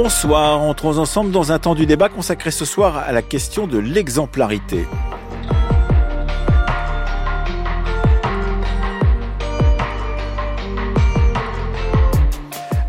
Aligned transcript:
Bonsoir, 0.00 0.60
entrons 0.60 0.98
ensemble 0.98 1.32
dans 1.32 1.50
un 1.50 1.58
temps 1.58 1.74
du 1.74 1.84
débat 1.84 2.08
consacré 2.08 2.52
ce 2.52 2.64
soir 2.64 2.98
à 2.98 3.10
la 3.10 3.20
question 3.20 3.66
de 3.66 3.78
l'exemplarité. 3.78 4.86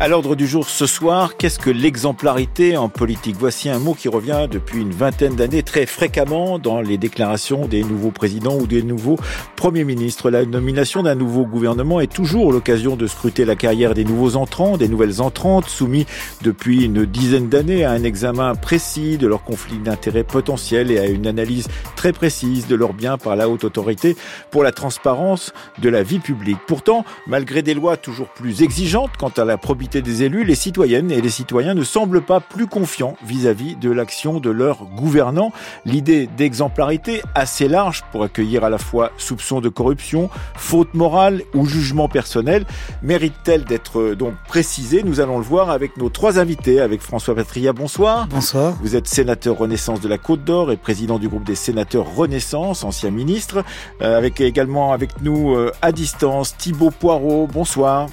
À 0.02 0.08
l'ordre 0.08 0.34
du 0.34 0.46
jour 0.46 0.66
ce 0.66 0.86
soir, 0.86 1.36
qu'est-ce 1.36 1.58
que 1.58 1.68
l'exemplarité 1.68 2.74
en 2.78 2.88
politique? 2.88 3.36
Voici 3.38 3.68
un 3.68 3.78
mot 3.78 3.92
qui 3.92 4.08
revient 4.08 4.46
depuis 4.50 4.80
une 4.80 4.92
vingtaine 4.92 5.36
d'années 5.36 5.62
très 5.62 5.84
fréquemment 5.84 6.58
dans 6.58 6.80
les 6.80 6.96
déclarations 6.96 7.66
des 7.66 7.84
nouveaux 7.84 8.10
présidents 8.10 8.56
ou 8.56 8.66
des 8.66 8.82
nouveaux 8.82 9.18
premiers 9.56 9.84
ministres. 9.84 10.30
La 10.30 10.46
nomination 10.46 11.02
d'un 11.02 11.16
nouveau 11.16 11.44
gouvernement 11.44 12.00
est 12.00 12.10
toujours 12.10 12.50
l'occasion 12.50 12.96
de 12.96 13.06
scruter 13.06 13.44
la 13.44 13.56
carrière 13.56 13.92
des 13.92 14.04
nouveaux 14.04 14.36
entrants, 14.36 14.78
des 14.78 14.88
nouvelles 14.88 15.20
entrantes, 15.20 15.68
soumis 15.68 16.06
depuis 16.40 16.86
une 16.86 17.04
dizaine 17.04 17.50
d'années 17.50 17.84
à 17.84 17.90
un 17.90 18.02
examen 18.02 18.54
précis 18.54 19.18
de 19.18 19.26
leurs 19.26 19.44
conflits 19.44 19.80
d'intérêts 19.80 20.24
potentiels 20.24 20.90
et 20.90 20.98
à 20.98 21.08
une 21.08 21.26
analyse 21.26 21.68
très 21.94 22.14
précise 22.14 22.66
de 22.66 22.74
leurs 22.74 22.94
biens 22.94 23.18
par 23.18 23.36
la 23.36 23.50
haute 23.50 23.64
autorité 23.64 24.16
pour 24.50 24.62
la 24.62 24.72
transparence 24.72 25.52
de 25.76 25.90
la 25.90 26.02
vie 26.02 26.20
publique. 26.20 26.58
Pourtant, 26.66 27.04
malgré 27.26 27.60
des 27.60 27.74
lois 27.74 27.98
toujours 27.98 28.28
plus 28.28 28.62
exigeantes 28.62 29.10
quant 29.18 29.32
à 29.36 29.44
la 29.44 29.58
probité 29.58 29.89
des 29.98 30.22
élus, 30.22 30.44
les 30.44 30.54
citoyennes 30.54 31.10
et 31.10 31.20
les 31.20 31.30
citoyens 31.30 31.74
ne 31.74 31.82
semblent 31.82 32.22
pas 32.22 32.40
plus 32.40 32.66
confiants 32.66 33.16
vis-à-vis 33.24 33.76
de 33.76 33.90
l'action 33.90 34.40
de 34.40 34.50
leurs 34.50 34.84
gouvernants. 34.84 35.52
L'idée 35.84 36.28
d'exemplarité 36.36 37.22
assez 37.34 37.68
large 37.68 38.04
pour 38.12 38.22
accueillir 38.22 38.64
à 38.64 38.70
la 38.70 38.78
fois 38.78 39.10
soupçons 39.16 39.60
de 39.60 39.68
corruption, 39.68 40.30
faute 40.56 40.94
morale 40.94 41.42
ou 41.54 41.66
jugement 41.66 42.08
personnel 42.08 42.64
mérite-t-elle 43.02 43.64
d'être 43.64 44.00
euh, 44.00 44.16
donc 44.16 44.34
précisée? 44.46 45.02
Nous 45.02 45.20
allons 45.20 45.38
le 45.38 45.44
voir 45.44 45.70
avec 45.70 45.96
nos 45.96 46.08
trois 46.08 46.38
invités, 46.38 46.80
avec 46.80 47.00
François 47.00 47.34
Patria. 47.34 47.72
Bonsoir. 47.72 48.26
Bonsoir. 48.28 48.76
Vous 48.80 48.96
êtes 48.96 49.08
sénateur 49.08 49.58
Renaissance 49.58 50.00
de 50.00 50.08
la 50.08 50.18
Côte 50.18 50.44
d'Or 50.44 50.72
et 50.72 50.76
président 50.76 51.18
du 51.18 51.28
groupe 51.28 51.44
des 51.44 51.54
sénateurs 51.54 52.14
Renaissance, 52.14 52.84
ancien 52.84 53.10
ministre. 53.10 53.64
Euh, 54.02 54.16
avec 54.16 54.40
également 54.40 54.92
avec 54.92 55.22
nous 55.22 55.54
euh, 55.54 55.72
à 55.82 55.92
distance 55.92 56.56
Thibaut 56.56 56.90
Poirot. 56.90 57.48
Bonsoir. 57.52 58.08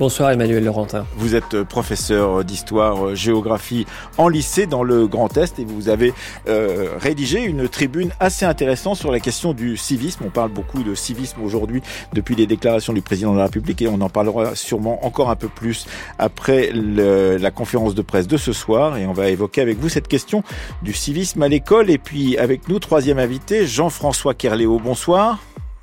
Bonsoir 0.00 0.30
Emmanuel 0.30 0.64
Laurentin. 0.64 1.04
Vous 1.18 1.34
êtes 1.34 1.52
euh, 1.52 1.62
professeur 1.62 2.42
d'histoire 2.42 3.08
euh, 3.08 3.14
géographie 3.14 3.84
en 4.16 4.28
lycée 4.28 4.64
dans 4.64 4.82
le 4.82 5.06
Grand 5.06 5.36
Est 5.36 5.58
et 5.58 5.66
vous 5.66 5.90
avez 5.90 6.14
euh, 6.48 6.94
rédigé 6.98 7.42
une 7.44 7.68
tribune 7.68 8.10
assez 8.18 8.46
intéressante 8.46 8.96
sur 8.96 9.12
la 9.12 9.20
question 9.20 9.52
du 9.52 9.76
civisme. 9.76 10.24
On 10.26 10.30
parle 10.30 10.52
beaucoup 10.52 10.82
de 10.82 10.94
civisme 10.94 11.42
aujourd'hui 11.42 11.82
depuis 12.14 12.34
les 12.34 12.46
déclarations 12.46 12.94
du 12.94 13.02
président 13.02 13.34
de 13.34 13.36
la 13.36 13.44
République 13.44 13.82
et 13.82 13.88
on 13.88 14.00
en 14.00 14.08
parlera 14.08 14.54
sûrement 14.54 15.04
encore 15.04 15.28
un 15.28 15.36
peu 15.36 15.48
plus 15.48 15.84
après 16.18 16.70
le, 16.72 17.36
la 17.36 17.50
conférence 17.50 17.94
de 17.94 18.00
presse 18.00 18.26
de 18.26 18.38
ce 18.38 18.54
soir 18.54 18.96
et 18.96 19.04
on 19.04 19.12
va 19.12 19.28
évoquer 19.28 19.60
avec 19.60 19.78
vous 19.80 19.90
cette 19.90 20.08
question 20.08 20.42
du 20.80 20.94
civisme 20.94 21.42
à 21.42 21.48
l'école 21.48 21.90
et 21.90 21.98
puis 21.98 22.38
avec 22.38 22.70
nous 22.70 22.78
troisième 22.78 23.18
invité 23.18 23.66
Jean-François 23.66 24.32
Kerléo. 24.32 24.80
Bonsoir. 24.82 25.40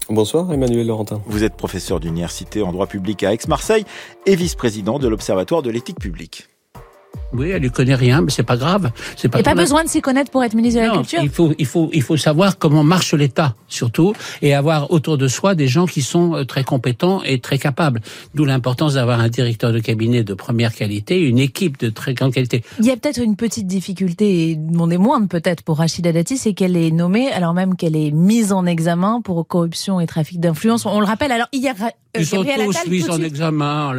Bonsoir 0.10 0.54
Emmanuel 0.54 0.88
Laurentin. 0.88 1.22
Vous 1.26 1.44
êtes 1.44 1.56
professeur 1.56 2.00
d'université 2.00 2.62
en 2.62 2.72
droit 2.72 2.88
public 2.88 3.24
à 3.24 3.34
Aix-Marseille 3.34 3.84
et 4.26 4.38
vice-président 4.38 5.00
de 5.00 5.08
l'Observatoire 5.10 5.62
de 5.62 5.70
l'éthique 5.70 6.00
publique. 6.00 6.48
Oui, 7.34 7.50
elle 7.50 7.62
ne 7.62 7.70
connaît 7.70 7.96
rien, 7.96 8.22
mais 8.22 8.32
c'est 8.32 8.44
pas 8.44 8.58
grave. 8.58 8.92
C'est 9.16 9.28
pas. 9.28 9.40
Il 9.40 9.44
n'y 9.44 9.50
a 9.50 9.54
pas 9.54 9.62
besoin 9.62 9.84
de 9.84 9.90
s'y 9.90 10.02
connaître 10.02 10.32
pour 10.32 10.44
être 10.44 10.54
ministre 10.54 10.82
de 10.82 10.86
la 10.86 10.94
Culture. 10.94 11.20
Il 11.22 11.30
faut, 11.30 11.54
il 11.58 11.66
faut, 11.66 11.90
il 11.94 12.02
faut 12.02 12.18
savoir 12.18 12.58
comment 12.58 12.84
marche 12.84 13.14
l'État, 13.14 13.56
surtout, 13.68 14.14
et 14.42 14.54
avoir 14.54 14.92
autour 14.92 15.18
de 15.18 15.28
soi 15.28 15.56
des 15.56 15.68
gens 15.68 15.86
qui 15.86 16.02
sont 16.02 16.36
euh, 16.36 16.46
très 16.46 16.64
compétents 16.64 17.22
et 17.24 17.40
très 17.40 17.58
capables. 17.58 18.02
D'où 18.34 18.46
l'importance 18.46 18.94
d'avoir 18.94 19.20
un 19.20 19.30
directeur 19.30 19.74
de 19.74 19.80
cabinet 19.80 20.24
de 20.24 20.34
première 20.34 20.74
qualité, 20.74 21.20
une 21.20 21.40
équipe 21.40 21.78
de 21.80 21.90
très 21.90 22.14
grande 22.14 22.34
qualité. 22.34 22.64
Il 22.80 22.86
y 22.86 22.92
a 22.92 22.98
peut-être 22.98 23.22
une 23.22 23.36
petite 23.36 23.68
difficulté, 23.68 24.52
et 24.52 24.56
des 24.56 24.98
moindres 24.98 25.28
peut-être, 25.28 25.64
pour 25.64 25.78
Rachida 25.78 26.12
Dati, 26.12 26.38
c'est 26.38 26.54
qu'elle 26.54 26.78
est 26.78 26.92
nommée, 26.92 27.32
alors 27.32 27.54
même 27.54 27.76
qu'elle 27.76 27.96
est 27.96 28.12
mise 28.12 28.54
en 28.54 28.66
examen 28.66 29.22
pour 29.22 29.46
corruption 29.48 30.00
et 30.00 30.08
trafic 30.08 30.40
d'influence. 30.40 30.86
On 30.86 31.00
le 31.00 31.06
rappelle. 31.06 31.32
Alors 31.32 31.48
hier, 31.52 31.76
ils 32.18 32.26
sont 32.26 32.44
tous 32.44 32.90
mis 32.90 33.10
en 33.10 33.22
examen. 33.22 33.94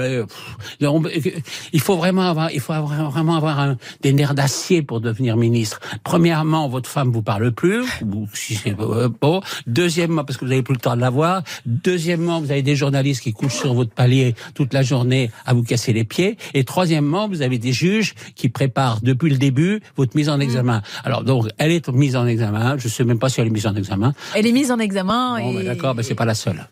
il 0.80 1.80
faut 1.80 1.96
vraiment 1.96 2.22
avoir, 2.22 2.50
il 2.52 2.60
faut 2.60 2.72
avoir, 2.72 3.17
vraiment 3.18 3.36
avoir 3.36 3.58
un, 3.58 3.76
des 4.02 4.12
nerfs 4.12 4.34
d'acier 4.34 4.82
pour 4.82 5.00
devenir 5.00 5.36
ministre. 5.36 5.80
Premièrement, 6.04 6.68
votre 6.68 6.88
femme 6.88 7.10
vous 7.10 7.22
parle 7.22 7.52
plus, 7.52 7.84
ou 8.02 8.28
si 8.32 8.54
c'est 8.54 8.78
euh, 8.78 9.08
bon. 9.20 9.40
Deuxièmement, 9.66 10.24
parce 10.24 10.38
que 10.38 10.44
vous 10.44 10.52
avez 10.52 10.62
plus 10.62 10.74
le 10.74 10.80
temps 10.80 10.96
de 10.96 11.00
la 11.00 11.10
voir. 11.10 11.42
Deuxièmement, 11.66 12.40
vous 12.40 12.50
avez 12.50 12.62
des 12.62 12.76
journalistes 12.76 13.22
qui 13.22 13.32
couchent 13.32 13.58
sur 13.58 13.74
votre 13.74 13.90
palier 13.90 14.34
toute 14.54 14.72
la 14.72 14.82
journée 14.82 15.30
à 15.46 15.54
vous 15.54 15.62
casser 15.62 15.92
les 15.92 16.04
pieds. 16.04 16.36
Et 16.54 16.64
troisièmement, 16.64 17.28
vous 17.28 17.42
avez 17.42 17.58
des 17.58 17.72
juges 17.72 18.14
qui 18.34 18.48
préparent 18.48 19.00
depuis 19.02 19.30
le 19.30 19.38
début 19.38 19.80
votre 19.96 20.16
mise 20.16 20.28
en 20.28 20.38
examen. 20.40 20.82
Alors 21.04 21.24
donc, 21.24 21.48
elle 21.58 21.72
est 21.72 21.88
mise 21.88 22.16
en 22.16 22.26
examen. 22.26 22.76
Je 22.78 22.88
sais 22.88 23.04
même 23.04 23.18
pas 23.18 23.28
si 23.28 23.40
elle 23.40 23.48
est 23.48 23.50
mise 23.50 23.66
en 23.66 23.74
examen. 23.74 24.14
Elle 24.34 24.46
est 24.46 24.52
mise 24.52 24.70
en 24.70 24.78
examen. 24.78 25.40
Bon, 25.40 25.54
ben, 25.54 25.64
d'accord, 25.64 25.94
mais 25.94 26.02
c'est 26.02 26.14
pas 26.14 26.24
la 26.24 26.34
seule. 26.34 26.68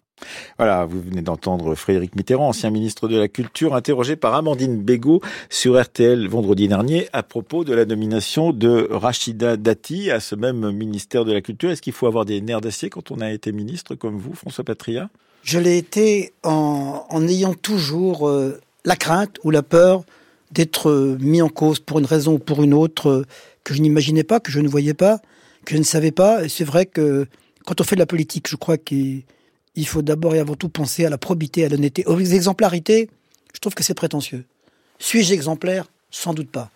Voilà, 0.58 0.86
vous 0.86 1.00
venez 1.02 1.22
d'entendre 1.22 1.74
Frédéric 1.74 2.16
Mitterrand, 2.16 2.48
ancien 2.48 2.70
ministre 2.70 3.08
de 3.08 3.18
la 3.18 3.28
Culture, 3.28 3.74
interrogé 3.74 4.16
par 4.16 4.34
Amandine 4.34 4.82
Bégaud 4.82 5.20
sur 5.50 5.80
RTL 5.80 6.26
vendredi 6.28 6.68
dernier 6.68 7.08
à 7.12 7.22
propos 7.22 7.64
de 7.64 7.74
la 7.74 7.84
nomination 7.84 8.52
de 8.52 8.88
Rachida 8.90 9.56
Dati 9.56 10.10
à 10.10 10.20
ce 10.20 10.34
même 10.34 10.70
ministère 10.70 11.24
de 11.24 11.32
la 11.32 11.42
Culture. 11.42 11.70
Est-ce 11.70 11.82
qu'il 11.82 11.92
faut 11.92 12.06
avoir 12.06 12.24
des 12.24 12.40
nerfs 12.40 12.62
d'acier 12.62 12.88
quand 12.88 13.10
on 13.10 13.20
a 13.20 13.30
été 13.30 13.52
ministre 13.52 13.94
comme 13.94 14.16
vous, 14.16 14.34
François 14.34 14.64
Patria 14.64 15.10
Je 15.42 15.58
l'ai 15.58 15.76
été 15.76 16.32
en, 16.42 17.28
ayant 17.28 17.54
toujours 17.54 18.28
euh, 18.28 18.58
la 18.84 18.96
crainte 18.96 19.36
ou 19.44 19.50
la 19.50 19.62
peur 19.62 20.04
d'être 20.52 20.88
euh, 20.88 21.18
mis 21.20 21.42
en 21.42 21.48
cause 21.48 21.80
pour 21.80 21.98
une 21.98 22.06
raison 22.06 22.34
ou 22.34 22.38
pour 22.38 22.62
une 22.62 22.72
autre 22.72 23.08
euh, 23.08 23.26
que 23.64 23.74
je 23.74 23.82
n'imaginais 23.82 24.24
pas, 24.24 24.40
que 24.40 24.50
je 24.50 24.60
ne 24.60 24.68
voyais 24.68 24.94
pas, 24.94 25.20
que 25.66 25.74
je 25.74 25.78
ne 25.78 25.84
savais 25.84 26.12
pas. 26.12 26.44
Et 26.44 26.48
c'est 26.48 26.64
vrai 26.64 26.86
que 26.86 27.26
quand 27.66 27.80
on 27.80 27.84
fait 27.84 27.96
de 27.96 28.00
la 28.00 28.06
politique, 28.06 28.48
je 28.48 28.56
crois 28.56 28.78
qu'il 28.78 29.24
il 29.76 29.86
faut 29.86 30.02
d'abord 30.02 30.34
et 30.34 30.38
avant 30.38 30.54
tout 30.54 30.68
penser 30.68 31.04
à 31.04 31.10
la 31.10 31.18
probité, 31.18 31.64
à 31.64 31.68
l'honnêteté. 31.68 32.04
Aux 32.06 32.18
exemplarités, 32.18 33.08
je 33.54 33.60
trouve 33.60 33.74
que 33.74 33.84
c'est 33.84 33.94
prétentieux. 33.94 34.44
Suis-je 34.98 35.32
exemplaire? 35.32 35.86
Sans 36.10 36.34
doute 36.34 36.50
pas. 36.50 36.70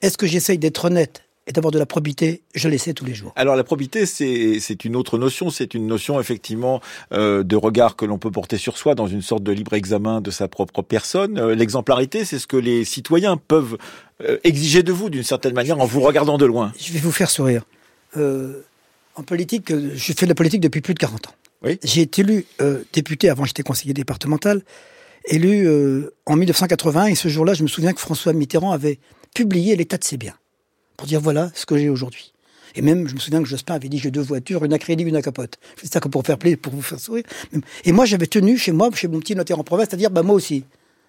Est-ce 0.00 0.16
que 0.16 0.26
j'essaye 0.26 0.58
d'être 0.58 0.86
honnête 0.86 1.22
et 1.46 1.52
d'avoir 1.52 1.70
de 1.70 1.78
la 1.78 1.86
probité, 1.86 2.42
je 2.54 2.68
l'essaie 2.68 2.92
tous 2.92 3.04
les 3.04 3.14
jours. 3.14 3.32
Alors 3.36 3.54
la 3.54 3.62
probité, 3.62 4.04
c'est 4.04 4.84
une 4.84 4.96
autre 4.96 5.16
notion, 5.16 5.48
c'est 5.48 5.74
une 5.74 5.86
notion 5.86 6.18
effectivement 6.18 6.80
euh, 7.12 7.44
de 7.44 7.54
regard 7.54 7.94
que 7.94 8.04
l'on 8.04 8.18
peut 8.18 8.32
porter 8.32 8.56
sur 8.56 8.76
soi 8.76 8.94
dans 8.96 9.06
une 9.06 9.22
sorte 9.22 9.44
de 9.44 9.52
libre 9.52 9.74
examen 9.74 10.20
de 10.20 10.30
sa 10.32 10.48
propre 10.48 10.82
personne. 10.82 11.38
Euh, 11.38 11.54
l'exemplarité, 11.54 12.24
c'est 12.24 12.40
ce 12.40 12.48
que 12.48 12.56
les 12.56 12.84
citoyens 12.84 13.36
peuvent 13.36 13.78
euh, 14.22 14.38
exiger 14.42 14.82
de 14.82 14.92
vous 14.92 15.08
d'une 15.08 15.22
certaine 15.22 15.54
manière 15.54 15.78
en 15.78 15.86
vous 15.86 16.00
regardant 16.00 16.36
de 16.36 16.46
loin. 16.46 16.72
Je 16.80 16.92
vais 16.92 16.98
vous 16.98 17.12
faire 17.12 17.30
sourire. 17.30 17.62
en 18.16 19.22
politique, 19.22 19.72
je 19.72 20.12
fais 20.12 20.26
de 20.26 20.30
la 20.30 20.34
politique 20.34 20.60
depuis 20.60 20.80
plus 20.80 20.94
de 20.94 20.98
40 20.98 21.28
ans. 21.28 21.34
J'ai 21.82 22.02
été 22.02 22.22
élu 22.22 22.46
euh, 22.60 22.82
député, 22.92 23.28
avant 23.28 23.44
j'étais 23.44 23.62
conseiller 23.62 23.94
départemental, 23.94 24.62
élu 25.26 25.66
euh, 25.66 26.14
en 26.26 26.36
1980, 26.36 27.06
et 27.06 27.14
ce 27.14 27.28
jour-là, 27.28 27.54
je 27.54 27.62
me 27.62 27.68
souviens 27.68 27.92
que 27.92 28.00
François 28.00 28.32
Mitterrand 28.32 28.72
avait 28.72 28.98
publié 29.34 29.74
l'état 29.76 29.98
de 29.98 30.04
ses 30.04 30.16
biens, 30.16 30.36
pour 30.96 31.06
dire 31.06 31.20
voilà 31.20 31.50
ce 31.54 31.66
que 31.66 31.76
j'ai 31.76 31.88
aujourd'hui. 31.88 32.32
Et 32.74 32.82
même, 32.82 33.08
je 33.08 33.14
me 33.14 33.20
souviens 33.20 33.42
que 33.42 33.48
Jospin 33.48 33.74
avait 33.74 33.88
dit 33.88 33.98
j'ai 33.98 34.10
deux 34.10 34.20
voitures, 34.20 34.64
une 34.64 34.74
à 34.74 34.78
crédit, 34.78 35.02
une 35.02 35.16
à 35.16 35.22
capote. 35.22 35.58
C'est 35.80 35.90
ça 35.90 35.98
que 35.98 36.08
pour 36.08 36.24
faire 36.26 36.36
plaisir, 36.36 36.58
pour 36.60 36.74
vous 36.74 36.82
faire 36.82 37.00
sourire. 37.00 37.24
Et 37.84 37.92
moi, 37.92 38.04
j'avais 38.04 38.26
tenu 38.26 38.58
chez 38.58 38.72
moi, 38.72 38.90
chez 38.94 39.08
mon 39.08 39.18
petit 39.18 39.34
notaire 39.34 39.58
en 39.58 39.64
province, 39.64 39.92
à 39.94 39.96
dire 39.96 40.10
bah 40.10 40.22
moi 40.22 40.34
aussi, 40.34 40.64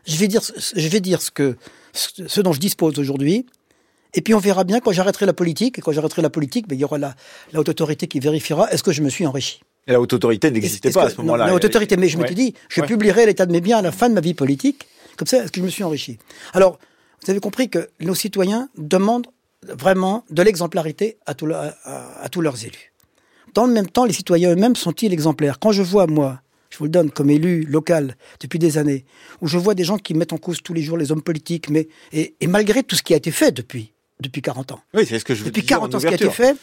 je 0.05 0.15
vais 0.15 0.29
dire, 0.29 0.41
je 0.41 0.87
vais 0.87 1.01
dire 1.01 1.21
ce 1.21 1.29
que, 1.29 1.57
ce 1.93 2.39
dont 2.39 2.53
je 2.53 2.59
dispose 2.59 2.97
aujourd'hui. 2.99 3.45
Et 4.13 4.21
puis 4.21 4.33
on 4.33 4.39
verra 4.39 4.63
bien 4.63 4.79
quand 4.79 4.93
j'arrêterai 4.93 5.25
la 5.25 5.33
politique. 5.33 5.77
Et 5.77 5.81
quand 5.81 5.91
j'arrêterai 5.91 6.21
la 6.21 6.29
politique, 6.29 6.67
ben, 6.67 6.75
il 6.75 6.81
y 6.81 6.85
aura 6.85 6.97
la, 6.97 7.15
la 7.51 7.59
haute 7.59 7.69
autorité 7.69 8.07
qui 8.07 8.21
vérifiera 8.21 8.71
est-ce 8.71 8.83
que 8.83 8.93
je 8.93 9.03
me 9.03 9.09
suis 9.09 9.25
enrichi. 9.25 9.61
Et 9.87 9.93
la 9.93 10.01
haute 10.01 10.13
autorité 10.13 10.51
n'existait 10.51 10.91
pas 10.91 11.03
à 11.05 11.09
ce 11.09 11.17
moment-là. 11.17 11.47
La 11.47 11.55
haute 11.55 11.65
autorité, 11.65 11.95
mais 11.97 12.09
je 12.09 12.17
m'étais 12.17 12.35
dit, 12.35 12.53
je 12.69 12.81
publierai 12.81 13.25
l'état 13.25 13.45
de 13.45 13.51
mes 13.51 13.61
biens 13.61 13.77
à 13.77 13.81
la 13.81 13.91
fin 13.91 14.09
de 14.09 14.13
ma 14.13 14.21
vie 14.21 14.33
politique. 14.33 14.87
Comme 15.15 15.27
ça, 15.27 15.43
est-ce 15.43 15.51
que 15.51 15.59
je 15.59 15.65
me 15.65 15.69
suis 15.69 15.83
enrichi? 15.83 16.19
Alors, 16.53 16.77
vous 17.23 17.31
avez 17.31 17.39
compris 17.39 17.69
que 17.69 17.89
nos 17.99 18.13
citoyens 18.13 18.69
demandent 18.77 19.27
vraiment 19.63 20.23
de 20.29 20.41
l'exemplarité 20.43 21.17
à, 21.25 21.31
à, 21.31 22.29
tous 22.29 22.41
leurs 22.41 22.63
élus. 22.63 22.93
Dans 23.53 23.65
le 23.65 23.73
même 23.73 23.89
temps, 23.89 24.05
les 24.05 24.13
citoyens 24.13 24.51
eux-mêmes 24.51 24.75
sont-ils 24.75 25.11
exemplaires? 25.11 25.57
Quand 25.59 25.71
je 25.71 25.81
vois, 25.81 26.05
moi, 26.05 26.41
je 26.69 26.77
vous 26.77 26.83
le 26.85 26.91
donne 26.91 27.09
comme 27.09 27.29
élu 27.29 27.63
local 27.63 28.15
depuis 28.39 28.59
des 28.59 28.77
années, 28.77 29.05
où 29.41 29.47
je 29.47 29.57
vois 29.57 29.73
des 29.73 29.83
gens 29.83 29.97
qui 29.97 30.13
mettent 30.13 30.33
en 30.33 30.37
cause 30.37 30.61
tous 30.61 30.73
les 30.73 30.83
jours 30.83 30.97
les 30.97 31.11
hommes 31.11 31.23
politiques, 31.23 31.69
mais 31.69 31.87
et, 32.13 32.35
malgré 32.47 32.83
tout 32.83 32.95
ce 32.95 33.03
qui 33.03 33.13
a 33.13 33.17
été 33.17 33.31
fait 33.31 33.51
depuis 33.51 33.93
depuis 34.19 34.41
40 34.41 34.71
ans. 34.71 34.79
Oui, 34.95 35.05
c'est 35.07 35.19
ce 35.19 35.25
que 35.25 35.35
je 35.35 35.43
veux 35.43 35.51
Depuis 35.51 35.63
40 35.63 35.93
ans, 35.93 35.99
ce 35.99 36.07
qui 36.07 36.11
a 36.11 36.15
été 36.15 36.29
fait, 36.31 36.55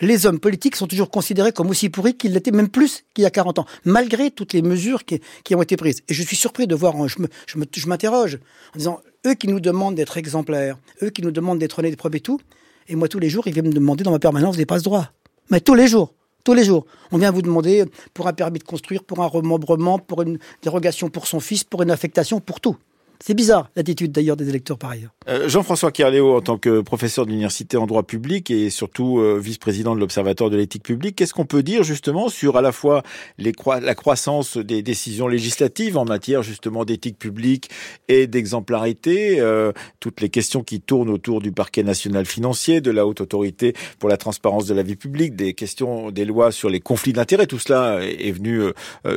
les 0.00 0.26
hommes 0.26 0.40
politiques 0.40 0.76
sont 0.76 0.86
toujours 0.86 1.10
considérés 1.10 1.52
comme 1.52 1.70
aussi 1.70 1.88
pourris 1.88 2.14
qu'ils 2.14 2.32
l'étaient 2.32 2.50
même 2.50 2.68
plus 2.68 3.04
qu'il 3.14 3.22
y 3.22 3.26
a 3.26 3.30
40 3.30 3.60
ans, 3.60 3.66
malgré 3.84 4.30
toutes 4.30 4.52
les 4.52 4.62
mesures 4.62 5.04
qui, 5.04 5.20
ont 5.54 5.62
été 5.62 5.76
prises. 5.76 6.02
Et 6.08 6.14
je 6.14 6.22
suis 6.22 6.36
surpris 6.36 6.66
de 6.66 6.74
voir, 6.74 6.94
je, 7.08 7.16
je, 7.46 7.86
m'interroge 7.86 8.38
en 8.74 8.78
disant, 8.78 9.00
eux 9.26 9.34
qui 9.34 9.48
nous 9.48 9.60
demandent 9.60 9.94
d'être 9.94 10.16
exemplaires, 10.16 10.78
eux 11.02 11.10
qui 11.10 11.22
nous 11.22 11.30
demandent 11.30 11.58
d'être 11.58 11.78
honnêtes, 11.78 11.96
propres 11.96 12.16
et 12.16 12.20
tout, 12.20 12.40
et 12.88 12.96
moi 12.96 13.08
tous 13.08 13.18
les 13.18 13.30
jours, 13.30 13.46
ils 13.46 13.52
viennent 13.52 13.68
me 13.68 13.72
demander 13.72 14.04
dans 14.04 14.10
ma 14.10 14.18
permanence 14.18 14.56
des 14.56 14.66
passe-droits. 14.66 15.10
Mais 15.50 15.60
tous 15.60 15.74
les 15.74 15.86
jours, 15.86 16.14
tous 16.44 16.52
les 16.52 16.64
jours. 16.64 16.84
On 17.10 17.18
vient 17.18 17.30
vous 17.30 17.42
demander 17.42 17.84
pour 18.12 18.28
un 18.28 18.32
permis 18.32 18.58
de 18.58 18.64
construire, 18.64 19.02
pour 19.02 19.20
un 19.22 19.26
remembrement, 19.26 19.98
pour 19.98 20.22
une 20.22 20.38
dérogation 20.62 21.08
pour 21.08 21.26
son 21.26 21.40
fils, 21.40 21.64
pour 21.64 21.82
une 21.82 21.90
affectation, 21.90 22.40
pour 22.40 22.60
tout. 22.60 22.76
C'est 23.20 23.34
bizarre 23.34 23.70
l'attitude 23.76 24.12
d'ailleurs 24.12 24.36
des 24.36 24.48
électeurs 24.48 24.78
par 24.78 24.90
ailleurs. 24.90 25.10
Euh, 25.28 25.48
Jean-François 25.48 25.92
Kerléo, 25.92 26.36
en 26.36 26.40
tant 26.40 26.58
que 26.58 26.80
professeur 26.80 27.26
d'université 27.26 27.76
en 27.76 27.86
droit 27.86 28.02
public 28.02 28.50
et 28.50 28.70
surtout 28.70 29.18
euh, 29.18 29.38
vice-président 29.38 29.94
de 29.94 30.00
l'Observatoire 30.00 30.50
de 30.50 30.56
l'éthique 30.56 30.82
publique, 30.82 31.16
qu'est-ce 31.16 31.32
qu'on 31.32 31.46
peut 31.46 31.62
dire 31.62 31.82
justement 31.84 32.28
sur 32.28 32.56
à 32.56 32.62
la 32.62 32.72
fois 32.72 33.02
la 33.38 33.94
croissance 33.94 34.56
des 34.56 34.82
décisions 34.82 35.28
législatives 35.28 35.96
en 35.96 36.04
matière 36.04 36.42
justement 36.42 36.84
d'éthique 36.84 37.18
publique 37.18 37.70
et 38.08 38.26
d'exemplarité, 38.26 39.40
euh, 39.40 39.72
toutes 40.00 40.20
les 40.20 40.28
questions 40.28 40.62
qui 40.62 40.80
tournent 40.80 41.10
autour 41.10 41.40
du 41.40 41.52
parquet 41.52 41.82
national 41.82 42.26
financier, 42.26 42.80
de 42.80 42.90
la 42.90 43.06
haute 43.06 43.20
autorité 43.20 43.74
pour 43.98 44.08
la 44.08 44.16
transparence 44.16 44.66
de 44.66 44.74
la 44.74 44.82
vie 44.82 44.96
publique, 44.96 45.36
des 45.36 45.54
questions 45.54 46.10
des 46.10 46.24
lois 46.24 46.52
sur 46.52 46.68
les 46.68 46.80
conflits 46.80 47.12
d'intérêts, 47.12 47.46
tout 47.46 47.58
cela 47.58 48.00
est 48.02 48.32
venu 48.32 48.60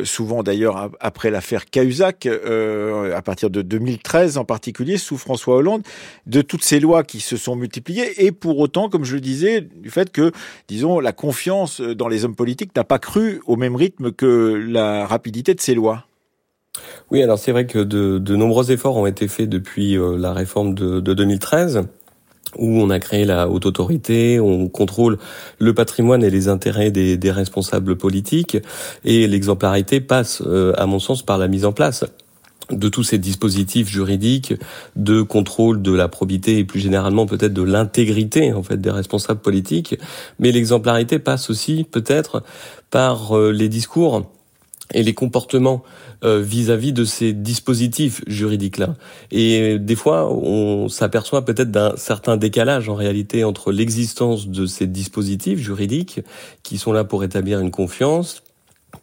souvent 0.03 0.43
d'ailleurs 0.43 0.91
après 0.99 1.31
l'affaire 1.31 1.65
Cahuzac 1.65 2.27
à 2.27 3.21
partir 3.21 3.49
de 3.49 3.61
2000 3.61 3.86
2013 3.87 4.37
en 4.37 4.45
particulier, 4.45 4.97
sous 4.97 5.17
François 5.17 5.55
Hollande, 5.55 5.83
de 6.25 6.41
toutes 6.41 6.63
ces 6.63 6.79
lois 6.79 7.03
qui 7.03 7.21
se 7.21 7.37
sont 7.37 7.55
multipliées 7.55 8.25
et 8.25 8.31
pour 8.31 8.59
autant, 8.59 8.89
comme 8.89 9.05
je 9.05 9.15
le 9.15 9.21
disais, 9.21 9.61
du 9.61 9.89
fait 9.89 10.11
que, 10.11 10.31
disons, 10.67 10.99
la 10.99 11.13
confiance 11.13 11.79
dans 11.81 12.07
les 12.07 12.25
hommes 12.25 12.35
politiques 12.35 12.75
n'a 12.75 12.83
pas 12.83 12.99
cru 12.99 13.41
au 13.45 13.55
même 13.55 13.75
rythme 13.75 14.11
que 14.11 14.61
la 14.67 15.05
rapidité 15.07 15.53
de 15.53 15.61
ces 15.61 15.73
lois. 15.73 16.05
Oui, 17.09 17.23
alors 17.23 17.39
c'est 17.39 17.51
vrai 17.51 17.65
que 17.65 17.79
de, 17.79 18.35
nombreux 18.35 18.71
efforts 18.71 18.97
ont 18.97 19.07
été 19.07 19.27
faits 19.27 19.49
depuis 19.49 19.97
euh, 19.97 20.17
la 20.17 20.33
réforme 20.33 20.75
de, 20.75 20.99
2013 20.99 21.87
où 22.57 22.81
on 22.81 22.89
a 22.89 22.99
créé 22.99 23.25
la 23.25 23.49
haute 23.49 23.65
autorité, 23.65 24.39
on 24.39 24.69
contrôle 24.69 25.17
le 25.59 25.73
patrimoine 25.73 26.23
et 26.23 26.29
les 26.29 26.47
intérêts 26.47 26.91
des, 26.91 27.31
responsables 27.31 27.97
politiques, 27.97 28.57
et 29.03 29.27
l'exemplarité 29.27 29.99
passe, 29.99 30.41
euh, 30.45 30.73
à 30.77 30.85
mon 30.85 30.97
sens, 30.97 31.23
par 31.23 31.37
la 31.37 31.49
mise 31.49 31.65
en 31.65 31.73
place 31.73 32.05
de 32.71 32.89
tous 32.89 33.03
ces 33.03 33.17
dispositifs 33.17 33.89
juridiques 33.89 34.53
de 34.95 35.21
contrôle 35.21 35.81
de 35.81 35.93
la 35.93 36.07
probité 36.07 36.57
et 36.57 36.63
plus 36.65 36.79
généralement 36.79 37.25
peut-être 37.25 37.53
de 37.53 37.61
l'intégrité 37.61 38.53
en 38.53 38.63
fait 38.63 38.77
des 38.77 38.91
responsables 38.91 39.39
politiques 39.39 39.97
mais 40.39 40.51
l'exemplarité 40.51 41.19
passe 41.19 41.49
aussi 41.49 41.85
peut-être 41.89 42.43
par 42.89 43.37
euh, 43.37 43.51
les 43.51 43.69
discours 43.69 44.29
et 44.93 45.03
les 45.03 45.13
comportements 45.13 45.83
euh, 46.23 46.41
vis-à-vis 46.41 46.93
de 46.93 47.03
ces 47.03 47.33
dispositifs 47.33 48.21
juridiques-là. 48.25 48.95
Et 49.31 49.77
des 49.77 49.95
fois, 49.95 50.31
on 50.31 50.87
s'aperçoit 50.89 51.45
peut-être 51.45 51.71
d'un 51.71 51.95
certain 51.97 52.37
décalage 52.37 52.89
en 52.89 52.95
réalité 52.95 53.43
entre 53.43 53.71
l'existence 53.71 54.47
de 54.47 54.65
ces 54.65 54.87
dispositifs 54.87 55.59
juridiques 55.59 56.21
qui 56.63 56.77
sont 56.77 56.93
là 56.93 57.03
pour 57.03 57.23
établir 57.23 57.59
une 57.59 57.71
confiance, 57.71 58.43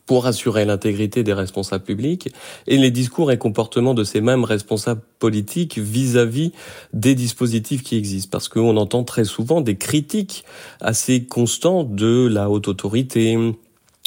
pour 0.07 0.27
assurer 0.27 0.65
l'intégrité 0.65 1.23
des 1.23 1.33
responsables 1.33 1.85
publics 1.85 2.31
et 2.67 2.77
les 2.77 2.91
discours 2.91 3.33
et 3.33 3.39
comportements 3.39 3.95
de 3.95 4.05
ces 4.05 4.21
mêmes 4.21 4.45
responsables 4.45 5.03
politiques 5.19 5.79
vis-à-vis 5.79 6.53
des 6.93 7.15
dispositifs 7.15 7.83
qui 7.83 7.97
existent. 7.97 8.31
Parce 8.31 8.49
qu'on 8.49 8.77
entend 8.77 9.05
très 9.05 9.25
souvent 9.25 9.61
des 9.61 9.77
critiques 9.77 10.45
assez 10.81 11.25
constantes 11.25 11.95
de 11.95 12.27
la 12.27 12.51
haute 12.51 12.69
autorité, 12.69 13.37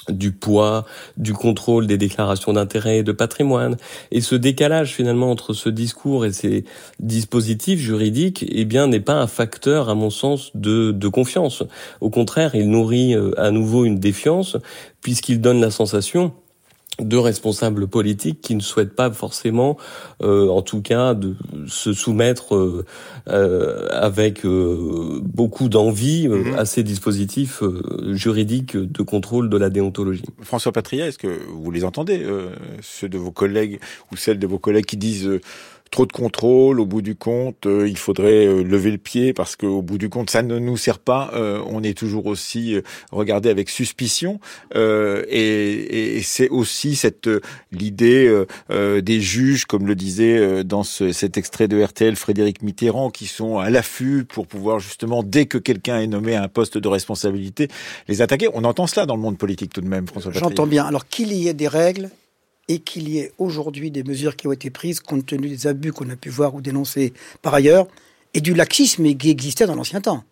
du 0.10 0.32
poids, 0.32 0.86
du 1.18 1.34
contrôle 1.34 1.88
des 1.88 1.98
déclarations 1.98 2.54
d'intérêt 2.54 3.00
et 3.00 3.04
de 3.04 3.12
patrimoine. 3.12 3.78
Et 4.12 4.22
ce 4.22 4.36
décalage 4.36 4.94
finalement 4.94 5.32
entre 5.32 5.54
ce 5.54 5.70
discours 5.70 6.26
et 6.26 6.32
ces 6.32 6.66
dispositifs 7.00 7.80
juridiques, 7.80 8.46
eh 8.48 8.66
bien, 8.66 8.88
n'est 8.88 9.00
pas 9.00 9.16
un 9.16 9.28
facteur, 9.28 9.90
à 9.90 9.96
mon 9.96 10.10
sens, 10.10 10.52
de, 10.56 10.92
de 10.92 11.08
confiance. 11.08 11.64
Au 12.02 12.10
contraire, 12.10 12.56
il 12.56 12.70
nourrit 12.70 13.16
euh, 13.16 13.32
à 13.38 13.52
nouveau 13.52 13.86
une 13.86 14.00
défiance 14.00 14.58
puisqu'il 15.02 15.42
donne 15.42 15.62
la 15.62 15.72
sensation 15.72 16.34
de 17.00 17.18
responsables 17.18 17.88
politiques 17.88 18.42
qui 18.42 18.56
ne 18.56 18.62
souhaitent 18.62 18.96
pas 18.96 19.12
forcément, 19.12 19.78
euh, 20.22 20.50
en 20.50 20.62
tout 20.62 20.82
cas, 20.82 21.14
de 21.14 21.36
se 21.68 21.94
soumettre 21.94 22.56
euh, 22.56 22.86
euh 23.28 23.88
avec 23.92 24.46
euh, 24.46 25.20
beaucoup 25.22 25.70
d'envie 25.70 26.28
euh, 26.28 26.44
mhm. 26.44 26.56
à 26.56 26.66
ces 26.66 26.84
dispositifs 26.84 27.62
juridiques 28.12 28.78
de 28.78 29.04
contrôle 29.04 29.50
de 29.50 29.58
la 29.58 29.70
déontologie. 29.70 30.26
François 30.42 30.72
Patria, 30.72 31.08
est-ce 31.08 31.18
que 31.18 31.40
vous 31.50 31.72
les 31.72 31.84
entendez, 31.84 32.26
ceux 32.82 33.10
de 33.10 33.18
vos 33.18 33.32
collègues 33.32 33.80
ou 34.12 34.18
celles 34.18 34.40
de 34.40 34.48
vos 34.48 34.60
collègues 34.60 34.86
qui 34.86 34.98
disent 34.98 35.30
trop 35.90 36.06
de 36.06 36.12
contrôle. 36.12 36.80
Au 36.80 36.86
bout 36.86 37.02
du 37.02 37.16
compte, 37.16 37.66
euh, 37.66 37.88
il 37.88 37.98
faudrait 37.98 38.46
euh, 38.46 38.64
lever 38.64 38.92
le 38.92 38.98
pied 38.98 39.34
parce 39.34 39.56
qu'au 39.56 39.82
bout 39.82 39.98
du 39.98 40.10
compte, 40.10 40.30
ça 40.30 40.42
ne 40.42 40.60
nous 40.60 40.78
sert 40.78 41.00
pas. 41.00 41.32
Euh, 41.34 41.62
on 41.68 41.84
est 41.84 41.98
toujours 41.98 42.26
aussi 42.26 42.76
regardé 43.12 43.50
avec 43.50 43.70
suspicion. 43.70 44.40
et, 44.76 46.22
c'est 46.24 46.50
aussi 46.50 46.96
cette 46.96 47.30
l'idée 47.72 48.44
des 48.70 49.22
juges, 49.22 49.66
comme 49.66 49.88
le 49.88 49.96
disait 49.96 50.64
dans 50.64 50.84
ce, 50.84 51.12
cet 51.12 51.38
extrait 51.38 51.68
de 51.68 51.82
RTL 51.82 52.16
Frédéric 52.16 52.62
Mitterrand, 52.62 53.10
qui 53.10 53.28
sont 53.28 53.60
à 53.60 53.70
l'affût 53.70 54.26
pour 54.26 54.48
pouvoir 54.48 54.80
justement, 54.80 55.24
dès 55.24 55.46
que 55.46 55.58
quelqu'un 55.58 56.00
est 56.00 56.08
nommé 56.08 56.36
à 56.36 56.44
un 56.44 56.48
poste 56.48 56.78
de 56.78 56.88
responsabilité, 56.88 57.70
les 58.08 58.22
attaquer. 58.22 58.50
On 58.54 58.64
entend 58.64 58.88
cela 58.88 59.06
dans 59.06 59.16
le 59.16 59.22
monde 59.22 59.38
politique 59.38 59.74
tout 59.74 59.82
de 59.82 59.88
même, 59.88 60.08
François 60.08 60.32
J'entends 60.34 60.68
bien. 60.68 60.86
Alors 60.86 61.08
qu'il 61.08 61.34
y 61.34 61.48
ait 61.48 61.54
des 61.54 61.68
règles, 61.68 62.10
et 62.68 62.80
qu'il 62.80 63.10
y 63.10 63.20
ait 63.20 63.32
aujourd'hui 63.38 63.92
des 63.92 64.04
mesures 64.04 64.36
qui 64.36 64.48
ont 64.48 64.52
été 64.52 64.70
prises 64.70 65.00
compte 65.00 65.26
tenu 65.26 65.48
des 65.48 65.68
abus 65.68 65.94
qu'on 65.94 66.10
a 66.10 66.16
pu 66.16 66.30
voir 66.30 66.56
ou 66.56 66.62
dénoncer 66.62 67.14
par 67.42 67.54
ailleurs 67.54 67.88
et 68.34 68.42
du 68.42 68.54
laxisme 68.54 69.14
qui 69.16 69.30
existait 69.30 69.66
dans 69.66 69.76
l'ancien 69.76 70.02
temps. 70.02 70.24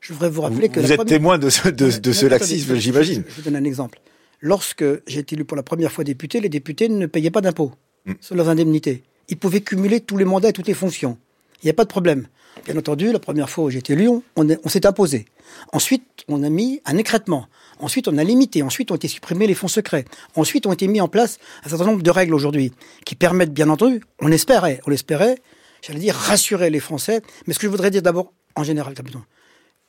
Je 0.00 0.12
voudrais 0.12 0.30
vous 0.30 0.42
rappeler 0.42 0.68
que... 0.68 0.78
Vous 0.78 0.92
êtes 0.92 1.06
témoin 1.06 1.38
de 1.38 1.50
ce, 1.50 1.68
de, 1.68 1.90
ce 1.90 2.26
laxisme, 2.26 2.76
j'imagine. 2.76 3.24
Je, 3.28 3.34
vous 3.34 3.42
donne 3.42 3.56
un 3.56 3.64
exemple. 3.64 4.00
Lorsque 4.40 4.84
j'ai 5.06 5.20
été 5.20 5.34
élu 5.34 5.44
pour 5.44 5.56
la 5.56 5.62
première 5.62 5.90
fois 5.90 6.04
député, 6.04 6.40
les 6.40 6.48
députés 6.48 6.88
ne 6.88 7.06
payaient 7.06 7.30
pas 7.30 7.40
d'impôts 7.40 7.72
mm. 8.04 8.12
sur 8.20 8.36
leurs 8.36 8.48
indemnités. 8.48 9.02
Ils 9.28 9.36
pouvaient 9.36 9.62
cumuler 9.62 10.00
tous 10.00 10.16
les 10.16 10.24
mandats 10.24 10.50
et 10.50 10.52
toutes 10.52 10.68
les 10.68 10.74
fonctions. 10.74 11.18
Il 11.62 11.66
n'y 11.66 11.70
a 11.70 11.74
pas 11.74 11.84
de 11.84 11.88
problème. 11.88 12.28
Bien 12.64 12.76
entendu, 12.76 13.12
la 13.12 13.18
première 13.18 13.50
fois 13.50 13.64
où 13.64 13.70
j'ai 13.70 13.78
été 13.78 13.92
élu, 13.92 14.08
on, 14.08 14.22
on 14.36 14.68
s'est 14.68 14.86
imposé. 14.86 15.26
Ensuite, 15.72 16.24
on 16.28 16.42
a 16.42 16.48
mis 16.48 16.80
un 16.84 16.96
écrètement. 16.96 17.46
Ensuite, 17.78 18.08
on 18.08 18.16
a 18.18 18.24
limité. 18.24 18.62
Ensuite, 18.62 18.90
ont 18.90 18.96
été 18.96 19.08
supprimés 19.08 19.46
les 19.46 19.54
fonds 19.54 19.68
secrets. 19.68 20.04
Ensuite, 20.34 20.66
ont 20.66 20.72
été 20.72 20.88
mis 20.88 21.00
en 21.00 21.08
place 21.08 21.38
un 21.64 21.68
certain 21.68 21.84
nombre 21.84 22.02
de 22.02 22.10
règles 22.10 22.34
aujourd'hui 22.34 22.72
qui 23.04 23.14
permettent, 23.14 23.52
bien 23.52 23.68
entendu, 23.68 24.02
on 24.20 24.32
espérait, 24.32 24.80
on 24.86 24.90
l'espérait, 24.90 25.36
j'allais 25.82 26.00
dire, 26.00 26.14
rassurer 26.14 26.70
les 26.70 26.80
Français. 26.80 27.22
Mais 27.46 27.54
ce 27.54 27.58
que 27.58 27.66
je 27.66 27.70
voudrais 27.70 27.90
dire 27.90 28.02
d'abord, 28.02 28.32
en 28.56 28.64
général, 28.64 28.94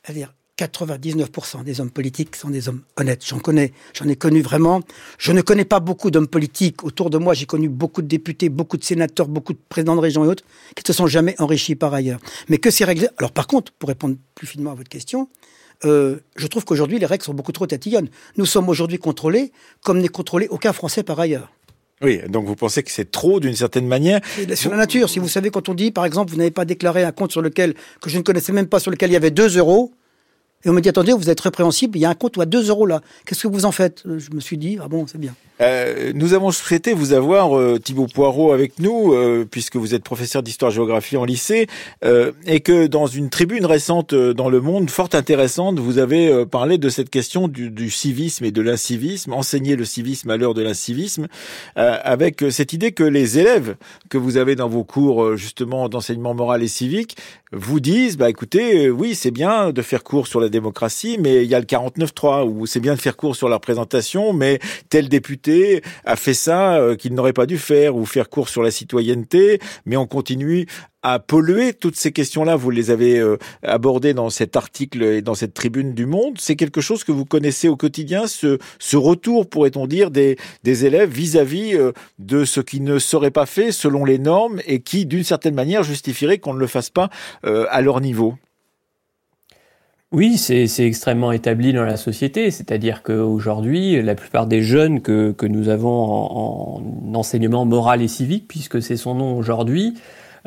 c'est-à-dire 0.04 0.34
99% 0.58 1.64
des 1.64 1.80
hommes 1.80 1.92
politiques 1.92 2.36
sont 2.36 2.50
des 2.50 2.68
hommes 2.68 2.82
honnêtes. 2.98 3.24
J'en 3.26 3.40
connais, 3.40 3.74
j'en 3.94 4.08
ai 4.08 4.16
connu 4.16 4.42
vraiment. 4.42 4.82
Je 5.20 5.32
ne 5.32 5.42
connais 5.42 5.66
pas 5.66 5.80
beaucoup 5.80 6.10
d'hommes 6.10 6.28
politiques. 6.28 6.84
Autour 6.84 7.10
de 7.10 7.18
moi, 7.18 7.34
j'ai 7.34 7.46
connu 7.46 7.70
beaucoup 7.70 8.02
de 8.02 8.08
députés, 8.08 8.50
beaucoup 8.50 8.78
de 8.78 8.84
sénateurs, 8.84 9.28
beaucoup 9.28 9.54
de 9.54 9.60
présidents 9.70 9.96
de 9.96 10.02
région 10.02 10.26
et 10.26 10.28
autres 10.28 10.44
qui 10.76 10.84
ne 10.84 10.88
se 10.88 10.94
sont 10.94 11.08
jamais 11.08 11.36
enrichis 11.40 11.76
par 11.76 11.94
ailleurs. 11.94 12.20
Mais 12.50 12.58
que 12.58 12.72
ces 12.72 12.86
règles... 12.86 13.10
Alors 13.18 13.32
par 13.32 13.48
contre, 13.48 13.72
pour 13.74 13.90
répondre 13.90 14.16
plus 14.34 14.48
finement 14.48 14.72
à 14.72 14.76
votre 14.76 14.90
question, 14.90 15.30
euh, 15.86 16.18
je 16.36 16.48
trouve 16.48 16.66
qu'aujourd'hui, 16.66 16.98
les 16.98 17.06
règles 17.06 17.24
sont 17.24 17.36
beaucoup 17.36 17.52
trop 17.52 17.68
tatillonnes. 17.68 18.10
Nous 18.38 18.46
sommes 18.46 18.68
aujourd'hui 18.70 18.98
contrôlés 18.98 19.52
comme 19.84 20.00
n'est 20.00 20.08
contrôlé 20.08 20.48
aucun 20.50 20.74
Français 20.74 21.04
par 21.04 21.20
ailleurs. 21.20 21.52
Oui, 22.02 22.20
donc 22.30 22.46
vous 22.46 22.56
pensez 22.56 22.84
que 22.84 22.92
c'est 22.92 23.10
trop 23.10 23.40
d'une 23.40 23.56
certaine 23.56 23.88
manière? 23.88 24.22
Sur 24.54 24.70
la 24.72 24.78
nature, 24.78 25.10
si 25.10 25.18
vous 25.18 25.28
savez, 25.28 25.50
quand 25.50 25.68
on 25.68 25.74
dit, 25.74 25.92
par 25.92 26.06
exemple, 26.06 26.32
vous 26.32 26.38
n'avez 26.38 26.52
pas 26.52 26.66
déclaré 26.66 27.04
un 27.04 27.12
compte 27.12 27.32
sur 27.32 27.42
lequel, 27.42 27.74
que 28.02 28.10
je 28.10 28.18
ne 28.18 28.24
connaissais 28.24 28.54
même 28.54 28.68
pas, 28.68 28.80
sur 28.80 28.92
lequel 28.92 29.10
il 29.10 29.14
y 29.14 29.18
avait 29.18 29.32
2 29.32 29.58
euros, 29.58 29.94
et 30.66 30.70
on 30.70 30.74
me 30.74 30.82
dit, 30.82 30.90
attendez, 30.90 31.14
vous 31.14 31.30
êtes 31.30 31.40
répréhensible, 31.40 31.98
il 31.98 32.02
y 32.02 32.06
a 32.06 32.10
un 32.10 32.16
compte 32.16 32.38
où 32.38 32.42
à 32.42 32.46
2 32.46 32.70
euros 32.70 32.86
là. 32.86 33.02
Qu'est-ce 33.26 33.44
que 33.44 33.48
vous 33.48 33.66
en 33.66 33.72
faites? 33.72 34.04
Je 34.06 34.32
me 34.32 34.40
suis 34.40 34.58
dit, 34.58 34.78
ah 34.82 34.88
bon, 34.88 35.06
c'est 35.08 35.20
bien. 35.20 35.34
Euh, 35.62 36.12
nous 36.14 36.34
avons 36.34 36.52
souhaité 36.52 36.94
vous 36.94 37.14
avoir, 37.14 37.58
euh, 37.58 37.80
Thibaut 37.80 38.08
Poirot, 38.08 38.52
avec 38.52 38.80
nous, 38.80 39.14
euh, 39.14 39.46
puisque 39.50 39.76
vous 39.76 39.96
êtes 39.96 40.04
professeur 40.04 40.44
d'histoire-géographie 40.44 41.18
en 41.18 41.26
lycée, 41.26 41.68
et 42.46 42.60
que 42.60 42.88
dans 42.88 43.08
une 43.08 43.30
tribune 43.30 43.66
récente 43.66 44.14
dans 44.14 44.50
Le 44.50 44.62
Monde, 44.62 44.90
fort 44.90 45.10
intéressante, 45.14 45.80
vous 45.80 45.98
avez 45.98 46.46
parlé 46.46 46.78
de 46.78 46.90
cette 46.90 47.10
question 47.10 47.48
du, 47.48 47.70
du 47.70 47.90
civisme 47.90 48.46
et 48.46 48.52
de 48.52 48.62
l'incivisme, 48.62 49.34
enseigner 49.34 49.76
le 49.76 49.86
civisme 49.86 50.30
à 50.30 50.38
l'heure 50.38 50.54
de 50.54 50.62
l'incivisme, 50.62 51.28
avec 51.76 52.44
cette 52.50 52.74
idée 52.74 52.92
que 52.92 53.04
les 53.04 53.40
élèves 53.40 53.76
que 54.10 54.18
vous 54.18 54.38
avez 54.38 54.56
dans 54.56 54.70
vos 54.70 54.84
cours, 54.84 55.36
justement, 55.36 55.90
d'enseignement 55.90 56.34
moral 56.34 56.64
et 56.64 56.68
civique, 56.68 57.18
vous 57.52 57.80
disent, 57.80 58.18
bah 58.18 58.30
écoutez, 58.30 58.90
oui, 58.90 59.16
c'est 59.16 59.32
bien 59.32 59.72
de 59.72 59.82
faire 59.82 60.04
cours 60.04 60.28
sur 60.28 60.40
la 60.40 60.47
démocratie, 60.50 61.18
mais 61.20 61.44
il 61.44 61.50
y 61.50 61.56
a 61.56 61.60
le 61.60 61.66
49-3, 61.66 62.48
ou 62.48 62.66
c'est 62.66 62.80
bien 62.80 62.96
de 62.96 63.00
faire 63.00 63.18
cours 63.18 63.36
sur 63.36 63.50
la 63.50 63.56
représentation, 63.56 64.34
mais 64.34 64.60
tel 64.90 65.10
député 65.10 65.82
a 66.06 66.16
fait 66.16 66.34
ça 66.34 66.76
euh, 66.76 66.96
qu'il 66.96 67.14
n'aurait 67.14 67.34
pas 67.34 67.46
dû 67.46 67.58
faire 67.58 67.96
ou 67.96 68.06
faire 68.06 68.30
cours 68.30 68.50
sur 68.50 68.64
la 68.64 68.72
citoyenneté, 68.72 69.60
mais 69.86 69.98
on 69.98 70.08
continue 70.08 70.68
à 71.04 71.20
polluer 71.20 71.74
toutes 71.74 71.96
ces 71.96 72.12
questions-là. 72.12 72.56
Vous 72.56 72.70
les 72.70 72.92
avez 72.92 73.20
euh, 73.20 73.38
abordées 73.64 74.14
dans 74.14 74.30
cet 74.30 74.56
article 74.56 75.04
et 75.04 75.22
dans 75.22 75.36
cette 75.36 75.54
tribune 75.54 75.94
du 75.94 76.06
Monde. 76.06 76.38
C'est 76.40 76.56
quelque 76.56 76.82
chose 76.82 77.04
que 77.04 77.12
vous 77.12 77.24
connaissez 77.24 77.70
au 77.70 77.78
quotidien, 77.78 78.26
ce, 78.28 78.58
retour, 78.96 79.48
pourrait-on 79.48 79.88
dire, 79.88 80.12
des, 80.12 80.38
des 80.64 80.86
élèves 80.86 81.12
vis-à-vis 81.12 81.76
euh, 81.76 81.92
de 82.20 82.46
ce 82.46 82.60
qui 82.60 82.82
ne 82.82 83.00
serait 83.00 83.32
pas 83.32 83.46
fait 83.46 83.72
selon 83.72 84.04
les 84.06 84.18
normes 84.18 84.60
et 84.66 84.82
qui, 84.82 85.06
d'une 85.06 85.24
certaine 85.24 85.56
manière, 85.56 85.84
justifierait 85.84 86.40
qu'on 86.40 86.54
ne 86.54 86.60
le 86.60 86.68
fasse 86.68 86.90
pas 86.90 87.10
à 87.44 87.82
leur 87.82 88.02
niveau. 88.02 88.36
Oui, 90.14 90.38
c'est 90.38 90.64
extrêmement 90.86 91.34
établi 91.34 91.74
dans 91.74 91.84
la 91.84 91.98
société, 91.98 92.50
c'est-à-dire 92.50 93.04
qu'aujourd'hui, 93.04 94.02
la 94.02 94.16
plupart 94.16 94.48
des 94.48 94.62
jeunes 94.62 95.02
que, 95.02 95.36
nous 95.46 95.68
avons 95.68 96.02
en, 96.02 96.82
en, 96.82 97.14
enseignement 97.14 97.66
moral 97.66 98.02
et 98.02 98.08
civique, 98.08 98.48
puisque 98.48 98.82
c'est 98.82 98.96
son 98.96 99.16
nom 99.16 99.38
aujourd'hui, 99.38 99.96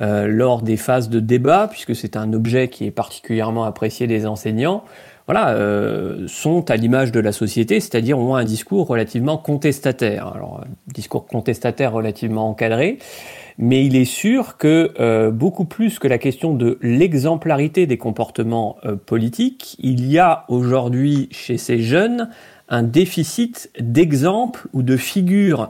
euh, 0.01 0.27
lors 0.29 0.63
des 0.63 0.79
phases 0.79 1.11
de 1.11 1.21
débat, 1.21 1.69
puisque 1.71 1.95
c'est 1.95 2.17
un 2.17 2.33
objet 2.33 2.69
qui 2.69 2.87
est 2.87 2.91
particulièrement 2.91 3.65
apprécié 3.65 4.07
des 4.07 4.27
enseignants, 4.27 4.83
voilà, 5.27 5.51
euh, 5.51 6.27
sont 6.27 6.71
à 6.71 6.77
l'image 6.77 7.13
de 7.13 7.21
la 7.21 7.33
société, 7.33 7.81
c'est-à-dire 7.81 8.19
ont 8.19 8.37
un 8.37 8.45
discours 8.45 8.87
relativement 8.87 9.37
contestataire. 9.37 10.33
Alors, 10.35 10.65
discours 10.87 11.27
contestataire 11.27 11.93
relativement 11.93 12.49
encadré, 12.49 12.99
mais 13.63 13.85
il 13.85 13.95
est 13.95 14.07
sûr 14.07 14.57
que 14.57 14.91
euh, 14.99 15.31
beaucoup 15.31 15.67
plus 15.67 15.99
que 15.99 16.09
la 16.09 16.17
question 16.17 16.55
de 16.55 16.79
l'exemplarité 16.81 17.87
des 17.87 17.99
comportements 17.99 18.79
euh, 18.87 18.97
politiques, 18.97 19.77
il 19.81 20.11
y 20.11 20.19
a 20.19 20.47
aujourd'hui 20.49 21.29
chez 21.31 21.59
ces 21.59 21.79
jeunes 21.81 22.31
un 22.71 22.83
déficit 22.83 23.71
d'exemples 23.79 24.67
ou 24.73 24.83
de 24.83 24.97
figures 24.97 25.69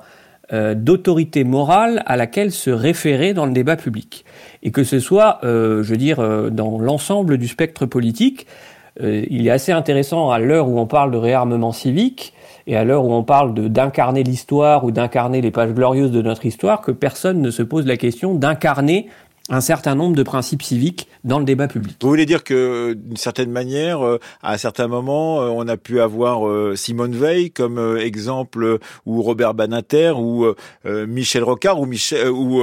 euh, 0.52 0.76
d'autorité 0.76 1.42
morale 1.42 2.04
à 2.06 2.16
laquelle 2.16 2.52
se 2.52 2.70
référer 2.70 3.34
dans 3.34 3.44
le 3.44 3.52
débat 3.52 3.74
public. 3.74 4.24
Et 4.62 4.70
que 4.70 4.84
ce 4.84 5.00
soit, 5.00 5.40
je 5.42 5.82
veux 5.82 5.96
dire, 5.96 6.18
dans 6.50 6.78
l'ensemble 6.78 7.38
du 7.38 7.48
spectre 7.48 7.86
politique, 7.86 8.46
il 9.02 9.46
est 9.46 9.50
assez 9.50 9.72
intéressant 9.72 10.30
à 10.30 10.38
l'heure 10.38 10.68
où 10.68 10.78
on 10.78 10.86
parle 10.86 11.10
de 11.10 11.16
réarmement 11.16 11.72
civique, 11.72 12.34
et 12.70 12.76
à 12.76 12.84
l'heure 12.84 13.04
où 13.04 13.12
on 13.12 13.24
parle 13.24 13.52
d'incarner 13.52 14.22
l'histoire 14.22 14.84
ou 14.84 14.92
d'incarner 14.92 15.40
les 15.40 15.50
pages 15.50 15.72
glorieuses 15.72 16.12
de 16.12 16.22
notre 16.22 16.46
histoire, 16.46 16.82
que 16.82 16.92
personne 16.92 17.42
ne 17.42 17.50
se 17.50 17.64
pose 17.64 17.84
la 17.84 17.96
question 17.96 18.32
d'incarner 18.32 19.08
un 19.48 19.60
certain 19.60 19.94
nombre 19.94 20.16
de 20.16 20.22
principes 20.22 20.62
civiques 20.62 21.08
dans 21.24 21.38
le 21.38 21.44
débat 21.44 21.68
public. 21.68 21.96
Vous 22.00 22.08
voulez 22.08 22.26
dire 22.26 22.44
que, 22.44 22.94
d'une 22.94 23.16
certaine 23.16 23.50
manière, 23.50 24.04
euh, 24.04 24.18
à 24.42 24.54
un 24.54 24.56
certain 24.56 24.86
moment, 24.86 25.42
euh, 25.42 25.48
on 25.48 25.66
a 25.68 25.76
pu 25.76 26.00
avoir 26.00 26.46
euh, 26.46 26.74
Simone 26.76 27.14
Veil 27.14 27.50
comme 27.50 27.98
exemple, 27.98 28.78
ou 29.06 29.22
Robert 29.22 29.54
Banater, 29.54 30.12
ou 30.16 30.46
Michel 30.84 31.42
Rocard, 31.42 31.80
ou, 31.80 31.86
Michel, 31.86 32.28
ou 32.28 32.62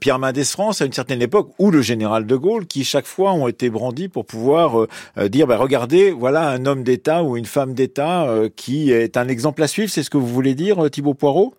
Pierre 0.00 0.18
Mendès 0.18 0.44
France 0.44 0.80
à 0.82 0.86
une 0.86 0.92
certaine 0.92 1.22
époque, 1.22 1.50
ou 1.58 1.70
le 1.70 1.82
général 1.82 2.26
de 2.26 2.36
Gaulle, 2.36 2.66
qui 2.66 2.84
chaque 2.84 3.06
fois 3.06 3.32
ont 3.32 3.48
été 3.48 3.70
brandis 3.70 4.08
pour 4.08 4.24
pouvoir 4.24 4.86
dire, 5.28 5.46
bah, 5.46 5.56
regardez, 5.56 6.10
voilà 6.10 6.48
un 6.48 6.66
homme 6.66 6.84
d'État 6.84 7.22
ou 7.22 7.36
une 7.36 7.46
femme 7.46 7.74
d'État 7.74 8.28
qui 8.56 8.92
est 8.92 9.16
un 9.16 9.28
exemple 9.28 9.62
à 9.62 9.66
suivre. 9.66 9.90
C'est 9.90 10.02
ce 10.02 10.10
que 10.10 10.18
vous 10.18 10.26
voulez 10.26 10.54
dire, 10.54 10.90
Thibault 10.90 11.14
Poirot? 11.14 11.54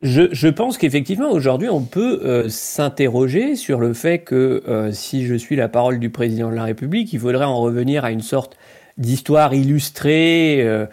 Je, 0.00 0.48
pense 0.48 0.78
qu'effectivement, 0.78 1.30
aujourd'hui, 1.32 1.68
on 1.68 1.82
peut 1.82 2.20
euh, 2.24 2.48
s'interroger 2.48 3.56
sur 3.56 3.80
le 3.80 3.92
fait 3.94 4.20
que 4.20 4.62
euh, 4.68 4.92
si 4.92 5.26
je 5.26 5.34
suis 5.34 5.56
la 5.56 5.68
parole 5.68 5.98
du 5.98 6.08
président 6.08 6.50
de 6.50 6.54
la 6.54 6.62
République, 6.62 7.12
il 7.12 7.18
faudrait 7.18 7.44
en 7.44 7.60
revenir 7.60 8.04
à 8.04 8.12
une 8.12 8.20
sorte 8.20 8.56
d'histoire 8.96 9.54
illustrée, 9.54 10.60
euh, 10.60 10.86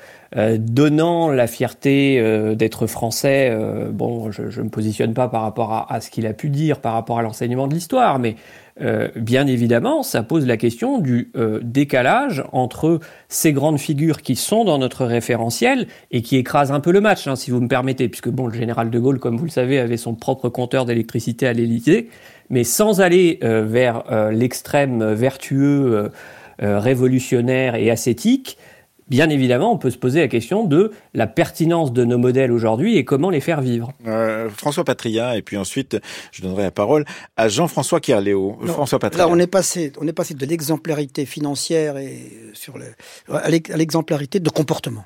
donnant 0.60 1.30
la 1.30 1.48
fierté 1.48 2.22
d'être 2.56 2.88
français. 2.88 3.56
bon, 3.92 4.32
je 4.32 4.44
ne 4.44 4.66
me 4.66 4.70
positionne 4.70 5.14
pas 5.14 5.28
par 5.28 5.42
rapport 5.44 5.88
à 5.90 6.02
ce 6.02 6.12
qu'il 6.12 6.28
a 6.28 6.34
pu 6.34 6.50
dire, 6.50 6.82
par 6.82 6.94
rapport 6.94 7.20
à 7.20 7.22
l'enseignement 7.22 7.68
de 7.68 7.74
l'histoire, 7.74 8.20
mais 8.20 8.36
euh, 8.82 9.08
bien 9.16 9.48
évidemment, 9.48 10.04
ça 10.04 10.22
pose 10.22 10.46
la 10.46 10.58
question 10.58 11.00
du 11.00 11.32
euh, 11.38 11.62
décalage 11.64 12.44
entre 12.52 13.00
ces 13.30 13.54
grandes 13.54 13.80
figures 13.80 14.22
qui 14.22 14.36
sont 14.36 14.66
dans 14.66 14.78
notre 14.78 15.06
référentiel 15.06 15.88
et 16.12 16.22
qui 16.22 16.36
écrasent 16.36 16.74
un 16.74 16.82
peu 16.82 16.92
le 16.92 17.00
match, 17.00 17.26
hein, 17.28 17.38
si 17.38 17.52
vous 17.52 17.62
me 17.62 17.70
permettez, 17.70 18.10
puisque 18.10 18.30
bon, 18.30 18.48
le 18.48 18.54
général 18.54 18.90
de 18.90 19.00
Gaulle, 19.00 19.20
comme 19.20 19.38
vous 19.38 19.46
le 19.46 19.52
savez, 19.52 19.80
avait 19.80 19.96
son 19.96 20.14
propre 20.14 20.50
compteur 20.50 20.84
d'électricité 20.84 21.48
à 21.48 21.54
l'Élysée, 21.54 22.10
mais 22.50 22.66
sans 22.66 23.00
aller 23.00 23.40
euh, 23.44 23.64
vers 23.66 24.04
l'extrême 24.32 25.14
vertueux, 25.14 26.12
révolutionnaire 26.60 27.76
et 27.76 27.92
ascétique, 27.92 28.58
bien 29.08 29.30
évidemment, 29.30 29.72
on 29.72 29.78
peut 29.78 29.90
se 29.90 29.98
poser 29.98 30.20
la 30.20 30.28
question 30.28 30.66
de 30.66 30.92
la 31.14 31.28
pertinence 31.28 31.94
de 31.94 32.04
nos 32.04 32.18
modèles 32.18 32.52
aujourd'hui 32.52 32.98
et 32.98 33.06
comment 33.06 33.30
les 33.30 33.42
faire 33.42 33.62
vivre. 33.62 33.94
Euh, 34.08 34.50
François 34.50 34.84
Patria, 34.84 35.38
et 35.38 35.42
puis 35.42 35.58
ensuite, 35.58 35.98
je 36.32 36.42
donnerai 36.42 36.64
la 36.64 36.72
parole 36.72 37.06
à 37.38 37.48
Jean-François 37.48 38.00
Kierléo. 38.00 38.58
François 38.66 39.00
Patria. 39.00 39.26
Là, 39.26 39.32
on 39.32 39.40
est 39.40 39.48
passé, 39.48 39.92
on 40.00 40.08
est 40.08 40.14
passé 40.14 40.34
de 40.34 40.46
l'exemplarité 40.46 41.26
financière 41.26 41.98
et 41.98 42.32
sur 42.54 42.78
le, 42.78 42.86
à 43.30 43.50
l'exemplarité 43.50 44.40
de 44.40 44.50
comportement. 44.50 45.06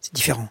C'est 0.00 0.14
différent. 0.14 0.48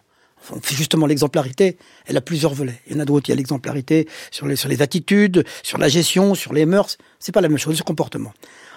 Justement, 0.70 1.06
l'exemplarité, 1.06 1.76
elle 2.06 2.16
a 2.16 2.20
plusieurs 2.20 2.54
volets. 2.54 2.80
Il 2.86 2.94
y 2.94 2.96
en 2.96 3.00
a 3.00 3.04
d'autres. 3.04 3.28
Il 3.28 3.32
y 3.32 3.34
a 3.34 3.36
l'exemplarité 3.36 4.08
sur 4.30 4.46
les, 4.46 4.82
attitudes, 4.82 5.44
sur 5.62 5.78
la 5.78 5.88
gestion, 5.88 6.34
sur 6.34 6.52
les 6.52 6.66
mœurs. 6.66 6.98
C'est 7.18 7.32
pas 7.32 7.40
la 7.40 7.48
même 7.48 7.58
chose, 7.58 7.74
c'est 7.74 7.82
le 7.82 7.84
comportement. 7.84 8.32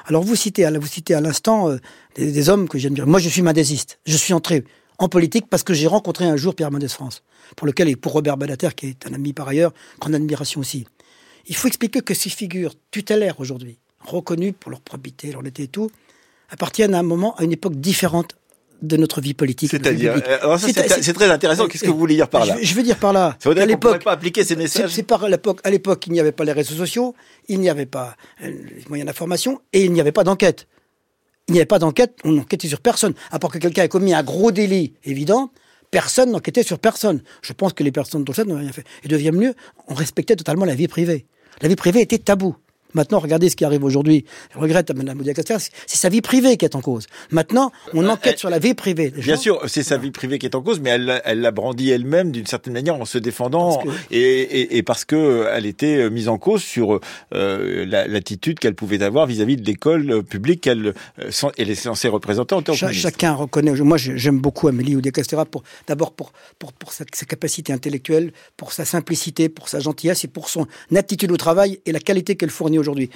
Alors 0.05 0.23
vous 0.23 0.35
citez, 0.35 0.67
vous 0.69 0.88
citez 0.88 1.13
à 1.13 1.21
l'instant 1.21 1.69
euh, 1.69 1.77
des, 2.15 2.49
hommes 2.49 2.67
que 2.67 2.77
bien. 2.77 3.05
Moi, 3.05 3.19
je 3.19 3.29
suis 3.29 3.41
mendésiste. 3.41 3.99
Je 4.05 4.17
suis 4.17 4.33
entré 4.33 4.63
en 4.97 5.07
politique 5.07 5.45
parce 5.49 5.63
que 5.63 5.73
j'ai 5.73 5.88
rencontré 5.88 6.25
un 6.25 6.35
jour 6.35 6.55
Pierre 6.55 6.71
Mendès 6.71 6.89
France, 6.89 7.23
pour 7.55 7.67
lequel 7.67 7.88
et 7.88 7.95
pour 7.95 8.13
Robert 8.13 8.38
Badater, 8.38 8.69
qui 8.75 8.88
est 8.88 9.07
un 9.07 9.13
ami 9.13 9.33
par 9.33 9.47
ailleurs, 9.47 9.73
grande 9.99 10.15
admiration 10.15 10.59
aussi. 10.59 10.85
Il 11.47 11.55
faut 11.55 11.67
expliquer 11.67 12.01
que 12.01 12.13
ces 12.13 12.29
figures 12.29 12.73
tutélaires 12.91 13.39
aujourd'hui, 13.39 13.77
reconnues 14.01 14.53
pour 14.53 14.71
leur 14.71 14.81
probité, 14.81 15.31
leur 15.31 15.41
l'été 15.41 15.63
et 15.63 15.67
tout, 15.67 15.89
appartiennent 16.49 16.93
à 16.93 16.99
un 16.99 17.03
moment, 17.03 17.35
à 17.38 17.43
une 17.43 17.51
époque 17.51 17.75
différente 17.75 18.35
de 18.81 18.98
notre 18.98 19.21
vie 19.21 19.33
politique. 19.33 19.71
C'est-à-dire, 19.71 20.15
euh, 20.43 20.57
c'est 20.57 21.13
très 21.13 21.29
intéressant. 21.29 21.67
Qu'est-ce 21.67 21.83
que 21.83 21.89
vous 21.89 21.98
voulez 21.98 22.15
dire 22.15 22.29
par 22.29 22.45
là 22.45 22.57
je, 22.62 22.74
veux 22.74 22.83
dire 22.83 22.98
par 22.98 23.13
là. 23.13 23.36
Ça 23.39 23.50
veut 23.50 23.55
dire 23.55 23.65
qu'on 23.65 23.71
ne 23.71 23.75
pourrait 23.75 24.00
pas 24.00 24.12
appliquer 24.12 24.43
ces 24.43 24.55
messages. 24.55 24.91
C'est 24.91 25.03
par 25.03 25.27
l'époque. 25.27 25.59
À 25.63 25.69
l'époque, 25.69 26.05
il 26.07 26.13
n'y 26.13 26.19
avait 26.19 26.31
pas 26.31 26.43
les 26.43 26.51
réseaux 26.51 26.75
sociaux, 26.75 27.15
il 27.48 27.59
n'y 27.59 27.69
avait 27.69 27.86
pas 27.86 28.15
euh, 28.43 28.48
les 28.48 28.86
moyens 28.88 29.07
d'information 29.07 29.62
et 29.74 29.83
il 29.83 29.91
n'y 29.91 30.01
avait 30.01 30.12
pas 30.12 30.24
d'enquête. 30.24 30.67
Il 31.48 31.53
n'y 31.53 31.59
avait 31.59 31.65
pas 31.65 31.79
d'enquête. 31.79 32.15
On 32.24 32.31
n'enquêtait 32.31 32.67
sur 32.67 32.79
personne. 32.79 33.13
À 33.31 33.39
part 33.39 33.51
que 33.51 33.57
quelqu'un 33.57 33.83
ait 33.83 33.89
commis 33.89 34.13
un 34.13 34.24
gros 34.24 34.51
délit 34.51 34.93
évident, 35.03 35.51
personne 35.91 36.31
n'enquêtait 36.31 36.63
sur 36.63 36.79
personne. 36.79 37.21
Je 37.41 37.53
pense 37.53 37.74
que 37.74 37.83
les 37.83 37.91
personnes 37.91 38.24
dont 38.24 38.33
ça 38.33 38.45
n'ont 38.45 38.57
rien 38.57 38.71
fait. 38.71 38.83
Et 39.03 39.07
deuxième 39.07 39.36
mieux, 39.36 39.55
on 39.88 39.93
respectait 39.93 40.36
totalement 40.36 40.65
la 40.65 40.75
vie 40.75 40.88
privée. 40.88 41.25
La 41.62 41.67
vie 41.67 41.75
privée 41.75 42.01
était 42.01 42.19
tabou. 42.19 42.55
Maintenant, 42.93 43.19
regardez 43.19 43.50
ce 43.50 43.55
qui 43.55 43.65
arrive 43.65 43.84
aujourd'hui. 43.84 44.25
Je 44.53 44.60
regrette 44.60 44.91
Mme 44.91 45.17
Moudia 45.17 45.34
c'est 45.36 45.98
sa 45.98 46.10
vie 46.10 46.22
privée 46.22 46.58
qui 46.58 46.65
est 46.65 46.75
en 46.75 46.81
cause. 46.81 47.08
Maintenant, 47.31 47.72
on 47.93 48.05
euh, 48.05 48.10
enquête 48.10 48.39
sur 48.39 48.50
la 48.50 48.60
vie 48.60 48.74
privée. 48.74 49.12
Bien 49.12 49.38
sûr, 49.38 49.62
c'est 49.67 49.84
sa 49.84 49.98
vie 49.98 50.12
privée 50.12 50.39
qui 50.39 50.46
est 50.46 50.55
en 50.55 50.62
cause, 50.62 50.79
mais 50.79 50.91
elle, 50.91 51.22
elle 51.25 51.41
l'a 51.41 51.51
brandie 51.51 51.89
elle-même 51.91 52.31
d'une 52.31 52.46
certaine 52.48 52.74
manière 52.74 52.96
en 52.96 53.05
se 53.05 53.17
défendant 53.17 53.81
et, 54.12 54.19
et, 54.19 54.77
et, 54.77 54.84
parce 54.84 55.05
que 55.05 55.15
euh, 55.15 55.53
elle 55.53 55.65
était 55.65 55.98
euh, 55.98 56.10
mise 56.10 56.27
en 56.27 56.38
cause 56.38 56.63
sur 56.63 57.00
euh, 57.34 57.86
l'attitude 57.86 58.60
qu'elle 58.60 58.75
pouvait 58.75 59.01
avoir 59.03 59.25
vis-à-vis 59.25 59.58
de 59.58 59.65
l'école 59.65 60.24
publique 60.24 60.62
qu'elle 60.62 60.93
elle 61.58 61.69
est 61.69 61.75
censée 61.75 62.08
représenter 62.08 62.55
en 62.55 62.62
tant 62.62 62.74
que 62.74 62.91
Chacun 62.91 63.34
reconnaît. 63.34 63.72
Moi, 63.72 63.98
j'aime 63.98 64.39
beaucoup 64.39 64.67
Amélie 64.67 64.98
pour 65.51 65.63
d'abord 65.88 66.13
pour 66.13 66.31
pour, 66.58 66.74
pour 66.74 66.91
sa, 66.91 67.05
sa 67.13 67.25
capacité 67.25 67.72
intellectuelle, 67.74 68.31
pour 68.58 68.74
sa 68.74 68.86
simplicité, 68.86 69.50
pour 69.50 69.69
sa 69.69 69.79
gentillesse 69.79 70.24
et 70.24 70.27
pour 70.27 70.50
son 70.50 70.67
attitude 70.96 71.31
au 71.31 71.38
travail 71.38 71.79
et 71.86 71.91
la 71.91 72.00
qualité 72.00 72.36
qu'elle 72.36 72.50
fournit 72.50 72.78
aujourd'hui. 72.79 73.09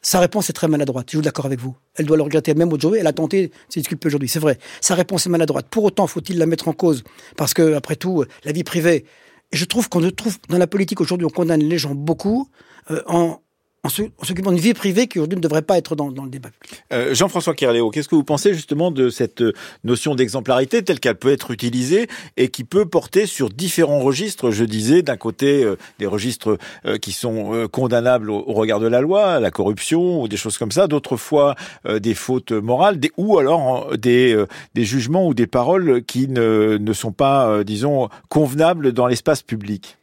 Sa 0.00 0.20
réponse 0.20 0.48
est 0.48 0.52
très 0.52 0.68
maladroite. 0.68 1.06
Je 1.10 1.16
suis 1.16 1.24
d'accord 1.24 1.46
avec 1.46 1.58
vous. 1.58 1.74
Elle 1.96 2.06
doit 2.06 2.16
le 2.16 2.22
regretter 2.22 2.54
même 2.54 2.72
aujourd'hui. 2.72 3.00
Elle 3.00 3.06
a 3.06 3.12
tenté 3.12 3.50
se 3.68 3.80
disculper 3.80 4.06
aujourd'hui. 4.06 4.28
C'est 4.28 4.38
vrai. 4.38 4.58
Sa 4.80 4.94
réponse 4.94 5.26
est 5.26 5.30
maladroite. 5.30 5.66
Pour 5.68 5.84
autant, 5.84 6.06
faut-il 6.06 6.38
la 6.38 6.46
mettre 6.46 6.68
en 6.68 6.72
cause? 6.72 7.02
Parce 7.36 7.52
que, 7.52 7.74
après 7.74 7.96
tout, 7.96 8.24
la 8.44 8.52
vie 8.52 8.64
privée. 8.64 9.04
je 9.52 9.64
trouve 9.64 9.88
qu'on 9.88 10.08
trouve 10.10 10.38
dans 10.48 10.58
la 10.58 10.66
politique 10.68 11.00
aujourd'hui, 11.00 11.26
on 11.26 11.30
condamne 11.30 11.62
les 11.62 11.78
gens 11.78 11.94
beaucoup 11.94 12.48
euh, 12.90 13.02
en, 13.06 13.40
en 13.84 14.24
s'occupant 14.24 14.50
d'une 14.50 14.60
vie 14.60 14.74
privée 14.74 15.06
qui 15.06 15.18
aujourd'hui 15.18 15.36
ne 15.36 15.42
devrait 15.42 15.62
pas 15.62 15.78
être 15.78 15.94
dans, 15.94 16.08
le 16.08 16.30
débat. 16.30 16.50
Euh, 16.92 17.14
Jean-François 17.14 17.54
Kerléo, 17.54 17.90
qu'est-ce 17.90 18.08
que 18.08 18.16
vous 18.16 18.24
pensez 18.24 18.52
justement 18.52 18.90
de 18.90 19.08
cette 19.08 19.40
euh, 19.40 19.52
notion 19.84 20.14
d'exemplarité 20.14 20.82
telle 20.82 20.98
qu'elle 20.98 21.14
peut 21.14 21.32
être 21.32 21.52
utilisée 21.52 22.08
et 22.36 22.48
qui 22.48 22.64
peut 22.64 22.86
porter 22.86 23.26
sur 23.26 23.50
différents 23.50 24.00
registres? 24.00 24.50
Je 24.50 24.64
disais 24.64 25.02
d'un 25.02 25.16
côté 25.16 25.62
euh, 25.62 25.76
des 25.98 26.06
registres 26.06 26.58
qui 27.00 27.12
sont 27.12 27.68
condamnables 27.70 28.30
au, 28.30 28.42
regard 28.52 28.80
de 28.80 28.86
la 28.86 29.00
loi, 29.00 29.40
la 29.40 29.50
corruption 29.50 30.22
ou 30.22 30.28
des 30.28 30.36
choses 30.36 30.58
comme 30.58 30.72
ça, 30.72 30.86
d'autres 30.86 31.16
fois 31.16 31.54
des 31.88 32.14
fautes 32.14 32.52
morales, 32.52 32.98
des, 32.98 33.12
ou 33.16 33.38
alors 33.38 33.96
des, 33.96 34.44
des 34.74 34.84
jugements 34.84 35.26
ou 35.26 35.34
des 35.34 35.46
paroles 35.46 36.02
qui 36.04 36.28
ne, 36.28 36.78
ne 36.80 36.92
sont 36.92 37.12
pas, 37.12 37.62
disons, 37.64 38.08
convenables 38.28 38.92
dans 38.92 39.06
l'espace 39.06 39.42
public. 39.42 39.97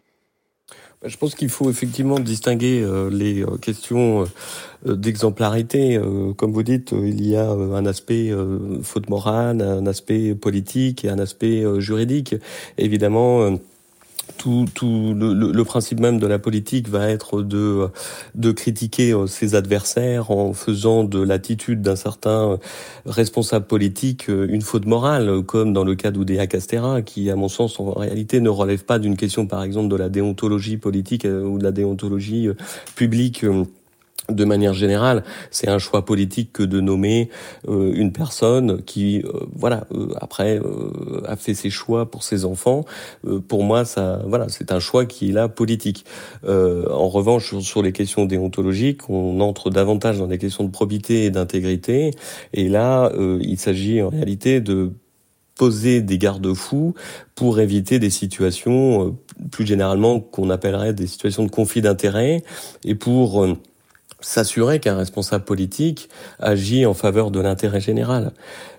Je 1.07 1.17
pense 1.17 1.35
qu'il 1.35 1.49
faut 1.49 1.69
effectivement 1.69 2.19
distinguer 2.19 2.81
euh, 2.81 3.09
les 3.11 3.43
euh, 3.43 3.57
questions 3.57 4.25
euh, 4.87 4.95
d'exemplarité. 4.95 5.99
Comme 6.37 6.51
vous 6.51 6.63
dites, 6.63 6.91
il 6.91 7.25
y 7.25 7.35
a 7.35 7.49
un 7.49 7.85
aspect 7.85 8.31
faute 8.83 9.09
morale, 9.09 9.61
un 9.61 9.87
aspect 9.87 10.35
politique 10.35 11.05
et 11.05 11.09
un 11.09 11.17
aspect 11.17 11.63
juridique. 11.79 12.35
Évidemment, 12.77 13.57
tout, 14.37 14.65
tout 14.73 15.13
le, 15.15 15.33
le, 15.33 15.63
principe 15.63 15.99
même 15.99 16.19
de 16.19 16.27
la 16.27 16.39
politique 16.39 16.89
va 16.89 17.09
être 17.09 17.41
de, 17.41 17.87
de 18.35 18.51
critiquer 18.51 19.13
euh, 19.13 19.27
ses 19.27 19.55
adversaires 19.55 20.31
en 20.31 20.53
faisant 20.53 21.03
de 21.03 21.21
l'attitude 21.21 21.81
d'un 21.81 21.95
certain 21.95 22.59
responsable 23.05 23.65
politique 23.65 24.29
euh, 24.29 24.47
une 24.49 24.61
faute 24.61 24.85
morale, 24.85 25.43
comme 25.43 25.73
dans 25.73 25.83
le 25.83 25.95
cas 25.95 26.11
d'Oudéa 26.11 26.47
Castera, 26.47 27.01
qui, 27.01 27.29
à 27.29 27.35
mon 27.35 27.47
sens, 27.47 27.79
en 27.79 27.91
réalité 27.91 28.39
ne 28.39 28.49
relève 28.49 28.85
pas 28.85 28.99
d'une 28.99 29.17
question, 29.17 29.47
par 29.47 29.63
exemple, 29.63 29.89
de 29.89 29.95
la 29.95 30.09
déontologie 30.09 30.77
politique 30.77 31.25
euh, 31.25 31.43
ou 31.43 31.57
de 31.57 31.63
la 31.63 31.71
déontologie 31.71 32.49
publique 32.95 33.45
de 34.29 34.45
manière 34.45 34.73
générale, 34.73 35.23
c'est 35.51 35.67
un 35.67 35.77
choix 35.77 36.03
politique 36.03 36.51
que 36.53 36.63
de 36.63 36.79
nommer 36.79 37.29
euh, 37.67 37.93
une 37.93 38.11
personne 38.11 38.81
qui, 38.83 39.19
euh, 39.19 39.45
voilà, 39.53 39.85
euh, 39.93 40.07
après 40.19 40.59
a 41.27 41.35
fait 41.35 41.53
ses 41.53 41.69
choix 41.69 42.09
pour 42.09 42.23
ses 42.23 42.45
enfants. 42.45 42.85
pour 43.47 43.63
moi, 43.63 43.85
ça, 43.85 44.21
voilà, 44.27 44.49
c'est 44.49 44.71
un 44.71 44.79
choix 44.79 45.05
qui 45.05 45.29
est 45.29 45.31
là 45.31 45.47
politique. 45.47 46.05
en 46.43 47.09
revanche, 47.09 47.47
sur, 47.47 47.61
sur, 47.61 47.81
les 47.81 47.91
questions 47.91 48.25
déontologiques, 48.25 49.09
on 49.09 49.39
entre 49.41 49.69
davantage 49.69 50.19
dans 50.19 50.27
des 50.27 50.37
questions 50.37 50.63
de 50.63 50.71
probité 50.71 51.25
et 51.25 51.29
d'intégrité. 51.29 52.11
Et 52.53 52.69
là, 52.69 53.11
il 53.41 53.59
s'agit 53.59 54.01
en 54.01 54.09
réalité 54.09 54.61
de 54.61 54.91
poser 55.55 56.01
des 56.01 56.17
garde-fous 56.17 56.93
pour 57.35 57.59
éviter 57.59 57.99
des 57.99 58.09
situations 58.09 59.17
plus 59.51 59.65
généralement 59.65 60.19
qu'on 60.19 60.49
appellerait 60.49 60.93
des 60.93 61.07
situations 61.07 61.43
de 61.43 61.51
conflit 61.51 61.81
d'intérêts 61.81 62.43
et 62.83 62.95
pour 62.95 63.45
s'assurer 64.25 64.79
qu'un 64.79 64.97
responsable 64.97 65.43
politique 65.43 66.09
agit 66.39 66.87
en 66.87 66.95
faveur 66.95 67.29
de 67.29 67.39
l'intérêt 67.39 67.79
général. 67.79 68.31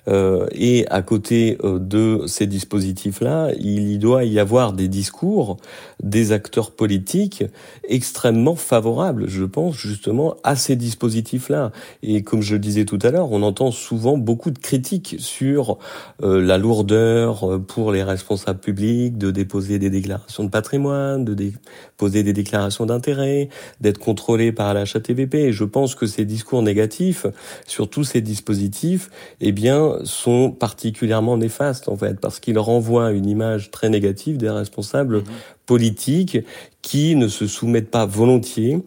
Euh, 0.09 0.47
et 0.53 0.87
à 0.89 1.03
côté 1.03 1.59
euh, 1.65 1.79
de 1.79 2.27
ces 2.27 2.47
dispositifs-là, 2.47 3.51
il 3.59 3.99
doit 3.99 4.25
y 4.25 4.39
avoir 4.39 4.73
des 4.73 4.89
discours 4.89 5.57
des 6.03 6.33
acteurs 6.33 6.71
politiques 6.71 7.45
extrêmement 7.89 8.55
favorables, 8.55 9.29
je 9.29 9.45
pense, 9.45 9.77
justement, 9.77 10.37
à 10.45 10.57
ces 10.57 10.77
dispositifs-là. 10.77 11.73
Et 12.03 12.23
comme 12.23 12.43
je 12.43 12.55
le 12.55 12.61
disais 12.61 12.85
tout 12.85 12.99
à 13.03 13.11
l'heure, 13.11 13.33
on 13.33 13.43
entend 13.43 13.71
souvent 13.71 14.17
beaucoup 14.17 14.51
de 14.51 14.59
critiques 14.59 15.17
sur 15.19 15.79
euh, 16.23 16.41
la 16.41 16.59
lourdeur 16.59 17.61
pour 17.67 17.93
les 17.93 18.03
responsables 18.03 18.61
publics 18.61 19.19
de 19.19 19.31
déposer 19.31 19.79
des 19.79 19.91
déclarations 19.91 20.45
de 20.45 20.51
patrimoine, 20.51 21.25
de 21.25 21.35
déposer 21.35 22.23
des 22.23 22.33
déclarations 22.33 22.87
d'intérêt, 22.87 23.49
d'être 23.81 23.99
contrôlés 23.99 24.53
par 24.53 24.75
la 24.75 24.83
HATVP. 24.83 25.35
Et 25.47 25.53
je 25.53 25.65
pense 25.65 25.95
que 25.95 26.07
ces 26.07 26.25
discours 26.25 26.63
négatifs 26.63 27.27
sur 27.67 27.89
tous 27.89 28.05
ces 28.05 28.21
dispositifs, 28.21 29.11
eh 29.41 29.53
bien, 29.53 29.96
sont 30.05 30.51
particulièrement 30.51 31.37
néfastes 31.37 31.89
en 31.89 31.97
fait 31.97 32.21
parce 32.21 32.41
qu'ils 32.41 32.59
renvoient 32.59 33.13
une 33.13 33.27
image 33.27 33.71
très 33.71 33.89
négative 33.89 34.37
des 34.37 34.51
responsables 34.51 35.19
mhm. 35.19 35.25
politiques 35.67 36.39
qui 36.83 37.17
ne 37.17 37.29
se 37.29 37.47
soumettent 37.47 37.91
pas 37.91 38.07
volontiers 38.07 38.83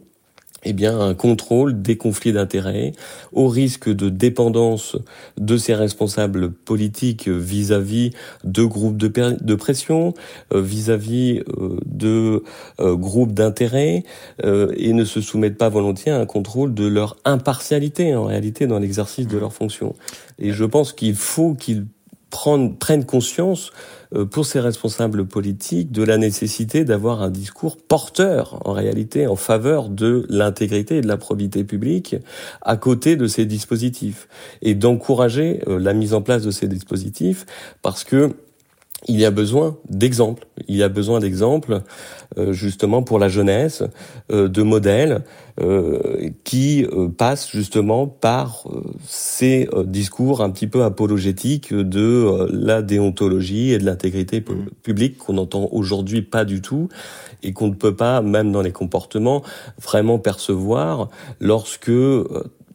eh 0.64 0.74
bien, 0.74 1.00
un 1.00 1.14
contrôle 1.14 1.82
des 1.82 1.98
conflits 1.98 2.34
d'intérêts, 2.34 2.94
au 3.32 3.48
risque 3.48 3.90
de 3.90 4.10
dépendance 4.10 4.98
de 5.38 5.58
ces 5.58 5.74
responsables 5.74 6.52
politiques 6.52 7.28
vis-à-vis 7.28 8.12
de 8.44 8.64
groupes 8.64 8.98
de, 8.98 9.56
pression, 9.56 10.14
euh, 10.54 10.62
vis-à-vis 10.62 11.42
euh, 11.58 11.78
de 11.86 12.44
euh, 12.80 12.96
groupes 12.96 13.34
d'intérêts, 13.34 14.04
et 14.44 14.94
ne 14.94 15.06
se 15.06 15.22
soumettent 15.22 15.58
pas 15.58 15.70
volontiers 15.70 16.12
à 16.12 16.20
un 16.20 16.26
contrôle 16.26 16.74
de 16.74 16.86
leur 16.86 17.18
impartialité, 17.26 18.16
en 18.16 18.26
réalité, 18.26 18.68
dans 18.68 18.80
l'exercice 18.80 19.28
de 19.28 19.38
leurs 19.38 19.54
fonctions. 19.54 19.96
Et 20.40 20.52
je 20.52 20.66
pense 20.66 20.94
qu'il 20.94 21.16
faut 21.16 21.54
qu'ils 21.54 21.86
prennent 22.30 23.06
conscience 23.06 23.72
pour 24.32 24.46
ces 24.46 24.60
responsables 24.60 25.26
politiques 25.26 25.92
de 25.92 26.04
la 26.04 26.18
nécessité 26.18 26.84
d'avoir 26.84 27.22
un 27.22 27.30
discours 27.30 27.78
porteur, 27.78 28.60
en 28.66 28.74
réalité, 28.74 29.28
en 29.28 29.36
faveur 29.36 29.90
de 29.90 30.26
l'intégrité 30.30 30.98
et 30.98 31.02
de 31.02 31.08
la 31.08 31.18
probité 31.18 31.64
publique 31.64 32.16
à 32.62 32.78
côté 32.78 33.16
de 33.16 33.28
ces 33.28 33.46
dispositifs. 33.46 34.28
Et 34.62 34.76
d'encourager 34.76 35.62
euh, 35.68 35.80
la 35.80 35.94
mise 35.94 36.14
en 36.14 36.22
place 36.22 36.44
de 36.44 36.52
ces 36.52 36.68
dispositifs 36.68 37.46
parce 37.82 38.04
que 38.04 38.34
il 39.08 39.20
y 39.20 39.26
a 39.26 39.32
besoin 39.32 39.78
d'exemples. 39.90 40.46
Il 40.68 40.76
y 40.76 40.84
a 40.84 40.90
besoin 40.90 41.20
d'exemples, 41.20 41.82
euh, 42.38 42.52
justement 42.52 43.02
pour 43.02 43.18
la 43.18 43.30
jeunesse, 43.30 43.84
euh, 44.32 44.48
de 44.48 44.62
modèles 44.62 45.24
euh, 45.62 46.30
qui 46.44 46.86
passent 47.18 47.50
justement 47.50 48.08
par 48.08 48.66
ces 49.06 49.68
discours 49.86 50.42
un 50.42 50.50
petit 50.50 50.68
peu 50.68 50.84
apologétiques 50.84 51.74
de 51.74 52.48
la 52.52 52.82
déontologie 52.82 53.72
et 53.72 53.78
de 53.78 53.86
l'intégrité 53.86 54.40
mmh. 54.42 54.70
publique 54.84 55.18
qu'on 55.18 55.34
n'entend 55.34 55.68
aujourd'hui 55.72 56.22
pas 56.22 56.46
du 56.46 56.62
tout 56.62 56.88
et 57.44 57.54
qu'on 57.54 57.68
ne 57.68 57.74
peut 57.74 57.96
pas, 57.96 58.22
même 58.22 58.52
dans 58.52 58.62
les 58.62 58.72
comportements, 58.72 59.44
vraiment 59.82 60.20
percevoir 60.20 61.10
lorsque 61.40 61.92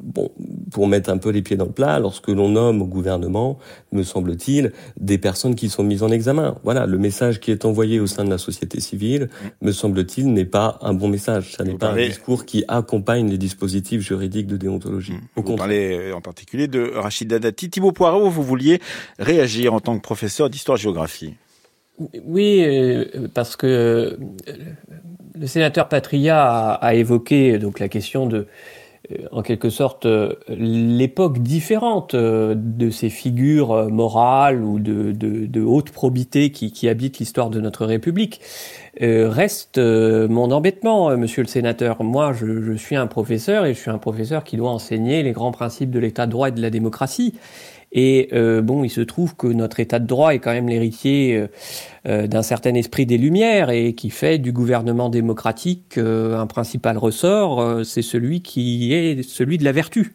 bon, 0.00 0.30
pour 0.70 0.88
mettre 0.88 1.10
un 1.10 1.18
peu 1.18 1.30
les 1.30 1.42
pieds 1.42 1.56
dans 1.56 1.66
le 1.66 1.72
plat, 1.72 1.98
lorsque 1.98 2.28
l'on 2.28 2.48
nomme 2.48 2.82
au 2.82 2.86
gouvernement, 2.86 3.58
me 3.92 4.02
semble-t-il, 4.02 4.72
des 4.98 5.18
personnes 5.18 5.54
qui 5.54 5.68
sont 5.68 5.82
mises 5.82 6.02
en 6.02 6.10
examen. 6.10 6.56
Voilà, 6.64 6.86
le 6.86 6.98
message 6.98 7.40
qui 7.40 7.50
est 7.50 7.64
envoyé 7.64 8.00
au 8.00 8.06
sein 8.06 8.24
de 8.24 8.30
la 8.30 8.38
société 8.38 8.80
civile, 8.80 9.28
me 9.62 9.72
semble-t-il, 9.72 10.32
n'est 10.32 10.44
pas 10.44 10.78
un 10.82 10.94
bon 10.94 11.08
message. 11.08 11.54
Ça 11.56 11.64
n'est 11.64 11.74
pas 11.74 11.90
un 11.90 11.96
discours 11.96 12.44
qui 12.44 12.64
accompagne 12.68 13.28
les 13.28 13.38
dispositifs 13.38 14.02
juridiques 14.02 14.46
de 14.46 14.56
déontologie. 14.56 15.12
Mmh. 15.12 15.40
Au 15.40 15.42
vous 15.42 15.56
parlez 15.56 16.12
en 16.12 16.20
particulier 16.20 16.68
de 16.68 16.92
Rachid 16.94 17.28
Dati. 17.28 17.70
Thibaut 17.70 17.92
Poirot, 17.92 18.30
vous 18.30 18.42
vouliez 18.42 18.80
réagir 19.18 19.74
en 19.74 19.80
tant 19.80 19.96
que 19.96 20.02
professeur 20.02 20.50
d'histoire-géographie. 20.50 21.34
Oui, 22.24 22.64
euh, 22.64 23.28
parce 23.32 23.56
que 23.56 23.66
euh, 23.66 24.16
le 25.34 25.46
sénateur 25.46 25.88
Patria 25.88 26.72
a, 26.72 26.94
évoqué 26.94 27.58
donc 27.58 27.78
la 27.78 27.88
question 27.88 28.26
de 28.26 28.46
en 29.32 29.42
quelque 29.42 29.68
sorte 29.68 30.06
euh, 30.06 30.34
l'époque 30.48 31.38
différente 31.40 32.14
euh, 32.14 32.54
de 32.56 32.88
ces 32.90 33.10
figures 33.10 33.72
euh, 33.72 33.88
morales 33.88 34.62
ou 34.62 34.78
de, 34.78 35.60
haute 35.60 35.90
probité 35.90 36.50
qui, 36.50 36.88
habitent 36.88 37.18
l'histoire 37.18 37.50
de 37.50 37.60
notre 37.60 37.86
République. 37.86 38.40
reste 39.00 39.78
mon 39.78 40.50
embêtement, 40.50 41.16
monsieur 41.16 41.42
le 41.42 41.48
sénateur. 41.48 42.02
Moi, 42.02 42.32
je, 42.32 42.76
suis 42.76 42.96
un 42.96 43.06
professeur 43.06 43.64
et 43.64 43.72
je 43.72 43.78
suis 43.78 43.90
un 43.90 43.98
professeur 43.98 44.44
qui 44.44 44.56
doit 44.56 44.70
enseigner 44.70 45.22
les 45.22 45.32
grands 45.32 45.52
principes 45.52 45.90
de 45.90 45.98
l'état 45.98 46.26
de 46.26 46.32
droit 46.32 46.48
et 46.48 46.52
de 46.52 46.60
la 46.60 46.70
démocratie. 46.70 47.34
Et 47.94 48.28
euh, 48.32 48.60
bon, 48.60 48.82
il 48.82 48.90
se 48.90 49.00
trouve 49.00 49.36
que 49.36 49.46
notre 49.46 49.78
État 49.78 50.00
de 50.00 50.06
droit 50.06 50.34
est 50.34 50.40
quand 50.40 50.52
même 50.52 50.68
l'héritier 50.68 51.36
euh, 51.36 51.46
euh, 52.06 52.26
d'un 52.26 52.42
certain 52.42 52.74
esprit 52.74 53.06
des 53.06 53.16
Lumières 53.16 53.70
et 53.70 53.94
qui 53.94 54.10
fait 54.10 54.38
du 54.38 54.50
gouvernement 54.50 55.08
démocratique 55.08 55.96
un 55.96 56.46
principal 56.46 56.98
ressort, 56.98 57.84
c'est 57.84 58.02
celui 58.02 58.42
qui 58.42 58.92
est 58.92 59.22
celui 59.22 59.58
de 59.58 59.64
la 59.64 59.72
vertu. 59.72 60.14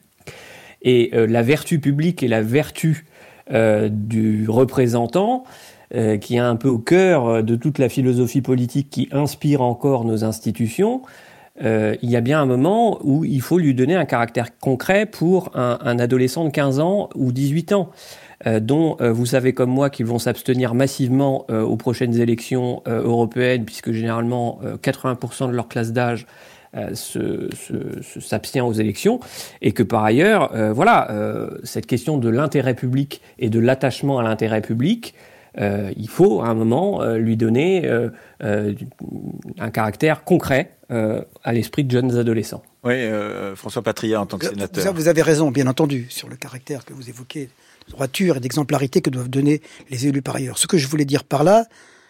Et 0.82 1.12
la 1.14 1.42
vertu 1.42 1.80
publique 1.80 2.22
et 2.24 2.28
la 2.28 2.42
vertu 2.42 3.06
du 3.50 4.46
représentant, 4.50 5.44
qui 6.22 6.36
est 6.36 6.40
un 6.40 6.56
peu 6.56 6.68
au 6.68 6.78
cœur 6.78 7.44
de 7.44 7.56
toute 7.56 7.80
la 7.80 7.90
philosophie 7.90 8.42
politique 8.42 8.90
qui 8.90 9.08
inspire 9.12 9.62
encore 9.62 10.06
nos 10.06 10.24
institutions, 10.24 11.02
euh, 11.64 11.96
il 12.02 12.10
y 12.10 12.16
a 12.16 12.22
bien 12.22 12.42
un 12.42 12.46
moment 12.46 13.00
où 13.04 13.26
il 13.26 13.42
faut 13.42 13.58
lui 13.58 13.74
donner 13.74 13.96
un 13.96 14.06
caractère 14.06 14.58
concret 14.60 15.06
pour 15.06 15.52
un, 15.56 16.00
adolescent 16.00 16.46
de 16.46 16.50
15 16.50 16.80
ans 16.80 17.10
ou 17.16 17.32
18 17.32 17.74
ans. 17.74 17.90
Euh, 18.48 18.62
dont 18.62 18.96
euh, 19.02 19.12
vous 19.12 19.26
savez 19.26 19.52
comme 19.52 19.70
moi 19.70 19.90
qu'ils 19.90 20.06
vont 20.06 20.20
s'abstenir 20.20 20.74
massivement 20.74 21.46
aux 21.50 21.76
prochaines 21.76 22.18
élections 22.20 22.82
européennes, 22.86 23.66
puisque 23.66 23.92
généralement 23.92 24.60
80% 24.82 25.48
de 25.48 25.54
leur 25.54 25.68
classe 25.68 25.92
d'âge 25.92 26.26
s'abstient 28.22 28.62
aux 28.62 28.74
élections, 28.74 29.20
et 29.62 29.72
que 29.72 29.84
par 29.84 30.04
ailleurs, 30.04 30.52
voilà, 30.74 31.50
cette 31.64 31.88
question 31.88 32.18
de 32.18 32.30
l'intérêt 32.30 32.76
public 32.76 33.22
et 33.40 33.50
de 33.50 33.60
l'attachement 33.60 34.20
à 34.20 34.24
l'intérêt 34.24 34.62
public, 34.62 35.16
il 35.58 36.10
faut 36.10 36.42
à 36.42 36.48
un 36.48 36.54
moment 36.54 37.04
lui 37.16 37.38
donner 37.38 37.90
un 38.40 39.70
caractère 39.72 40.24
concret 40.24 40.80
euh, 40.92 41.22
à 41.44 41.54
l'esprit 41.54 41.84
de 41.84 41.92
jeunes 41.92 42.18
adolescents. 42.18 42.64
Oui, 42.84 42.94
euh, 42.94 43.56
François 43.56 43.84
Patria 43.84 44.20
en 44.20 44.26
tant 44.26 44.40
que 44.40 44.48
sénateur. 44.48 44.92
Vous 44.92 45.08
avez 45.08 45.22
raison, 45.22 45.52
bien 45.52 45.68
entendu, 45.68 46.08
sur 46.10 46.28
le 46.28 46.36
caractère 46.36 46.84
que 46.84 46.94
vous 46.94 47.10
évoquez, 47.10 47.50
de 47.86 47.92
droiture 47.92 48.38
et 48.38 48.40
d'exemplarité 48.40 49.00
que 49.00 49.12
doivent 49.12 49.30
donner 49.30 49.62
les 49.92 50.08
élus 50.08 50.24
par 50.24 50.38
ailleurs. 50.38 50.58
Ce 50.58 50.66
que 50.66 50.80
je 50.80 50.88
voulais 50.88 51.06
dire 51.06 51.26
par 51.26 51.44
là, 51.44 51.66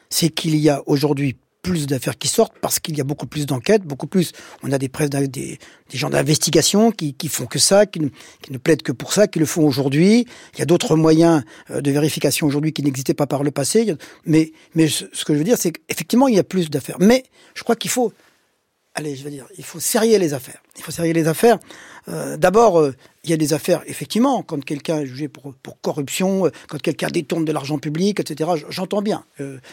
c'est 0.09 0.29
qu'il 0.29 0.55
y 0.55 0.69
a 0.69 0.81
aujourd'hui 0.85 1.35
plus 1.61 1.87
d'affaires 1.87 2.17
qui 2.17 2.27
sortent 2.27 2.57
parce 2.61 2.79
qu'il 2.79 2.97
y 2.97 3.01
a 3.01 3.03
beaucoup 3.03 3.27
plus 3.27 3.45
d'enquêtes, 3.45 3.83
beaucoup 3.83 4.07
plus. 4.07 4.31
On 4.63 4.71
a 4.71 4.77
des, 4.77 4.87
des, 4.87 5.27
des 5.27 5.59
gens 5.97 6.09
d'investigation 6.09 6.91
qui, 6.91 7.13
qui 7.13 7.27
font 7.27 7.45
que 7.45 7.59
ça, 7.59 7.85
qui 7.85 7.99
ne, 7.99 8.09
qui 8.41 8.51
ne 8.51 8.57
plaident 8.57 8.81
que 8.81 8.91
pour 8.91 9.13
ça, 9.13 9.27
qui 9.27 9.39
le 9.39 9.45
font 9.45 9.65
aujourd'hui. 9.65 10.25
Il 10.53 10.59
y 10.59 10.61
a 10.61 10.65
d'autres 10.65 10.95
moyens 10.95 11.43
euh, 11.71 11.81
de 11.81 11.91
vérification 11.91 12.47
aujourd'hui 12.47 12.73
qui 12.73 12.83
n'existaient 12.83 13.13
pas 13.13 13.27
par 13.27 13.43
le 13.43 13.51
passé. 13.51 13.93
Mais, 14.25 14.51
mais 14.75 14.87
ce 14.87 15.25
que 15.25 15.33
je 15.33 15.37
veux 15.37 15.43
dire, 15.43 15.57
c'est 15.57 15.71
qu'effectivement, 15.71 16.27
il 16.27 16.35
y 16.35 16.39
a 16.39 16.43
plus 16.43 16.69
d'affaires. 16.69 16.97
Mais 16.99 17.23
je 17.55 17.63
crois 17.63 17.75
qu'il 17.75 17.91
faut 17.91 18.13
allez, 18.95 19.15
je 19.15 19.23
veux 19.23 19.31
dire, 19.31 19.45
il 19.57 19.63
faut 19.63 19.79
serrer 19.79 20.17
les 20.17 20.33
affaires. 20.33 20.61
Il 20.77 20.83
faut 20.83 20.91
serrer 20.91 21.13
les 21.13 21.27
affaires. 21.27 21.59
Euh, 22.07 22.37
d'abord, 22.37 22.79
euh, 22.79 22.95
il 23.23 23.29
y 23.29 23.33
a 23.33 23.37
des 23.37 23.53
affaires, 23.53 23.81
effectivement, 23.85 24.41
quand 24.41 24.63
quelqu'un 24.63 25.01
est 25.01 25.05
jugé 25.05 25.27
pour, 25.27 25.53
pour 25.61 25.79
corruption, 25.81 26.45
euh, 26.45 26.49
quand 26.67 26.81
quelqu'un 26.81 27.09
détourne 27.09 27.45
de 27.45 27.51
l'argent 27.51 27.77
public, 27.77 28.19
etc. 28.19 28.49
J'entends 28.69 29.01
bien. 29.01 29.23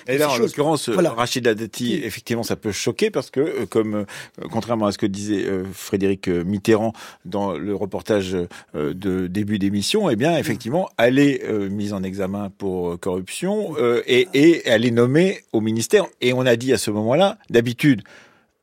et 0.07 0.19
là, 0.19 0.31
en 0.31 0.37
l'occurrence, 0.37 0.89
Rachida 0.89 1.55
Dati, 1.55 1.95
effectivement, 1.95 2.43
ça 2.43 2.57
peut 2.57 2.73
choquer 2.73 3.11
parce 3.11 3.31
que, 3.31 3.65
comme 3.67 4.05
contrairement 4.51 4.87
à 4.87 4.93
ce 4.93 4.99
que 4.99 5.07
disait 5.07 5.47
Frédéric 5.73 6.29
Mitterrand 6.29 6.93
dans 7.25 7.53
le 7.53 7.75
reportage 7.75 8.37
de 8.75 9.27
début 9.27 9.59
d'émission, 9.59 10.11
eh 10.11 10.17
bien, 10.17 10.37
effectivement, 10.37 10.89
elle 10.99 11.19
est 11.19 11.49
mise 11.71 11.93
en 11.93 12.03
examen 12.03 12.51
pour 12.59 12.99
corruption 12.99 13.75
et, 14.07 14.29
et 14.35 14.63
elle 14.69 14.85
est 14.85 14.91
nommée 14.91 15.41
au 15.53 15.61
ministère. 15.61 16.07
Et 16.21 16.33
on 16.33 16.45
a 16.45 16.57
dit 16.57 16.73
à 16.73 16.79
ce 16.79 16.91
moment-là, 16.91 17.39
d'habitude, 17.51 18.03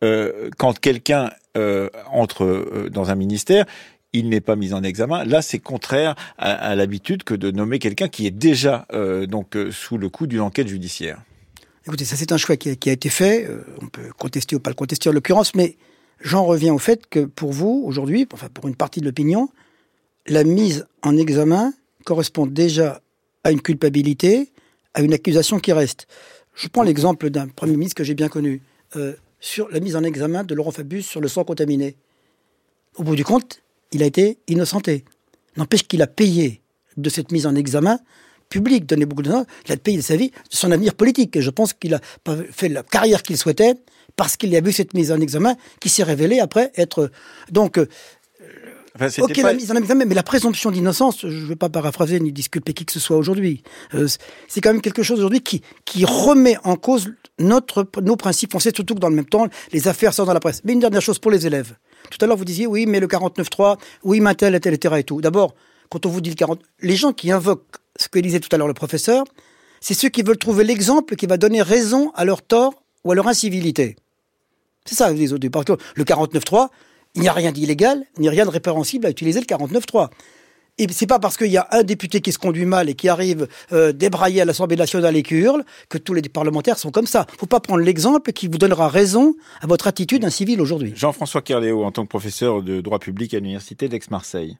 euh, 0.04 0.50
quand 0.58 0.78
quelqu'un 0.78 1.32
euh, 1.56 1.90
entre 2.12 2.44
euh, 2.44 2.90
dans 2.92 3.10
un 3.10 3.16
ministère, 3.16 3.66
il 4.12 4.30
n'est 4.30 4.42
pas 4.42 4.56
mis 4.56 4.74
en 4.74 4.84
examen. 4.84 5.24
Là, 5.24 5.42
c'est 5.42 5.60
contraire 5.60 6.16
à, 6.38 6.76
l'habitude 6.76 7.24
que 7.24 7.34
de 7.34 7.50
nommer 7.50 7.80
quelqu'un 7.80 8.10
qui 8.10 8.28
est 8.28 8.32
déjà 8.32 8.86
donc 9.28 9.58
sous 9.72 9.98
le 9.98 10.08
coup 10.08 10.28
d'une 10.28 10.42
enquête 10.42 10.68
judiciaire. 10.68 11.20
Écoutez, 11.88 12.06
ça 12.06 12.16
c'est 12.16 12.32
un 12.32 12.38
choix 12.38 12.56
qui 12.56 12.70
a, 12.70 12.92
été 12.92 13.10
fait. 13.10 13.50
on 13.82 13.88
peut 13.88 14.12
contester 14.20 14.56
ou 14.56 14.60
pas 14.60 14.70
le 14.70 14.76
contester 14.76 15.10
en 15.10 15.14
l'occurrence, 15.14 15.56
mais 15.56 15.78
j'en 16.22 16.46
reviens 16.46 16.76
au 16.76 16.78
fait 16.78 17.08
que 17.10 17.22
pour 17.22 17.54
vous, 17.54 17.84
aujourd'hui, 17.88 18.28
enfin 18.32 18.50
pour 18.54 18.68
une 18.68 18.76
partie 18.76 19.00
de 19.00 19.06
l'opinion, 19.06 19.50
la 20.28 20.44
mise 20.44 20.86
en 21.02 21.18
examen 21.18 21.74
correspond 22.06 22.46
déjà 22.46 23.02
à 23.44 23.52
une 23.52 23.62
culpabilité, 23.62 24.52
à 24.94 25.02
une 25.02 25.14
accusation 25.16 25.58
qui 25.58 25.74
reste. 25.74 26.06
Je 26.54 26.68
prends 26.68 26.84
l'exemple 26.84 27.32
d'un 27.32 27.48
Premier 27.48 27.78
ministre 27.78 27.96
que 27.96 28.04
j'ai 28.04 28.14
bien 28.14 28.30
connu, 28.30 28.62
sur 29.44 29.68
la 29.70 29.82
mise 29.82 29.98
en 29.98 30.04
examen 30.04 30.46
de 30.46 30.56
Laurent 30.56 30.72
Fabius 30.72 31.06
sur 31.06 31.20
le 31.20 31.28
sang 31.28 31.44
contaminé. 31.44 31.98
Au 32.96 33.04
bout 33.04 33.18
du 33.18 33.26
compte, 33.26 33.62
il 33.92 34.02
a 34.02 34.06
été 34.06 34.38
innocenté. 34.48 35.04
N'empêche 35.58 35.84
qu'il 35.84 36.02
a 36.02 36.08
payé 36.08 36.62
de 36.96 37.10
cette 37.10 37.30
mise 37.30 37.46
en 37.46 37.54
examen 37.54 38.00
publique, 38.48 38.86
donné 38.86 39.06
beaucoup 39.06 39.22
de 39.22 39.32
temps, 39.32 39.46
il 39.66 39.74
a 39.74 39.78
payé 39.78 39.98
de 39.98 40.02
sa 40.02 40.16
vie, 40.16 40.30
de 40.30 40.56
son 40.56 40.72
avenir 40.72 40.96
politique. 40.96 41.36
Et 41.36 41.42
je 41.42 41.50
pense 41.50 41.74
qu'il 41.74 41.94
a 41.94 42.00
fait 42.52 42.70
la 42.70 42.84
carrière 42.84 43.22
qu'il 43.22 43.38
souhaitait 43.38 43.76
parce 44.16 44.38
qu'il 44.38 44.56
a 44.56 44.62
vu 44.62 44.72
cette 44.72 44.94
mise 44.94 45.12
en 45.12 45.20
examen 45.20 45.58
qui 45.82 45.90
s'est 45.90 46.04
révélée 46.04 46.40
après 46.40 46.72
être... 46.76 47.12
Donc, 47.52 47.82
ok, 49.00 49.38
la 49.38 49.54
mise 49.54 49.72
en 49.72 49.76
examen, 49.76 50.06
mais 50.06 50.16
la 50.16 50.24
présomption 50.24 50.72
d'innocence, 50.72 51.22
je 51.22 51.28
ne 51.28 51.46
veux 51.46 51.56
pas 51.56 51.70
paraphraser 51.70 52.20
ni 52.20 52.32
disculper 52.32 52.74
qui 52.74 52.86
que 52.86 52.92
ce 52.92 53.00
soit 53.00 53.18
aujourd'hui. 53.18 53.64
Euh, 53.94 54.08
c'est 54.48 54.62
quand 54.62 54.72
même 54.72 54.82
quelque 54.82 55.04
chose 55.04 55.20
aujourd'hui 55.20 55.42
qui, 55.42 55.62
qui 55.86 56.06
remet 56.06 56.58
en 56.64 56.76
cause 56.76 57.12
notre, 57.40 57.88
nos 58.02 58.16
principes. 58.16 58.54
On 58.56 58.60
sait 58.60 58.72
surtout 58.74 58.96
que 58.96 59.00
dans 59.00 59.10
le 59.10 59.16
même 59.16 59.26
temps, 59.26 59.48
les 59.72 59.88
affaires 59.88 60.14
sortent 60.14 60.28
dans 60.28 60.34
la 60.34 60.40
presse. 60.40 60.62
Mais 60.64 60.74
une 60.74 60.80
dernière 60.80 61.02
chose 61.02 61.20
pour 61.20 61.32
les 61.32 61.48
élèves. 61.48 61.76
Tout 62.12 62.18
à 62.22 62.28
l'heure, 62.28 62.38
vous 62.38 62.46
disiez, 62.46 62.68
oui, 62.68 62.86
mais 62.86 63.00
le 63.00 63.08
49.3, 63.08 63.78
oui, 64.04 64.22
tel, 64.38 64.56
etc. 64.56 64.96
et 65.00 65.04
tout. 65.04 65.22
D'abord, 65.22 65.56
quand 65.90 66.06
on 66.06 66.10
vous 66.10 66.22
dit 66.22 66.30
le 66.30 66.36
40, 66.36 66.62
les 66.82 66.96
gens 66.96 67.14
qui 67.14 67.32
invoquent 67.32 67.78
ce 68.00 68.08
que 68.08 68.20
disait 68.20 68.40
tout 68.40 68.50
à 68.52 68.58
l'heure 68.58 68.68
le 68.68 68.74
professeur, 68.74 69.24
c'est 69.82 69.94
ceux 69.94 70.10
qui 70.10 70.22
veulent 70.22 70.38
trouver 70.38 70.64
l'exemple 70.64 71.16
qui 71.16 71.26
va 71.26 71.38
donner 71.38 71.62
raison 71.62 72.12
à 72.16 72.26
leur 72.26 72.42
tort 72.42 72.84
ou 73.04 73.12
à 73.12 73.16
leur 73.16 73.28
incivilité. 73.28 73.96
C'est 74.86 74.96
ça, 74.96 75.12
les 75.12 75.34
autres. 75.34 75.48
Parce 75.50 75.66
que 75.66 75.74
le 75.96 76.04
49.3, 76.04 76.70
il 77.16 77.22
n'y 77.22 77.28
a 77.28 77.34
rien 77.34 77.52
d'illégal, 77.52 78.06
ni 78.18 78.30
rien 78.30 78.46
de 78.46 78.50
répréhensible 78.50 79.06
à 79.06 79.10
utiliser 79.10 79.40
le 79.40 79.46
49.3. 79.46 80.10
Et 80.80 80.88
c'est 80.92 81.06
pas 81.06 81.20
parce 81.20 81.38
qu'il 81.38 81.52
y 81.52 81.58
a 81.58 81.68
un 81.72 81.84
député 81.84 82.20
qui 82.20 82.32
se 82.32 82.40
conduit 82.40 82.66
mal 82.66 82.90
et 82.90 82.96
qui 82.96 83.08
arrive 83.08 83.48
euh, 83.72 83.92
débraillé 83.92 84.42
à 84.42 84.46
l'Assemblée 84.46 84.76
nationale 84.76 85.16
et 85.16 85.22
qui 85.22 85.36
hurle 85.36 85.64
que 85.88 86.00
tous 86.00 86.16
les 86.16 86.24
parlementaires 86.24 86.80
sont 86.80 86.90
comme 86.90 87.06
ça. 87.06 87.28
Faut 87.38 87.46
pas 87.46 87.60
prendre 87.60 87.82
l'exemple 87.82 88.34
qui 88.34 88.48
vous 88.48 88.58
donnera 88.58 88.88
raison 88.88 89.36
à 89.62 89.68
votre 89.68 89.86
attitude 89.86 90.26
incivile 90.26 90.60
aujourd'hui. 90.62 90.92
Jean-François 90.96 91.44
Kerléo, 91.44 91.84
en 91.84 91.92
tant 91.92 92.04
que 92.04 92.10
professeur 92.10 92.64
de 92.64 92.82
droit 92.82 92.98
public 92.98 93.36
à 93.36 93.38
l'Université 93.38 93.88
d'Aix-Marseille. 93.88 94.58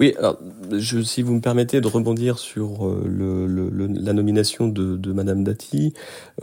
Oui, 0.00 0.14
alors, 0.16 0.38
je, 0.70 1.02
si 1.02 1.22
vous 1.22 1.34
me 1.34 1.40
permettez 1.40 1.80
de 1.80 1.88
rebondir 1.88 2.38
sur 2.38 2.86
euh, 2.86 3.02
le, 3.04 3.68
la 3.88 4.12
nomination 4.12 4.68
de, 4.68 4.96
de 4.96 5.12
Madame 5.12 5.42
Dati, 5.42 5.92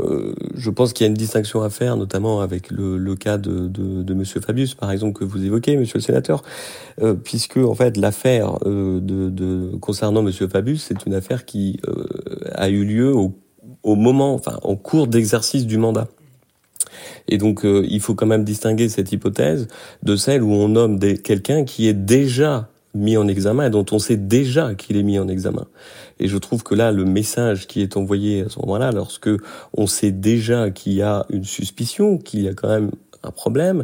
euh, 0.02 0.36
je 0.56 0.70
pense 0.70 0.92
qu'il 0.92 1.06
y 1.06 1.08
a 1.08 1.10
une 1.10 1.14
distinction 1.14 1.62
à 1.62 1.70
faire, 1.70 1.96
notamment 1.96 2.42
avec 2.42 2.70
le, 2.70 2.98
le 2.98 3.16
cas 3.16 3.38
de, 3.38 3.70
de, 3.70 4.04
de, 4.04 4.14
Monsieur 4.14 4.42
Fabius, 4.42 4.76
par 4.76 4.92
exemple, 4.92 5.18
que 5.18 5.24
vous 5.24 5.46
évoquez, 5.46 5.78
Monsieur 5.78 6.00
le 6.00 6.04
Sénateur, 6.04 6.44
euh, 7.02 7.14
puisque 7.14 7.56
en 7.56 7.76
fait 7.76 7.96
l'affaire 7.96 8.58
euh, 8.66 9.00
de, 9.00 9.78
concernant 9.78 10.22
Monsieur 10.22 10.50
Fabius, 10.50 10.84
c'est 10.84 11.06
une 11.06 11.14
affaire 11.14 11.46
qui 11.46 11.80
euh, 11.88 12.06
a 12.56 12.68
eu 12.68 12.84
lieu 12.84 13.16
au, 13.16 13.40
au 13.84 13.96
moment, 13.96 14.34
enfin, 14.34 14.60
en 14.64 14.76
cours 14.76 15.08
d'exercice 15.08 15.66
du 15.66 15.78
mandat. 15.78 16.10
Et 17.30 17.38
donc, 17.38 17.62
il 17.64 18.00
faut 18.02 18.14
quand 18.14 18.28
même 18.28 18.44
distinguer 18.44 18.88
cette 18.88 19.12
hypothèse 19.12 19.68
de 20.04 20.16
celle 20.16 20.44
où 20.44 20.52
on 20.52 20.70
nomme 20.70 21.00
quelqu'un 21.00 21.64
qui 21.64 21.88
est 21.88 21.94
déjà 21.94 22.70
mis 22.96 23.18
en 23.18 23.28
examen 23.28 23.68
et 23.68 23.70
dont 23.70 23.86
on 23.92 24.00
sait 24.00 24.18
déjà 24.18 24.74
qu'il 24.74 24.98
est 24.98 25.04
mis 25.04 25.20
en 25.20 25.28
examen. 25.28 25.66
Et 26.20 26.28
je 26.28 26.38
trouve 26.38 26.64
que 26.64 26.74
là, 26.74 26.92
le 26.92 27.06
message 27.06 27.68
qui 27.68 27.82
est 27.82 27.98
envoyé 27.98 28.42
à 28.42 28.50
ce 28.50 28.60
moment-là, 28.62 28.92
lorsque 28.92 29.30
on 29.74 29.86
sait 29.86 30.12
déjà 30.12 30.72
qu'il 30.72 30.94
y 30.94 31.02
a 31.02 31.26
une 31.30 31.44
suspicion, 31.44 32.18
qu'il 32.18 32.42
y 32.42 32.48
a 32.48 32.54
quand 32.54 32.70
même 32.70 32.92
un 33.24 33.32
problème 33.32 33.84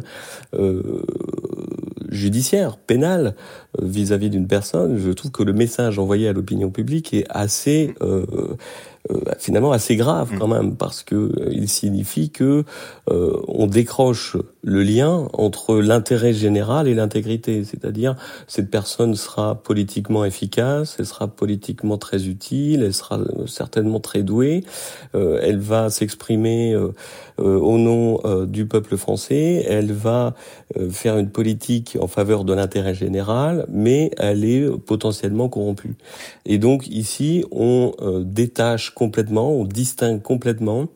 euh, 0.54 1.02
judiciaire, 2.10 2.76
pénal 2.76 3.34
euh, 3.80 3.86
vis-à-vis 3.86 4.30
d'une 4.30 4.46
personne, 4.46 4.98
je 4.98 5.10
trouve 5.10 5.30
que 5.30 5.42
le 5.42 5.52
message 5.52 5.98
envoyé 5.98 6.28
à 6.28 6.32
l'opinion 6.32 6.70
publique 6.70 7.12
est 7.14 7.26
assez 7.28 7.94
euh, 8.02 8.24
finalement 9.38 9.72
assez 9.72 9.96
grave 9.96 10.32
mm. 10.32 10.38
quand 10.38 10.48
même 10.48 10.76
parce 10.76 11.02
que 11.02 11.14
euh, 11.14 11.48
il 11.50 11.68
signifie 11.68 12.30
que 12.30 12.64
euh, 13.10 13.40
on 13.48 13.66
décroche 13.66 14.36
le 14.62 14.82
lien 14.82 15.28
entre 15.32 15.76
l'intérêt 15.76 16.32
général 16.32 16.88
et 16.88 16.94
l'intégrité, 16.94 17.64
c'est-à-dire 17.64 18.16
cette 18.46 18.70
personne 18.70 19.14
sera 19.14 19.56
politiquement 19.56 20.24
efficace, 20.24 20.96
elle 20.98 21.06
sera 21.06 21.28
politiquement 21.28 21.98
très 21.98 22.26
utile, 22.26 22.82
elle 22.82 22.94
sera 22.94 23.18
certainement 23.46 23.98
très 23.98 24.22
douée, 24.22 24.62
elle 25.14 25.58
va 25.58 25.90
s'exprimer 25.90 26.76
au 27.38 27.78
nom 27.78 28.20
du 28.46 28.66
peuple 28.66 28.96
français, 28.96 29.64
elle 29.68 29.92
va 29.92 30.34
faire 30.90 31.18
une 31.18 31.30
politique 31.30 31.98
en 32.00 32.06
faveur 32.06 32.44
de 32.44 32.52
l'intérêt 32.52 32.94
général, 32.94 33.66
mais 33.68 34.12
elle 34.16 34.44
est 34.44 34.70
potentiellement 34.86 35.48
corrompue. 35.48 35.96
Et 36.46 36.58
donc 36.58 36.86
ici, 36.86 37.44
on 37.50 37.92
détache 38.20 38.90
complètement, 39.02 39.50
on 39.50 39.64
distingue 39.64 40.22
complètement 40.22 40.86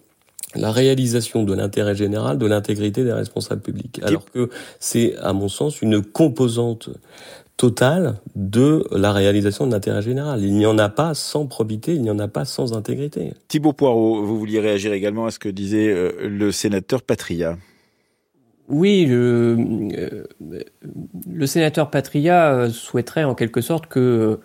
la 0.55 0.71
réalisation 0.71 1.43
de 1.43 1.53
l'intérêt 1.53 1.97
général 1.97 2.39
de 2.39 2.47
l'intégrité 2.47 3.03
des 3.03 3.13
responsables 3.13 3.63
publics. 3.63 4.01
Alors 4.05 4.25
que 4.31 4.49
c'est, 4.79 5.17
à 5.17 5.33
mon 5.33 5.49
sens, 5.49 5.83
une 5.83 6.03
composante 6.03 6.91
totale 7.57 8.15
de 8.37 8.87
la 8.93 9.13
réalisation 9.13 9.67
de 9.67 9.73
l'intérêt 9.73 10.03
général. 10.03 10.45
Il 10.45 10.55
n'y 10.55 10.67
en 10.67 10.79
a 10.79 10.89
pas 10.89 11.15
sans 11.15 11.47
probité, 11.47 11.95
il 11.95 12.03
n'y 12.03 12.11
en 12.11 12.21
a 12.21 12.29
pas 12.29 12.45
sans 12.45 12.75
intégrité. 12.75 13.33
Thibaut 13.49 13.73
Poirot, 13.73 14.23
vous 14.23 14.39
vouliez 14.39 14.61
réagir 14.61 14.93
également 14.93 15.27
à 15.27 15.33
ce 15.33 15.41
que 15.41 15.49
disait 15.49 15.89
euh, 15.89 16.29
le 16.29 16.53
sénateur 16.53 17.03
Patria. 17.03 17.57
Oui, 18.69 19.07
le, 19.07 19.57
euh, 19.97 20.25
le 21.31 21.47
sénateur 21.47 21.91
Patria 21.91 22.53
euh, 22.53 22.69
souhaiterait 22.69 23.25
en 23.25 23.35
quelque 23.35 23.61
sorte 23.61 23.87
que 23.87 24.01
euh, 24.01 24.37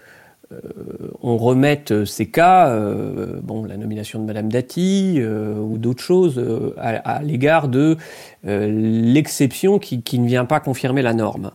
on 1.22 1.38
remette 1.38 2.06
ces 2.06 2.30
cas, 2.30 2.70
euh, 2.70 3.40
bon, 3.42 3.66
la 3.66 3.78
nomination 3.78 4.20
de 4.20 4.26
Madame 4.26 4.52
Dati 4.52 5.16
euh, 5.18 5.56
ou 5.56 5.78
d'autres 5.78 6.04
choses, 6.04 6.44
à, 6.78 7.22
l'égard 7.24 7.68
de 7.68 7.98
l'exception 8.44 9.80
qui, 9.80 10.20
ne 10.20 10.28
vient 10.28 10.46
pas 10.46 10.60
confirmer 10.60 11.02
la 11.02 11.14
norme. 11.14 11.52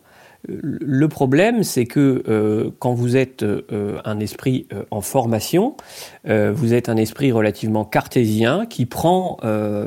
Le 0.48 1.08
problème, 1.08 1.64
c'est 1.64 1.86
que 1.86 2.22
euh, 2.28 2.70
quand 2.78 2.94
vous 2.94 3.16
êtes 3.16 3.42
euh, 3.42 3.98
un 4.04 4.20
esprit 4.20 4.66
euh, 4.72 4.82
en 4.90 5.00
formation, 5.00 5.76
vous 6.28 6.74
êtes 6.74 6.88
un 6.88 6.96
esprit 6.96 7.30
relativement 7.30 7.84
cartésien 7.84 8.66
qui 8.66 8.84
prend 8.84 9.38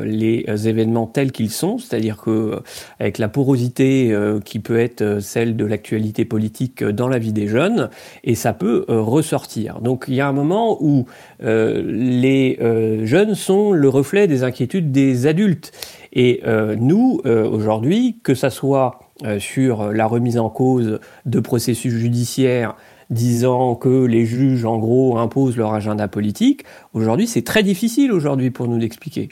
les 0.05 0.45
événements 0.69 1.05
tels 1.05 1.33
qu'ils 1.33 1.49
sont, 1.49 1.77
c'est-à-dire 1.77 2.15
que 2.15 2.61
avec 2.97 3.17
la 3.17 3.27
porosité 3.27 4.15
qui 4.45 4.59
peut 4.59 4.79
être 4.79 5.19
celle 5.19 5.57
de 5.57 5.65
l'actualité 5.65 6.23
politique 6.23 6.81
dans 6.81 7.09
la 7.09 7.19
vie 7.19 7.33
des 7.33 7.47
jeunes, 7.47 7.89
et 8.23 8.35
ça 8.35 8.53
peut 8.53 8.85
ressortir. 8.87 9.81
Donc 9.81 10.05
il 10.07 10.13
y 10.13 10.21
a 10.21 10.29
un 10.29 10.33
moment 10.33 10.77
où 10.79 11.07
les 11.41 12.57
jeunes 13.03 13.35
sont 13.35 13.73
le 13.73 13.89
reflet 13.89 14.27
des 14.27 14.43
inquiétudes 14.43 14.93
des 14.93 15.27
adultes. 15.27 15.73
Et 16.13 16.41
nous, 16.77 17.19
aujourd'hui, 17.25 18.19
que 18.23 18.33
ça 18.33 18.49
soit 18.49 19.08
euh, 19.08 19.08
sur 19.39 19.91
la 19.91 20.05
remise 20.05 20.37
en 20.37 20.49
cause 20.49 20.99
de 21.25 21.39
processus 21.39 21.93
judiciaires 21.93 22.75
disant 23.09 23.75
que 23.75 24.05
les 24.05 24.25
juges, 24.25 24.65
en 24.65 24.77
gros, 24.77 25.17
imposent 25.17 25.57
leur 25.57 25.73
agenda 25.73 26.07
politique. 26.07 26.63
Aujourd'hui, 26.93 27.27
c'est 27.27 27.41
très 27.41 27.63
difficile 27.63 28.11
aujourd'hui 28.11 28.51
pour 28.51 28.67
nous 28.67 28.77
d'expliquer. 28.77 29.29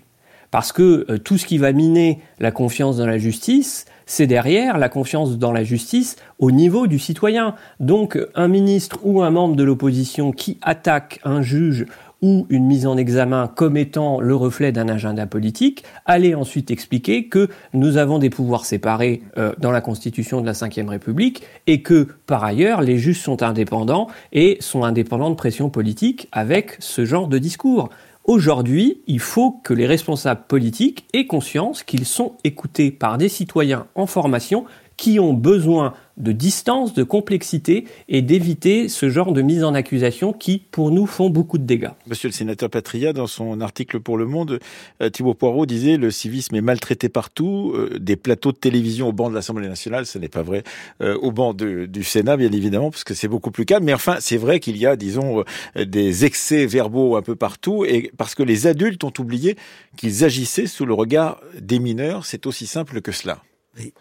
Parce 0.49 0.71
que 0.71 1.05
euh, 1.09 1.17
tout 1.17 1.37
ce 1.37 1.45
qui 1.45 1.57
va 1.57 1.73
miner 1.73 2.19
la 2.39 2.51
confiance 2.51 2.97
dans 2.97 3.05
la 3.05 3.17
justice, 3.17 3.85
c'est 4.05 4.27
derrière 4.27 4.77
la 4.77 4.87
confiance 4.87 5.37
dans 5.37 5.51
la 5.51 5.65
justice 5.65 6.15
au 6.39 6.51
niveau 6.51 6.87
du 6.87 6.99
citoyen. 6.99 7.55
Donc 7.81 8.17
un 8.33 8.47
ministre 8.47 8.99
ou 9.03 9.21
un 9.21 9.29
membre 9.29 9.57
de 9.57 9.63
l'opposition 9.63 10.31
qui 10.31 10.57
attaque 10.61 11.19
un 11.25 11.41
juge 11.41 11.85
ou 12.21 12.47
une 12.49 12.65
mise 12.65 12.87
en 12.87 12.97
examen 12.97 13.47
comme 13.47 13.77
étant 13.77 14.19
le 14.19 14.35
reflet 14.35 14.71
d'un 14.71 14.89
agenda 14.89 15.25
politique, 15.27 15.83
allez 16.05 16.35
ensuite 16.35 16.71
expliquer 16.71 17.27
que 17.27 17.49
nous 17.73 17.97
avons 17.97 18.19
des 18.19 18.29
pouvoirs 18.29 18.65
séparés 18.65 19.21
euh, 19.37 19.53
dans 19.59 19.71
la 19.71 19.81
Constitution 19.81 20.41
de 20.41 20.45
la 20.45 20.53
Ve 20.53 20.89
République 20.89 21.43
et 21.67 21.81
que, 21.81 22.07
par 22.25 22.43
ailleurs, 22.43 22.81
les 22.81 22.97
juges 22.97 23.21
sont 23.21 23.43
indépendants 23.43 24.07
et 24.31 24.57
sont 24.59 24.83
indépendants 24.83 25.29
de 25.29 25.35
pression 25.35 25.69
politique 25.69 26.27
avec 26.31 26.75
ce 26.79 27.05
genre 27.05 27.27
de 27.27 27.37
discours. 27.37 27.89
Aujourd'hui, 28.25 29.01
il 29.07 29.19
faut 29.19 29.51
que 29.63 29.73
les 29.73 29.85
responsables 29.85 30.41
politiques 30.49 31.07
aient 31.13 31.27
conscience 31.27 31.83
qu'ils 31.83 32.05
sont 32.05 32.33
écoutés 32.43 32.91
par 32.91 33.17
des 33.17 33.29
citoyens 33.29 33.87
en 33.95 34.05
formation 34.05 34.65
qui 34.97 35.19
ont 35.19 35.33
besoin 35.33 35.93
de 36.17 36.31
distance, 36.31 36.93
de 36.93 37.03
complexité 37.03 37.85
et 38.09 38.21
d'éviter 38.21 38.89
ce 38.89 39.09
genre 39.09 39.33
de 39.33 39.41
mise 39.41 39.63
en 39.63 39.73
accusation 39.73 40.33
qui, 40.33 40.57
pour 40.71 40.91
nous, 40.91 41.05
font 41.05 41.29
beaucoup 41.29 41.57
de 41.57 41.63
dégâts. 41.63 41.91
Monsieur 42.07 42.27
le 42.27 42.33
sénateur 42.33 42.69
Patria, 42.69 43.13
dans 43.13 43.27
son 43.27 43.61
article 43.61 43.99
pour 43.99 44.17
Le 44.17 44.25
Monde, 44.25 44.59
euh, 45.01 45.09
Thibault 45.09 45.35
Poirot 45.35 45.65
disait 45.65 45.97
le 45.97 46.11
civisme 46.11 46.55
est 46.55 46.61
maltraité 46.61 47.09
partout, 47.09 47.73
euh, 47.75 47.97
des 47.99 48.15
plateaux 48.15 48.51
de 48.51 48.57
télévision 48.57 49.09
au 49.09 49.13
banc 49.13 49.29
de 49.29 49.35
l'Assemblée 49.35 49.67
nationale, 49.67 50.05
ce 50.05 50.17
n'est 50.17 50.27
pas 50.27 50.41
vrai, 50.41 50.63
euh, 51.01 51.15
au 51.21 51.31
banc 51.31 51.53
du 51.53 52.03
Sénat, 52.03 52.37
bien 52.37 52.51
évidemment, 52.51 52.89
parce 52.89 53.03
que 53.03 53.13
c'est 53.13 53.27
beaucoup 53.27 53.51
plus 53.51 53.65
calme. 53.65 53.83
Mais 53.83 53.93
enfin, 53.93 54.17
c'est 54.19 54.37
vrai 54.37 54.59
qu'il 54.59 54.77
y 54.77 54.85
a, 54.85 54.95
disons, 54.95 55.43
des 55.75 56.25
excès 56.25 56.65
verbaux 56.65 57.15
un 57.15 57.21
peu 57.21 57.35
partout, 57.35 57.85
et 57.85 58.11
parce 58.17 58.35
que 58.35 58.43
les 58.43 58.67
adultes 58.67 59.03
ont 59.03 59.13
oublié 59.19 59.55
qu'ils 59.95 60.23
agissaient 60.23 60.67
sous 60.67 60.85
le 60.85 60.93
regard 60.93 61.39
des 61.59 61.79
mineurs. 61.79 62.25
C'est 62.25 62.45
aussi 62.45 62.65
simple 62.65 63.01
que 63.01 63.11
cela. 63.11 63.41
Oui 63.77 63.93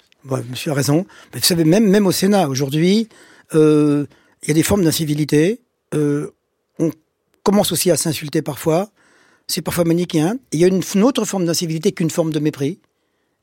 monsieur 0.49 0.73
a 0.73 0.75
raison. 0.75 1.07
Vous 1.33 1.41
savez, 1.41 1.65
même, 1.65 2.07
au 2.07 2.13
Sénat, 2.13 2.49
aujourd'hui, 2.49 3.09
euh, 3.55 4.07
il 4.43 4.49
y 4.49 4.51
a 4.51 4.55
des 4.55 4.63
formes 4.63 4.85
d'incivilité. 4.85 5.61
Euh, 5.95 6.31
on 6.79 6.91
commence 7.43 7.73
aussi 7.73 7.91
à 7.91 7.97
s'insulter 7.97 8.43
parfois. 8.43 8.91
C'est 9.47 9.63
parfois 9.63 9.85
manichéen. 9.85 10.39
Il 10.53 10.61
y 10.61 10.65
a 10.65 10.69
une, 10.69 10.83
autre 11.03 11.25
forme 11.25 11.47
d'incivilité 11.47 11.93
qu'une 11.93 12.11
forme 12.11 12.33
de 12.33 12.41
mépris. 12.41 12.81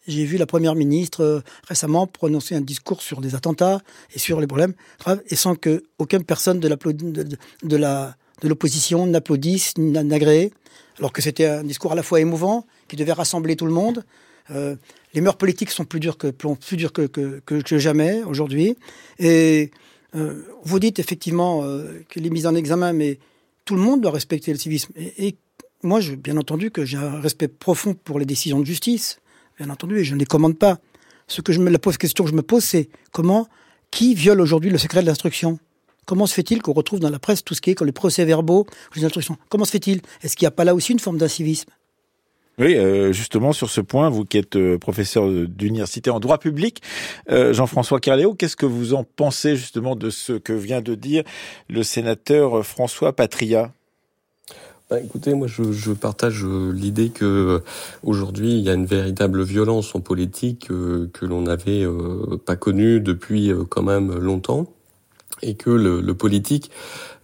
J'ai 0.06 0.26
vu 0.26 0.36
la 0.36 0.46
première 0.46 0.76
ministre 0.76 1.22
euh, 1.22 1.40
récemment 1.68 2.08
prononcer 2.08 2.56
un 2.56 2.62
discours 2.62 3.02
sur 3.02 3.22
des 3.22 3.36
attentats 3.36 3.82
et 4.14 4.20
sur 4.20 4.42
les 4.42 4.48
problèmes 4.48 4.74
et 5.28 5.36
sans 5.38 5.56
que 5.56 5.84
aucune 5.98 6.26
personne 6.26 6.60
de, 6.60 6.68
de 6.68 8.48
l'opposition 8.48 9.08
n'applaudisse, 9.08 9.78
n'agrée, 9.78 10.52
alors 11.00 11.14
que 11.14 11.22
c'était 11.22 11.46
un 11.46 11.64
discours 11.64 11.94
à 11.94 11.96
la 11.96 12.04
fois 12.04 12.20
émouvant, 12.20 12.66
qui 12.90 12.98
devait 12.98 13.14
rassembler 13.14 13.56
tout 13.56 13.66
le 13.66 13.72
monde. 13.72 14.04
Euh, 14.52 14.76
les 15.14 15.22
mœurs 15.22 15.38
politiques 15.38 15.72
sont 15.72 15.86
plus 15.86 16.00
dures 16.00 16.18
que, 16.18 16.32
plus 16.32 17.64
que, 17.64 17.78
jamais 17.78 18.24
aujourd'hui. 18.24 18.76
Et 19.20 19.72
euh, 20.16 20.44
vous 20.64 20.80
dites 20.80 21.00
effectivement 21.00 21.64
euh, 21.64 22.04
que 22.10 22.20
les 22.20 22.30
mises 22.30 22.48
en 22.48 22.56
examen, 22.56 22.94
mais 22.94 23.20
tout 23.66 23.76
le 23.76 23.82
monde 23.82 24.02
doit 24.02 24.12
respecter 24.12 24.52
le 24.52 24.58
civisme. 24.58 24.94
Et, 24.96 25.36
moi, 25.82 26.00
je, 26.00 26.16
bien 26.16 26.38
entendu, 26.38 26.72
que 26.72 26.86
j'ai 26.86 26.98
un 26.98 27.20
respect 27.20 27.50
profond 27.50 27.94
pour 27.94 28.18
les 28.18 28.26
décisions 28.26 28.60
de 28.60 28.66
justice, 28.66 29.20
bien 29.58 29.70
entendu, 29.70 30.00
et 30.00 30.04
je 30.06 30.14
ne 30.14 30.20
les 30.20 30.26
commande 30.26 30.58
pas. 30.58 30.80
Ce 31.28 31.42
que 31.42 31.52
je 31.52 31.60
me, 31.60 31.70
la 31.70 31.78
question 31.78 32.24
que 32.24 32.30
je 32.30 32.36
me 32.36 32.42
pose, 32.42 32.64
c'est 32.64 32.90
comment, 33.12 33.50
qui 33.92 34.16
viole 34.16 34.40
aujourd'hui 34.40 34.70
le 34.70 34.78
secret 34.78 35.02
de 35.02 35.08
l'instruction? 35.08 35.60
Comment 36.06 36.26
se 36.26 36.34
fait-il 36.34 36.62
qu'on 36.62 36.74
retrouve 36.74 37.00
dans 37.00 37.10
la 37.10 37.20
presse 37.20 37.44
tout 37.44 37.54
ce 37.54 37.62
qui 37.62 37.72
est 37.72 37.76
comme 37.76 37.88
les 37.88 37.94
procès-verbaux, 37.94 38.66
les 38.96 39.06
instructions 39.06 39.38
Comment 39.50 39.66
se 39.66 39.72
fait-il? 39.72 40.02
Est-ce 40.22 40.36
qu'il 40.36 40.46
n'y 40.46 40.50
a 40.50 40.52
pas 40.52 40.64
là 40.64 40.74
aussi 40.74 40.94
une 40.94 41.00
forme 41.00 41.18
d'incivisme? 41.18 41.70
Oui, 42.60 42.76
euh, 42.76 43.12
justement 43.12 43.52
sur 43.52 43.70
ce 43.70 43.82
point, 43.82 44.10
vous 44.10 44.26
qui 44.26 44.38
êtes 44.38 44.56
euh, 44.56 44.78
professeur 44.78 45.28
d'université 45.28 46.12
en 46.12 46.20
droit 46.20 46.38
public, 46.38 46.84
euh, 47.32 47.52
Jean-François 47.52 48.00
Carléo, 48.00 48.36
qu'est-ce 48.36 48.56
que 48.56 48.68
vous 48.68 48.94
en 48.94 49.04
pensez 49.04 49.56
justement 49.56 49.96
de 49.96 50.12
ce 50.12 50.34
que 50.34 50.54
vient 50.54 50.82
de 50.82 50.94
dire 50.94 51.24
le 51.68 51.82
sénateur 51.82 52.64
François 52.64 53.16
Patria? 53.16 53.74
Bah, 54.90 55.00
écoutez, 55.00 55.34
moi 55.34 55.48
je, 55.48 55.72
je 55.72 55.92
partage 55.94 56.46
l'idée 56.46 57.10
que 57.10 57.64
aujourd'hui 58.04 58.60
il 58.60 58.64
y 58.64 58.70
a 58.70 58.74
une 58.74 58.86
véritable 58.86 59.42
violence 59.42 59.96
en 59.96 60.02
politique 60.02 60.68
que 60.68 61.26
l'on 61.26 61.42
n'avait 61.42 61.88
pas 62.46 62.56
connue 62.56 63.00
depuis 63.00 63.52
quand 63.70 63.82
même 63.82 64.14
longtemps 64.20 64.68
et 65.44 65.56
que 65.56 65.70
le, 65.70 66.02
le, 66.02 66.14
politique 66.14 66.72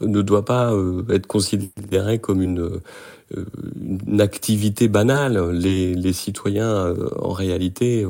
ne 0.02 0.22
doit 0.22 0.46
pas 0.46 0.74
être 1.10 1.28
considéré 1.28 2.20
comme 2.20 2.42
une 2.42 2.60
euh, 2.60 3.46
une 4.10 4.22
activité 4.22 4.88
banale. 4.88 5.52
Les, 5.52 5.94
les 5.94 6.14
citoyens, 6.14 6.70
euh, 6.70 7.10
en 7.20 7.32
réalité, 7.32 8.06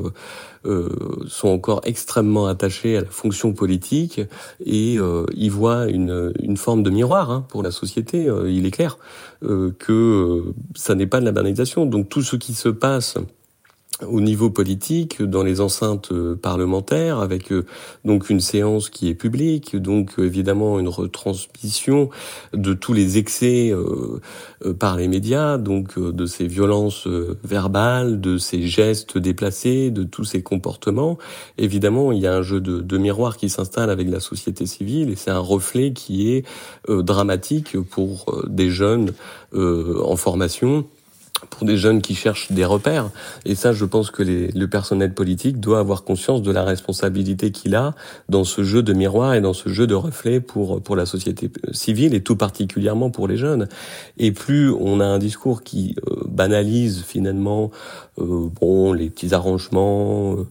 euh, 0.66 0.88
sont 1.26 1.48
encore 1.48 1.80
extrêmement 1.84 2.46
attachés 2.46 2.96
à 2.96 3.00
la 3.02 3.06
fonction 3.06 3.52
politique 3.52 4.20
et 4.64 4.98
euh, 4.98 5.26
y 5.34 5.48
voient 5.48 5.86
une, 5.88 6.32
une 6.40 6.56
forme 6.56 6.82
de 6.82 6.90
miroir 6.90 7.30
hein, 7.30 7.44
pour 7.48 7.62
la 7.62 7.70
société. 7.70 8.28
il 8.46 8.66
est 8.66 8.70
clair 8.70 8.98
que 9.42 10.52
ça 10.74 10.94
n'est 10.94 11.06
pas 11.06 11.20
de 11.20 11.24
la 11.24 11.32
banalisation. 11.32 11.86
Donc 11.86 12.08
tout 12.08 12.22
ce 12.22 12.36
qui 12.36 12.52
se 12.54 12.68
passe 12.68 13.16
au 14.06 14.20
niveau 14.20 14.50
politique, 14.50 15.22
dans 15.22 15.42
les 15.42 15.60
enceintes 15.60 16.12
euh, 16.12 16.34
parlementaires, 16.34 17.18
avec 17.18 17.52
euh, 17.52 17.66
donc 18.04 18.30
une 18.30 18.40
séance 18.40 18.90
qui 18.90 19.08
est 19.08 19.14
publique, 19.14 19.76
donc 19.76 20.18
euh, 20.18 20.24
évidemment 20.24 20.78
une 20.78 20.88
retransmission 20.88 22.10
de 22.52 22.74
tous 22.74 22.92
les 22.92 23.18
excès 23.18 23.72
par 24.78 24.96
les 24.96 25.08
médias, 25.08 25.58
donc 25.58 25.98
de 25.98 26.26
ces 26.26 26.46
violences 26.46 27.06
verbales, 27.44 28.20
de 28.20 28.38
ces 28.38 28.66
gestes 28.66 29.18
déplacés, 29.18 29.90
de 29.90 30.02
tous 30.04 30.24
ces 30.24 30.42
comportements. 30.42 31.18
Évidemment, 31.58 32.12
il 32.12 32.20
y 32.20 32.26
a 32.26 32.34
un 32.34 32.42
jeu 32.42 32.60
de, 32.60 32.80
de 32.80 32.98
miroir 32.98 33.36
qui 33.36 33.48
s'installe 33.48 33.90
avec 33.90 34.08
la 34.08 34.20
société 34.20 34.66
civile 34.66 35.10
et 35.10 35.16
c'est 35.16 35.30
un 35.30 35.38
reflet 35.38 35.92
qui 35.92 36.30
est 36.30 36.44
dramatique 36.88 37.78
pour 37.80 38.42
des 38.46 38.70
jeunes 38.70 39.12
en 39.54 40.16
formation 40.16 40.86
pour 41.48 41.66
des 41.66 41.76
jeunes 41.76 42.02
qui 42.02 42.14
cherchent 42.14 42.52
des 42.52 42.64
repères. 42.64 43.10
Et 43.44 43.54
ça, 43.54 43.72
je 43.72 43.84
pense 43.84 44.10
que 44.10 44.22
le 44.22 44.66
personnel 44.68 45.14
politique 45.14 45.58
doit 45.58 45.78
avoir 45.78 46.04
conscience 46.04 46.42
de 46.42 46.50
la 46.50 46.64
responsabilité 46.64 47.50
qu'il 47.50 47.74
a 47.74 47.94
dans 48.28 48.44
ce 48.44 48.62
jeu 48.62 48.82
de 48.82 48.92
miroir 48.92 49.34
et 49.34 49.40
dans 49.40 49.54
ce 49.54 49.68
jeu 49.68 49.86
de 49.86 49.94
reflets 49.94 50.40
pour, 50.40 50.82
pour 50.82 50.96
la 50.96 51.06
société 51.06 51.50
civile 51.72 52.14
et 52.14 52.22
tout 52.22 52.36
particulièrement 52.36 53.10
pour 53.10 53.26
les 53.26 53.36
jeunes. 53.36 53.68
Et 54.18 54.32
plus 54.32 54.70
on 54.70 55.00
a 55.00 55.04
un 55.04 55.18
discours 55.18 55.62
qui 55.62 55.96
euh, 56.08 56.16
banalise 56.28 57.04
finalement 57.06 57.70
euh, 58.18 58.48
bon 58.60 58.92
les 58.92 59.10
petits 59.10 59.34
arrangements, 59.34 60.34
euh, 60.34 60.48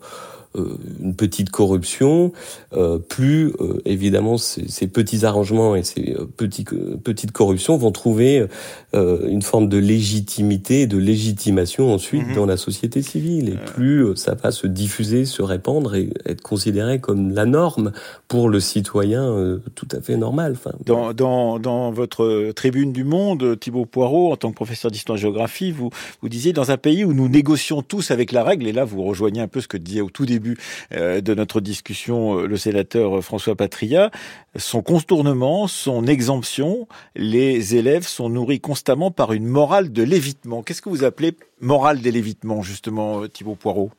une 1.00 1.16
petite 1.16 1.50
corruption, 1.50 2.32
euh, 2.74 3.00
plus 3.00 3.54
euh, 3.60 3.82
évidemment 3.86 4.38
ces, 4.38 4.68
ces, 4.68 4.88
petits 4.88 5.26
arrangements 5.26 5.76
et 5.76 5.84
ces 5.84 6.16
petits, 6.38 6.66
petites 7.04 7.32
corruptions 7.32 7.78
vont 7.78 7.92
trouver 7.92 8.46
une 8.94 9.42
forme 9.42 9.70
de 9.70 9.78
légitimité, 9.78 10.88
de 10.88 10.98
légitimation 10.98 11.94
ensuite 11.94 12.28
mhm. 12.28 12.36
dans 12.36 12.46
la 12.46 12.58
société 12.58 13.02
civile. 13.02 13.50
Et 13.50 13.58
plus 13.74 14.16
ça 14.16 14.36
va 14.36 14.52
se 14.52 14.68
diffuser, 14.68 15.26
se 15.26 15.42
répandre 15.42 15.96
et 15.96 16.10
être 16.26 16.42
considéré 16.42 17.00
comme 17.00 17.32
la 17.32 17.46
norme 17.46 17.92
pour 18.28 18.50
le 18.50 18.60
citoyen 18.60 19.60
tout 19.76 19.88
à 19.92 20.02
fait 20.02 20.18
normal. 20.18 20.54
Enfin, 20.54 20.72
dans, 20.86 21.14
dans, 21.14 21.60
dans 21.60 21.92
votre 21.92 22.52
tribune 22.52 22.92
du 22.92 23.04
Monde, 23.04 23.60
Thibault 23.60 23.86
Poirot, 23.86 24.32
en 24.32 24.38
tant 24.38 24.50
que 24.50 24.56
professeur 24.56 24.92
d'histoire-géographie, 24.92 25.72
vous, 25.72 25.90
vous 26.22 26.30
disiez 26.30 26.54
dans 26.54 26.72
un 26.72 26.78
pays 26.78 27.06
où 27.06 27.14
nous 27.14 27.30
négocions 27.30 27.82
tous 27.82 28.12
avec 28.12 28.32
la 28.32 28.44
règle, 28.44 28.68
et 28.68 28.72
là 28.72 28.86
vous 28.86 29.04
rejoignez 29.04 29.42
un 29.42 29.48
peu 29.48 29.62
ce 29.62 29.68
que 29.68 29.78
disait 29.78 30.02
au 30.02 30.10
tout 30.10 30.26
début 30.26 30.49
euh, 30.94 31.22
de 31.22 31.34
notre 31.34 31.62
discussion 31.62 32.40
euh, 32.40 32.48
le 32.48 32.58
sénateur 32.58 33.24
François 33.24 33.56
Patria, 33.56 34.12
son 34.56 34.82
contournement, 34.82 35.68
son 35.68 36.08
exemption, 36.08 36.88
les 37.16 37.76
élèves 37.76 38.08
sont 38.08 38.30
nourris 38.30 38.60
constamment 38.60 39.12
par 39.12 39.34
une 39.34 39.46
morale 39.46 39.92
de 39.92 40.04
l'évitement. 40.04 40.64
Qu'est-ce 40.64 40.82
que 40.82 40.90
vous 40.90 41.04
appelez 41.04 41.34
morale 41.60 42.02
de 42.02 42.10
l'évitement, 42.10 42.62
justement, 42.62 43.22
euh, 43.22 43.28
Thibault 43.28 43.56
Poirot? 43.56 43.92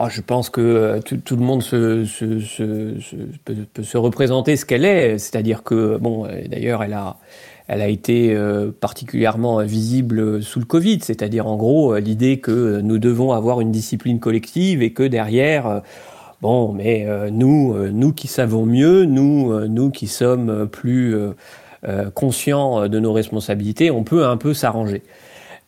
Oh, 0.00 0.06
je 0.08 0.20
pense 0.20 0.48
que 0.48 1.00
tout, 1.00 1.34
le 1.34 1.42
monde 1.42 1.60
se, 1.60 2.04
peut, 3.44 3.82
se 3.82 3.96
représenter 3.96 4.56
ce 4.56 4.64
qu'elle 4.64 4.84
est, 4.84 5.18
c'est-à-dire 5.18 5.64
que, 5.64 5.96
bon, 5.96 6.28
d'ailleurs, 6.46 6.84
elle 6.84 6.92
a, 6.92 7.16
elle 7.68 7.82
a 7.82 7.88
été 7.88 8.34
euh, 8.34 8.70
particulièrement 8.72 9.62
visible 9.62 10.42
sous 10.42 10.58
le 10.58 10.64
Covid, 10.64 11.00
c'est-à-dire 11.02 11.46
en 11.46 11.56
gros 11.56 11.94
euh, 11.94 12.00
l'idée 12.00 12.40
que 12.40 12.80
nous 12.80 12.98
devons 12.98 13.32
avoir 13.32 13.60
une 13.60 13.70
discipline 13.70 14.20
collective 14.20 14.82
et 14.82 14.94
que 14.94 15.02
derrière, 15.02 15.66
euh, 15.66 15.80
bon, 16.40 16.72
mais 16.72 17.06
nous, 17.30 17.76
nous 17.90 18.12
qui 18.12 18.26
savons 18.26 18.64
mieux, 18.64 19.04
nous, 19.04 19.66
nous 19.68 19.90
qui 19.90 20.06
sommes 20.06 20.68
plus 20.68 21.14
conscients 22.14 22.88
de 22.88 22.98
nos 23.00 23.12
responsabilités, 23.12 23.90
on 23.90 24.04
peut 24.04 24.24
un 24.24 24.36
peu 24.36 24.54
s'arranger. 24.54 25.02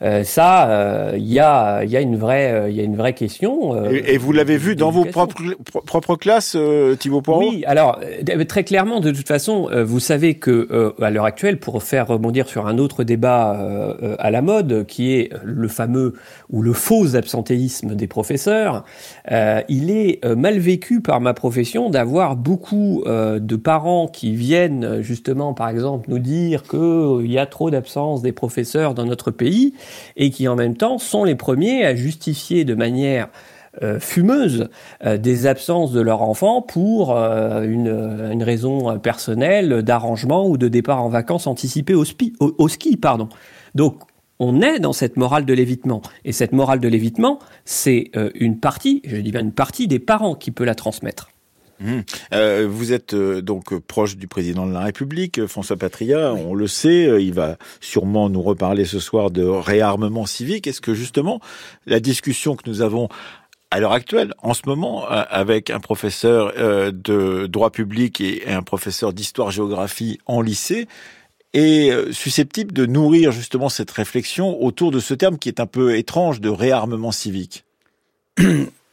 Euh, 0.03 0.25
ça, 0.25 0.71
euh, 0.71 1.13
il 1.17 1.31
y, 1.31 1.41
a, 1.41 1.85
y, 1.85 1.95
a 1.95 2.01
une 2.01 2.17
vraie, 2.17 2.69
il 2.71 2.75
y 2.75 2.81
a 2.81 2.83
une 2.83 2.97
vraie 2.97 3.13
question. 3.13 3.75
Euh, 3.75 3.91
et, 3.91 4.17
vous 4.17 4.33
l'avez 4.33 4.57
vu 4.57 4.75
dans 4.75 4.91
vos 4.91 5.05
propres, 5.05 5.43
propres 5.85 6.17
classes, 6.17 6.57
Thibaut 6.99 7.21
Poirot? 7.21 7.51
Oui, 7.51 7.65
alors 7.67 8.01
très 8.49 8.65
clairement, 8.65 9.01
de 9.01 9.11
toute 9.11 9.29
façon, 9.29 9.69
vous 9.85 10.01
savez 10.01 10.35
que 10.35 10.95
à 11.03 11.11
l'heure 11.11 11.27
actuelle, 11.27 11.59
pour 11.59 11.83
faire 11.83 12.07
rebondir 12.07 12.49
sur 12.49 12.67
un 12.67 12.79
autre 12.79 13.05
débat 13.05 13.97
à 14.19 14.31
la 14.31 14.43
mode, 14.43 14.87
qui 14.87 15.13
est 15.13 15.31
le 15.45 15.69
fameux 15.69 16.15
ou 16.51 16.63
le 16.63 16.73
faux 16.73 17.15
absentéisme 17.17 17.95
des 17.95 18.07
professeurs, 18.07 18.85
il 19.31 19.91
est 19.91 20.25
mal 20.25 20.59
vécu 20.59 21.01
par 21.01 21.21
ma 21.21 21.35
profession 21.35 21.91
d'avoir 21.91 22.37
beaucoup 22.37 23.05
de 23.07 23.57
parents 23.57 24.09
qui 24.09 24.35
viennent 24.35 25.03
justement, 25.03 25.53
par 25.53 25.69
exemple, 25.69 26.09
nous 26.09 26.19
dire 26.19 26.63
qu'il 26.63 27.31
y 27.31 27.39
a 27.39 27.47
trop 27.47 27.71
d'absence 27.71 28.23
des 28.23 28.33
professeurs 28.33 28.95
dans 28.95 29.05
notre 29.05 29.31
pays 29.31 29.75
et 30.17 30.31
qui 30.31 30.49
en 30.49 30.57
même 30.57 30.77
temps 30.77 30.99
sont 30.99 31.25
les 31.25 31.35
premiers 31.35 31.85
à 31.85 31.95
justifier 31.95 32.65
de 32.65 32.75
manière 32.75 33.29
euh, 33.83 34.01
fumeuse 34.01 34.69
euh, 35.07 35.17
des 35.17 35.47
absences 35.47 35.93
de 35.93 36.01
leurs 36.01 36.23
enfants 36.23 36.61
pour 36.61 37.17
euh, 37.17 37.63
une, 37.63 38.43
raison 38.43 38.99
personnelle 38.99 39.83
d'arrangement 39.83 40.49
ou 40.49 40.57
de 40.57 40.67
départ 40.67 41.05
en 41.05 41.09
vacances 41.09 41.47
anticipé 41.47 41.95
au, 41.95 42.05
au, 42.41 42.69
ski. 42.69 42.97
Pardon. 42.97 43.29
Donc 43.77 44.01
on 44.41 44.61
est 44.61 44.81
dans 44.81 44.93
cette 44.93 45.17
morale 45.17 45.45
de 45.45 45.55
l'évitement. 45.55 46.03
Et 46.25 46.33
cette 46.33 46.51
morale 46.51 46.81
de 46.81 46.89
l'évitement, 46.89 47.39
c'est 47.65 48.11
une 48.35 48.59
partie, 48.59 49.03
je 49.05 49.19
dis 49.19 49.31
bien 49.31 49.43
une 49.43 49.53
partie 49.53 49.87
des 49.87 49.99
parents 49.99 50.35
qui 50.35 50.51
peut 50.51 50.65
la 50.65 50.75
transmettre. 50.75 51.29
Mmh. 51.81 52.01
Euh, 52.35 52.69
vous 52.71 52.93
êtes 52.93 53.15
euh, 53.15 53.41
donc 53.41 53.79
proche 53.79 54.17
du 54.17 54.29
président 54.29 54.67
de 54.67 54.73
la 54.73 54.81
République, 54.81 55.39
euh, 55.39 55.49
François 55.49 55.77
Patria, 55.77 56.35
on 56.35 56.55
le 56.55 56.67
sait, 56.67 57.23
il 57.25 57.33
va 57.33 57.57
sûrement 57.81 58.29
nous 58.29 58.43
reparler 58.43 58.85
ce 58.85 58.99
soir 59.01 59.31
de 59.31 59.45
réarmement 59.45 60.27
civique. 60.27 60.67
Est-ce 60.67 60.83
que 60.83 60.93
justement 60.93 61.41
la 61.87 61.99
discussion 61.99 62.55
que 62.55 62.69
nous 62.69 62.83
avons 62.83 63.09
à 63.71 63.81
l'heure 63.81 63.93
actuelle, 63.93 64.35
en 64.43 64.53
ce 64.53 64.63
moment, 64.67 65.07
avec 65.07 65.71
un 65.71 65.79
professeur 65.79 66.53
de 66.93 67.47
droit 67.47 67.71
public 67.71 68.21
et 68.21 68.49
un 68.49 68.63
professeur 68.63 69.13
d'histoire-géographie 69.13 70.19
en 70.27 70.41
lycée, 70.41 70.89
est 71.53 72.13
susceptible 72.13 72.73
de 72.73 72.85
nourrir 72.85 73.31
justement 73.31 73.69
cette 73.69 73.93
réflexion 73.93 74.61
autour 74.61 74.91
de 74.91 74.99
ce 74.99 75.15
terme 75.15 75.39
qui 75.39 75.49
est 75.49 75.61
un 75.61 75.67
peu 75.67 75.97
étrange 75.97 76.41
de 76.41 76.49
réarmement 76.49 77.13
civique? 77.13 77.65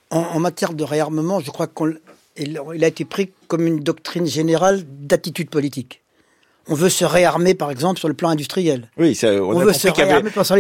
En, 0.09 0.39
matière 0.39 0.73
de 0.73 0.83
réarmement, 0.83 1.39
je 1.39 1.51
crois 1.51 1.67
qu'on 1.67 1.93
il 2.37 2.83
a 2.83 2.87
été 2.87 3.05
pris 3.05 3.31
comme 3.47 3.65
une 3.65 3.79
doctrine 3.79 4.25
générale 4.25 4.83
d'attitude 4.85 5.49
politique. 5.49 6.01
On 6.69 6.73
veut 6.73 6.89
se 6.89 7.05
réarmer, 7.05 7.53
par 7.53 7.71
exemple, 7.71 7.97
sur 7.97 8.09
le 8.09 8.13
plan 8.13 8.29
industriel. 8.29 8.89
Oui, 8.97 9.15
ça, 9.15 9.31
on, 9.41 9.57
veut 9.57 9.71
se 9.71 9.87
réarmer 9.87 10.29
sur 10.31 10.55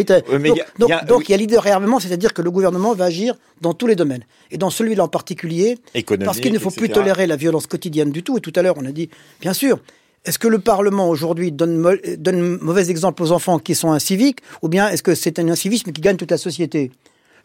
donc, 1.07 1.27
il 1.27 1.31
y 1.31 1.33
a 1.33 1.37
l'idée 1.37 1.55
de 1.55 1.59
réarmement, 1.59 1.99
c'est-à-dire 1.99 2.33
que 2.33 2.41
le 2.41 2.49
gouvernement 2.49 2.93
va 2.93 3.05
agir 3.05 3.35
dans 3.59 3.73
tous 3.73 3.87
les 3.87 3.95
domaines. 3.95 4.23
Et 4.49 4.57
dans 4.57 4.69
celui-là 4.69 5.03
en 5.03 5.07
particulier, 5.09 5.77
parce 6.23 6.39
qu'il 6.39 6.53
ne 6.53 6.59
faut 6.59 6.71
plus 6.71 6.89
tolérer 6.89 7.27
la 7.27 7.35
violence 7.35 7.67
quotidienne 7.67 8.11
du 8.11 8.23
tout. 8.23 8.37
Et 8.37 8.41
tout 8.41 8.53
à 8.55 8.61
l'heure, 8.61 8.75
on 8.77 8.85
a 8.85 8.91
dit, 8.91 9.09
bien 9.41 9.53
sûr, 9.53 9.79
est-ce 10.23 10.39
que 10.39 10.47
le 10.47 10.59
Parlement 10.59 11.09
aujourd'hui 11.09 11.51
donne, 11.51 11.97
donne 12.17 12.57
mauvais 12.59 12.89
exemple 12.89 13.21
aux 13.23 13.31
enfants 13.31 13.59
qui 13.59 13.75
sont 13.75 13.91
inciviques, 13.91 14.39
ou 14.61 14.69
bien 14.69 14.87
est-ce 14.89 15.03
que 15.03 15.13
c'est 15.13 15.39
un 15.39 15.49
incivisme 15.49 15.91
qui 15.91 16.01
gagne 16.01 16.15
toute 16.15 16.31
la 16.31 16.37
société? 16.37 16.91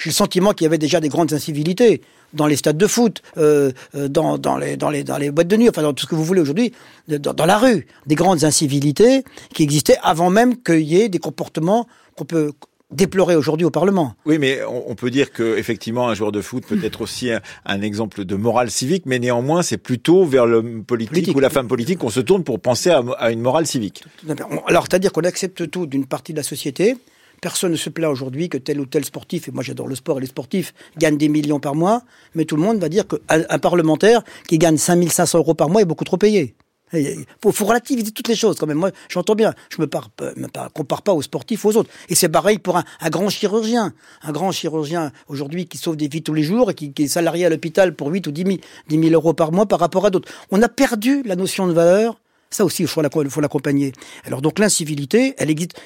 J'ai 0.03 0.11
le 0.11 0.15
sentiment 0.15 0.53
qu'il 0.53 0.65
y 0.65 0.67
avait 0.67 0.79
déjà 0.79 0.99
des 0.99 1.09
grandes 1.09 1.33
incivilités 1.33 2.01
dans 2.33 2.49
les 2.49 2.57
stades 2.57 2.77
de 2.77 2.87
foot, 2.89 3.23
euh, 3.37 3.71
euh, 3.95 4.09
dans, 4.09 4.37
dans, 4.37 4.57
les, 4.57 4.77
dans, 4.77 4.91
les, 4.91 5.05
dans 5.05 5.17
les 5.17 5.31
boîtes 5.31 5.47
de 5.47 5.57
nuit, 5.57 5.69
enfin 5.69 5.83
dans 5.83 5.93
tout 5.93 6.03
ce 6.03 6.11
que 6.11 6.17
vous 6.17 6.25
voulez 6.25 6.41
aujourd'hui, 6.41 6.73
dans, 7.07 7.33
dans, 7.33 7.47
la 7.47 7.57
rue, 7.57 7.87
des 8.07 8.17
grandes 8.17 8.43
incivilités 8.43 9.23
qui 9.55 9.63
existaient 9.63 9.99
avant 10.03 10.29
même 10.29 10.61
qu'il 10.61 10.81
y 10.81 11.01
ait 11.01 11.09
des 11.09 11.21
comportements 11.21 11.87
qu'on 12.17 12.25
peut 12.25 12.53
déplorer 12.91 13.37
aujourd'hui 13.37 13.65
au 13.65 13.71
Parlement. 13.71 14.15
Oui, 14.27 14.39
mais 14.39 14.59
on, 14.65 14.95
peut 14.97 15.11
dire 15.11 15.33
que 15.33 15.57
effectivement 15.57 16.09
un 16.09 16.15
joueur 16.15 16.33
de 16.33 16.43
foot 16.43 16.65
peut 16.67 16.79
être 16.83 17.01
aussi 17.01 17.31
un, 17.65 17.81
exemple 17.81 18.25
de 18.25 18.35
morale 18.35 18.73
civique, 18.73 19.05
mais 19.07 19.21
néanmoins 19.21 19.63
c'est 19.63 19.79
plutôt 19.79 20.25
vers 20.25 20.47
l'homme 20.47 20.85
politique, 20.85 21.35
ou 21.35 21.41
la 21.41 21.49
femme 21.49 21.69
politique 21.69 22.01
qu'on 22.01 22.11
se 22.11 22.21
tourne 22.21 22.43
pour 22.43 22.61
penser 22.61 22.91
à, 22.91 23.03
à 23.19 23.31
une 23.31 23.41
morale 23.41 23.67
civique. 23.67 24.05
Alors 24.67 24.85
c'est-à-dire 24.91 25.13
qu'on 25.13 25.23
accepte 25.23 25.71
tout 25.71 25.87
d'une 25.87 26.07
partie 26.07 26.33
de 26.33 26.39
la 26.39 26.43
société, 26.43 26.97
Personne 27.43 27.73
ne 27.73 27.77
se 27.77 27.91
plaint 27.91 28.09
aujourd'hui 28.09 28.49
que 28.49 28.57
tel 28.57 28.81
ou 28.81 28.87
tel 28.87 29.05
sportif, 29.05 29.49
et 29.49 29.51
moi 29.51 29.65
j'adore 29.65 29.89
le 29.89 29.97
sport 29.97 30.19
et 30.19 30.21
les 30.21 30.29
sportifs, 30.29 30.73
gagnent 30.97 31.19
des 31.19 31.29
millions 31.29 31.59
par 31.59 31.75
mois, 31.75 32.03
mais 32.37 32.45
tout 32.45 32.55
le 32.55 32.63
monde 32.63 32.79
va 32.79 32.89
dire 32.89 33.05
qu'un 33.09 33.59
parlementaire 33.59 34.23
qui 34.47 34.59
gagne 34.59 34.77
5500 34.77 35.39
euros 35.39 35.55
par 35.55 35.69
mois 35.69 35.83
est 35.83 35.85
beaucoup 35.85 36.05
trop 36.05 36.17
payé. 36.17 36.55
Il 36.93 37.25
faut, 37.43 37.65
relativiser 37.65 38.13
toutes 38.13 38.29
les 38.29 38.37
choses 38.37 38.57
quand 38.59 38.67
même. 38.67 38.77
Moi, 38.77 38.91
j'entends 39.09 39.35
bien. 39.35 39.55
Je 39.71 39.81
me, 39.81 39.87
me 39.87 40.69
compare 40.69 41.03
pas 41.03 41.13
aux 41.13 41.23
sportifs, 41.23 41.65
aux 41.65 41.75
autres. 41.77 41.91
Et 42.09 42.15
c'est 42.15 42.29
pareil 42.29 42.59
pour 42.59 42.77
un, 42.77 42.85
grand 43.11 43.29
chirurgien. 43.29 43.93
Un 44.23 44.31
grand 44.31 44.53
chirurgien 44.53 45.11
aujourd'hui 45.27 45.67
qui 45.67 45.79
sauve 45.79 45.97
des 45.97 46.07
vies 46.07 46.23
tous 46.23 46.35
les 46.35 46.43
jours 46.43 46.71
et 46.71 46.75
qui, 46.75 46.93
est 46.97 47.09
salarié 47.09 47.47
à 47.47 47.49
l'hôpital 47.49 47.97
pour 47.97 48.09
8 48.09 48.27
ou 48.27 48.31
10 48.31 48.61
000, 48.91 49.11
euros 49.15 49.33
par 49.33 49.53
mois 49.53 49.67
par 49.67 49.81
rapport 49.81 50.07
à 50.07 50.11
d'autres. 50.11 50.31
On 50.51 50.61
a 50.63 50.69
perdu 50.69 51.23
la 51.25 51.35
notion 51.35 51.67
de 51.67 51.73
valeur 51.73 52.21
ça 52.53 52.65
aussi, 52.65 52.83
il 52.83 52.89
faut 52.89 53.01
l'accompagner. 53.03 53.93
Alors 54.25 54.43
donc 54.43 54.59
l'incivilité, 54.59 55.35
elle 55.39 55.51
existe, 55.51 55.81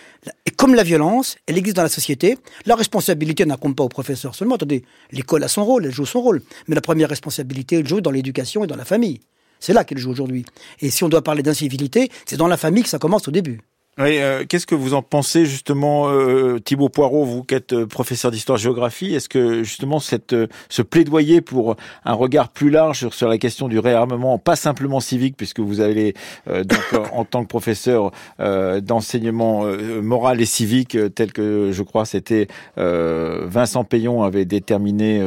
comme 0.57 0.75
la 0.75 0.83
violence, 0.83 1.37
elle 1.47 1.57
existe 1.57 1.77
dans 1.77 1.83
la 1.83 1.89
société. 1.89 2.39
La 2.67 2.75
responsabilité 2.75 3.47
n'incombe 3.47 3.75
pas 3.75 3.85
au 3.85 3.89
professeur 3.89 4.35
seulement. 4.35 4.57
Attendez, 4.57 4.85
l'école 5.13 5.45
a 5.45 5.49
son 5.49 5.65
rôle, 5.65 5.87
elle 5.87 5.93
joue 5.93 6.07
son 6.07 6.21
rôle. 6.21 6.43
Mais 6.69 6.75
la 6.75 6.81
première 6.81 7.09
responsabilité, 7.09 7.77
elle 7.77 7.89
joue 7.89 8.01
dans 8.01 8.11
l'éducation 8.11 8.65
et 8.65 8.67
dans 8.67 8.77
la 8.77 8.85
famille. 8.85 9.21
C'est 9.61 9.73
là 9.73 9.85
qu'elle 9.85 9.99
joue 9.99 10.11
aujourd'hui. 10.11 10.45
Et 10.81 10.91
si 10.91 11.05
on 11.05 11.09
doit 11.09 11.23
parler 11.23 11.43
d'incivilité, 11.43 12.11
c'est 12.27 12.37
dans 12.37 12.49
la 12.49 12.57
famille 12.57 12.83
que 12.83 12.89
ça 12.89 12.99
commence 12.99 13.27
au 13.29 13.31
début. 13.31 13.61
Oui, 13.99 14.19
euh, 14.19 14.45
qu'est-ce 14.47 14.67
que 14.67 14.75
vous 14.75 14.93
en 14.93 15.01
pensez 15.01 15.47
justement, 15.47 16.11
euh, 16.11 16.59
Thibaut 16.59 16.91
Poirot, 16.91 17.25
vous 17.25 17.43
qui 17.43 17.55
êtes 17.55 17.73
euh, 17.73 17.87
professeur 17.87 18.31
d'histoire-géographie, 18.31 19.15
est-ce 19.15 19.31
que 19.31 19.63
justement 19.63 20.01
cette, 20.01 20.35
euh, 20.35 20.49
ce 20.69 20.83
plaidoyer 20.83 21.41
pour 21.41 21.77
un 22.05 22.13
regard 22.13 22.51
plus 22.51 22.69
large 22.69 22.99
sur, 22.99 23.15
sur 23.15 23.27
la 23.27 23.39
question 23.39 23.69
du 23.69 23.79
réarmement, 23.79 24.37
pas 24.37 24.55
simplement 24.55 25.01
civique, 25.01 25.35
puisque 25.39 25.61
vous 25.61 25.81
avez 25.81 26.15
donc 26.47 26.83
en 27.13 27.25
tant 27.25 27.43
que 27.43 27.49
professeur 27.49 28.11
d'enseignement 28.39 29.65
moral 30.03 30.41
et 30.41 30.47
civique, 30.47 30.97
tel 31.15 31.33
que 31.33 31.71
je 31.73 31.83
crois 31.83 32.05
c'était 32.05 32.49
Vincent 32.77 33.85
Payon 33.85 34.23
avait 34.23 34.45
déterminé 34.45 35.19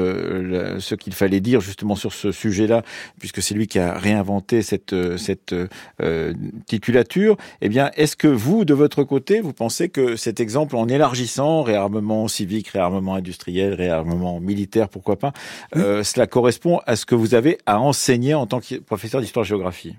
ce 0.79 0.95
qu'il 0.95 1.13
fallait 1.13 1.39
dire 1.39 1.61
justement 1.61 1.95
sur 1.95 2.13
ce 2.13 2.31
sujet-là, 2.31 2.83
puisque 3.19 3.41
c'est 3.41 3.53
lui 3.53 3.67
qui 3.67 3.79
a 3.79 3.97
réinventé 3.97 4.61
cette, 4.61 4.95
cette 5.17 5.55
titulature. 6.67 7.37
Eh 7.61 7.69
bien, 7.69 7.91
est-ce 7.95 8.15
que 8.15 8.27
vous 8.27 8.58
de 8.65 8.73
votre 8.73 9.03
côté, 9.03 9.41
vous 9.41 9.53
pensez 9.53 9.89
que 9.89 10.15
cet 10.15 10.39
exemple, 10.39 10.75
en 10.75 10.87
élargissant 10.87 11.61
réarmement 11.63 12.27
civique, 12.27 12.69
réarmement 12.69 13.15
industriel, 13.15 13.73
réarmement 13.73 14.39
militaire, 14.39 14.89
pourquoi 14.89 15.17
pas, 15.17 15.33
euh, 15.75 16.03
cela 16.03 16.27
correspond 16.27 16.79
à 16.85 16.95
ce 16.95 17.05
que 17.05 17.15
vous 17.15 17.35
avez 17.35 17.57
à 17.65 17.79
enseigner 17.79 18.33
en 18.33 18.45
tant 18.45 18.59
que 18.59 18.75
professeur 18.75 19.21
d'histoire-géographie? 19.21 19.95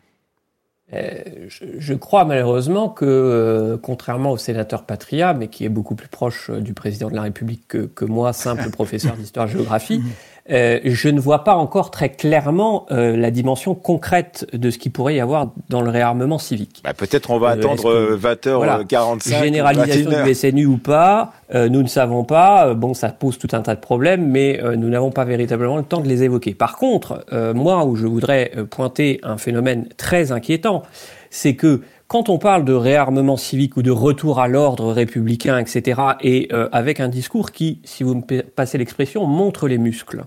Euh, 0.92 1.22
je, 1.48 1.94
crois 1.94 2.24
malheureusement 2.24 2.88
que, 2.88 3.04
euh, 3.04 3.76
contrairement 3.80 4.32
au 4.32 4.36
sénateur 4.36 4.84
Patria, 4.86 5.34
mais 5.34 5.46
qui 5.46 5.64
est 5.64 5.68
beaucoup 5.68 5.94
plus 5.94 6.08
proche 6.08 6.50
du 6.50 6.74
président 6.74 7.10
de 7.10 7.14
la 7.14 7.22
République 7.22 7.68
que, 7.68 7.78
que 7.78 8.04
moi, 8.04 8.32
simple 8.32 8.70
professeur 8.72 9.14
d'histoire-géographie, 9.14 10.02
euh, 10.50 10.80
je 10.84 11.08
ne 11.08 11.20
vois 11.20 11.44
pas 11.44 11.54
encore 11.54 11.90
très 11.90 12.08
clairement 12.08 12.86
euh, 12.90 13.16
la 13.16 13.30
dimension 13.30 13.74
concrète 13.74 14.46
de 14.52 14.70
ce 14.70 14.78
qu'il 14.78 14.90
pourrait 14.90 15.14
y 15.14 15.20
avoir 15.20 15.52
dans 15.68 15.80
le 15.80 15.90
réarmement 15.90 16.38
civique. 16.38 16.80
Bah, 16.82 16.92
Peut-être 16.92 17.30
on 17.30 17.38
va 17.38 17.50
euh, 17.50 17.52
attendre 17.52 18.16
20h45. 18.16 19.42
Généralisation 19.42 20.24
du 20.24 20.34
SNU 20.34 20.66
ou 20.66 20.78
pas, 20.78 21.32
nous 21.54 21.82
ne 21.82 21.88
savons 21.88 22.24
pas. 22.24 22.74
Bon, 22.74 22.94
ça 22.94 23.10
pose 23.10 23.38
tout 23.38 23.48
un 23.52 23.60
tas 23.60 23.74
de 23.74 23.80
problèmes, 23.80 24.26
mais 24.26 24.60
nous 24.76 24.88
n'avons 24.88 25.10
pas 25.10 25.24
véritablement 25.24 25.76
le 25.76 25.82
temps 25.82 26.00
de 26.00 26.08
les 26.08 26.22
évoquer. 26.22 26.54
Par 26.54 26.76
contre, 26.76 27.24
moi, 27.54 27.84
où 27.84 27.96
je 27.96 28.06
voudrais 28.06 28.52
pointer 28.70 29.20
un 29.22 29.36
phénomène 29.36 29.88
très 29.96 30.32
inquiétant, 30.32 30.82
c'est 31.30 31.54
que 31.54 31.82
quand 32.08 32.28
on 32.28 32.38
parle 32.38 32.64
de 32.64 32.72
réarmement 32.72 33.36
civique 33.36 33.76
ou 33.76 33.82
de 33.82 33.90
retour 33.90 34.40
à 34.40 34.48
l'ordre 34.48 34.92
républicain, 34.92 35.58
etc., 35.58 36.00
et 36.20 36.48
avec 36.72 37.00
un 37.00 37.08
discours 37.08 37.52
qui, 37.52 37.80
si 37.84 38.04
vous 38.04 38.14
me 38.14 38.42
passez 38.42 38.78
l'expression, 38.78 39.26
montre 39.26 39.66
les 39.66 39.78
muscles, 39.78 40.24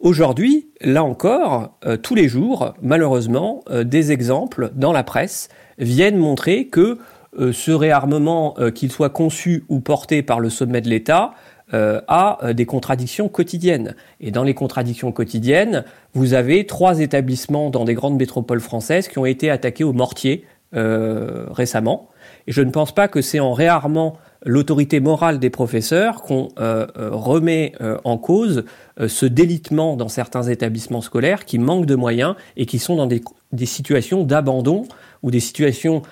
Aujourd'hui, 0.00 0.68
là 0.80 1.02
encore, 1.02 1.76
euh, 1.84 1.96
tous 1.96 2.14
les 2.14 2.28
jours, 2.28 2.72
malheureusement, 2.80 3.64
euh, 3.68 3.82
des 3.82 4.12
exemples 4.12 4.70
dans 4.76 4.92
la 4.92 5.02
presse 5.02 5.48
viennent 5.78 6.16
montrer 6.16 6.68
que 6.68 6.98
euh, 7.36 7.52
ce 7.52 7.72
réarmement, 7.72 8.54
qu'il 8.74 8.92
soit 8.92 9.10
conçu 9.10 9.64
ou 9.68 9.80
porté 9.80 10.22
par 10.22 10.38
le 10.38 10.50
sommet 10.50 10.80
de 10.80 10.88
l'État, 10.88 11.32
a 11.70 12.54
des 12.54 12.64
contradictions 12.64 13.28
quotidiennes. 13.28 13.94
Et 14.20 14.30
dans 14.30 14.42
les 14.42 14.54
contradictions 14.54 15.12
quotidiennes, 15.12 15.84
vous 16.14 16.32
avez 16.32 16.64
trois 16.64 17.00
établissements 17.00 17.68
dans 17.68 17.84
des 17.84 17.92
grandes 17.92 18.16
métropoles 18.16 18.60
françaises 18.60 19.06
qui 19.06 19.18
ont 19.18 19.26
été 19.26 19.50
attaqués 19.50 19.84
au 19.84 19.92
mortier 19.92 20.46
récemment. 20.72 22.08
Et 22.46 22.52
je 22.52 22.62
ne 22.62 22.70
pense 22.70 22.94
pas 22.94 23.06
que 23.06 23.20
c'est 23.20 23.38
en 23.38 23.52
réarmant 23.52 24.16
l'autorité 24.44 25.00
morale 25.00 25.38
des 25.38 25.50
professeurs 25.50 26.22
qu'on 26.22 26.48
euh, 26.58 26.86
euh, 26.96 27.10
remet 27.12 27.72
euh, 27.80 27.98
en 28.04 28.18
cause 28.18 28.64
ce 29.06 29.26
délitement 29.26 29.96
dans 29.96 30.08
certains 30.08 30.42
établissements 30.42 31.02
scolaires 31.02 31.44
qui 31.44 31.60
manquent 31.60 31.86
de 31.86 31.94
moyens 31.94 32.34
et 32.56 32.66
qui 32.66 32.80
sont 32.80 32.96
dans 32.96 33.06
des, 33.06 33.22
des 33.52 33.66
situations 33.66 34.24
d'abandon 34.24 34.86
ou 35.22 35.30
des 35.30 35.38
situations 35.38 36.02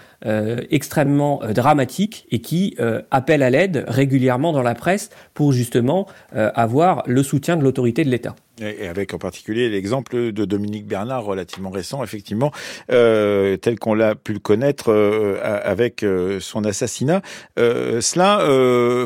extrêmement 0.71 1.41
dramatiques 1.53 2.27
et 2.31 2.41
qui 2.41 2.77
appellent 3.11 3.43
à 3.43 3.51
l'aide 3.51 3.85
régulièrement 3.89 4.53
dans 4.53 4.63
la 4.63 4.77
presse 4.77 5.11
pour 5.35 5.53
justement 5.53 6.07
avoir 6.33 7.03
le 7.07 7.25
soutien 7.25 7.57
de 7.57 7.65
l'autorité 7.65 8.05
de 8.05 8.11
l'État. 8.11 8.37
Et 8.59 8.89
avec 8.89 9.13
en 9.13 9.19
particulier 9.19 9.69
l'exemple 9.69 10.33
de 10.33 10.45
Dominique 10.47 10.87
Bernard, 10.87 11.25
relativement 11.25 11.69
récent, 11.69 12.03
effectivement, 12.03 12.53
euh, 12.91 13.59
tel 13.59 13.79
qu'on 13.79 13.93
l'a 13.93 14.15
pu 14.15 14.33
le 14.33 14.39
connaître 14.39 14.91
euh, 14.91 15.39
avec 15.43 16.03
euh, 16.03 16.41
son 16.41 16.65
assassinat. 16.65 17.21
Cela, 17.57 18.47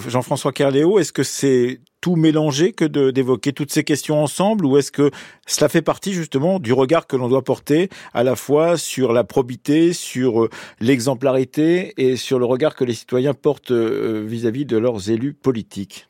Jean-François 0.09 0.53
Carléo, 0.53 1.01
est-ce 1.01 1.13
que 1.13 1.25
c'est 1.25 1.81
tout 2.01 2.17
mélangé 2.17 2.73
que 2.73 2.85
d'évoquer 2.85 3.53
toutes 3.53 3.73
ces 3.73 3.85
questions 3.85 4.23
ensemble, 4.23 4.65
ou 4.65 4.79
est-ce 4.79 4.93
que 4.93 5.11
cela 5.47 5.69
fait 5.69 5.83
partie 5.83 6.13
justement 6.13 6.59
du 6.59 6.73
regard 6.73 7.07
que 7.07 7.17
l'on 7.17 7.29
doit 7.29 7.43
porter 7.45 7.91
à 8.15 8.23
la 8.23 8.37
fois 8.37 8.77
sur 8.77 9.13
la 9.13 9.25
probité, 9.25 9.93
sur 9.93 10.49
l'exemplarité 10.81 11.93
et 11.99 12.17
sur 12.17 12.39
le 12.39 12.47
regard 12.47 12.75
que 12.75 12.85
les 12.85 12.95
citoyens 12.95 13.35
portent 13.35 13.73
vis 13.73 14.47
à 14.47 14.51
-vis 14.51 14.65
de 14.65 14.79
leurs 14.79 15.11
élus 15.11 15.35
politiques? 15.35 16.10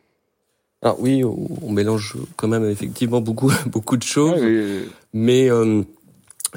Alors 0.83 0.99
oui, 0.99 1.23
on, 1.25 1.71
mélange 1.71 2.17
quand 2.37 2.49
même 2.49 2.65
effectivement 2.65 3.21
beaucoup 3.21 3.53
beaucoup 3.67 3.99
de 3.99 4.03
choses, 4.03 4.41
mais 5.13 5.51
euh, 5.51 5.83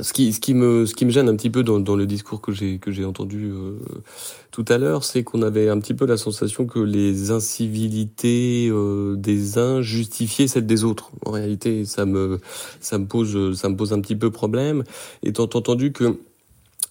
ce 0.01 0.13
qui, 0.13 0.33
ce 0.33 0.39
qui 0.39 0.53
me, 0.53 0.85
ce 0.85 0.95
qui 0.95 1.05
me 1.05 1.11
gêne 1.11 1.29
un 1.29 1.35
petit 1.35 1.49
peu 1.49 1.61
dans, 1.61 1.79
dans 1.79 1.95
le 1.95 2.05
discours 2.05 2.41
que 2.41 2.51
j'ai 2.51 2.79
que 2.79 2.89
j'ai 2.89 3.05
entendu 3.05 3.51
euh, 3.51 3.77
tout 4.51 4.65
à 4.69 4.77
l'heure, 4.77 5.03
c'est 5.03 5.23
qu'on 5.23 5.41
avait 5.41 5.67
un 5.67 5.77
petit 5.79 5.93
peu 5.93 6.05
la 6.05 6.17
sensation 6.17 6.65
que 6.65 6.79
les 6.79 7.31
incivilités 7.31 8.69
euh, 8.71 9.15
des 9.17 9.57
uns 9.57 9.81
justifiaient 9.81 10.47
celles 10.47 10.65
des 10.65 10.83
autres. 10.83 11.11
En 11.25 11.31
réalité, 11.31 11.85
ça 11.85 12.05
me, 12.05 12.39
ça 12.79 12.97
me 12.97 13.05
pose, 13.05 13.57
ça 13.59 13.69
me 13.69 13.75
pose 13.75 13.93
un 13.93 13.99
petit 13.99 14.15
peu 14.15 14.31
problème, 14.31 14.83
étant 15.21 15.43
entendu 15.43 15.91
que 15.91 16.17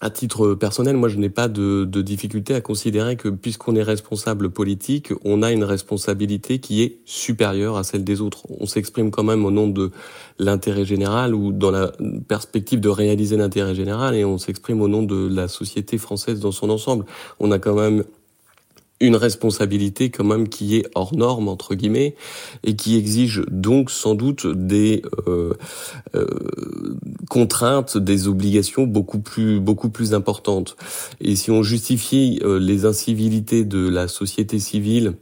à 0.03 0.11
titre 0.11 0.55
personnel, 0.55 0.97
moi, 0.97 1.09
je 1.09 1.17
n'ai 1.17 1.31
pas 1.31 1.47
de, 1.47 1.85
de, 1.85 2.03
difficulté 2.03 2.57
à 2.57 2.61
considérer 2.61 3.15
que 3.15 3.29
puisqu'on 3.29 3.77
est 3.77 3.85
responsable 3.85 4.51
politique, 4.51 5.13
on 5.25 5.43
a 5.43 5.53
une 5.53 5.63
responsabilité 5.63 6.59
qui 6.59 6.83
est 6.83 6.99
supérieure 7.05 7.77
à 7.77 7.85
celle 7.85 8.03
des 8.03 8.21
autres. 8.21 8.43
On 8.59 8.67
s'exprime 8.67 9.13
quand 9.13 9.23
même 9.23 9.45
au 9.45 9.53
nom 9.53 9.69
de 9.69 9.93
l'intérêt 10.41 10.85
général 10.85 11.37
ou 11.37 11.53
dans 11.53 11.71
la 11.71 11.93
perspective 12.27 12.81
de 12.81 12.89
réaliser 12.89 13.37
l'intérêt 13.37 13.77
général 13.77 14.17
et 14.17 14.25
on 14.25 14.39
s'exprime 14.39 14.83
au 14.83 14.89
nom 14.89 15.05
de 15.05 15.29
la 15.33 15.47
société 15.47 15.99
française 15.99 16.41
dans 16.41 16.51
son 16.51 16.69
ensemble. 16.71 17.05
On 17.39 17.53
a 17.53 17.61
quand 17.61 17.77
même 17.77 18.03
une 19.03 19.17
responsabilité 19.17 20.11
quand 20.11 20.25
même 20.25 20.49
qui 20.49 20.77
est 20.77 20.87
hors 20.95 21.15
norme 21.15 21.49
entre 21.49 21.75
guillemets 21.75 22.15
et 22.65 22.77
qui 22.77 22.97
exige 22.97 23.43
donc 23.51 23.91
sans 23.91 24.15
doute 24.15 24.47
des 24.47 25.03
euh, 25.27 25.55
euh, 26.15 26.27
contraintes, 27.29 27.99
des 27.99 28.29
obligations 28.29 28.85
beaucoup 28.85 29.19
plus 29.19 29.61
beaucoup 29.61 29.91
plus 29.91 30.15
importantes. 30.15 30.77
Et 31.21 31.37
si 31.37 31.51
on 31.51 31.63
justifie 31.63 32.41
euh, 32.45 32.59
les 32.59 32.85
incivilités 32.85 33.65
de 33.65 33.89
la 33.89 34.09
société 34.09 34.59
civile 34.59 35.15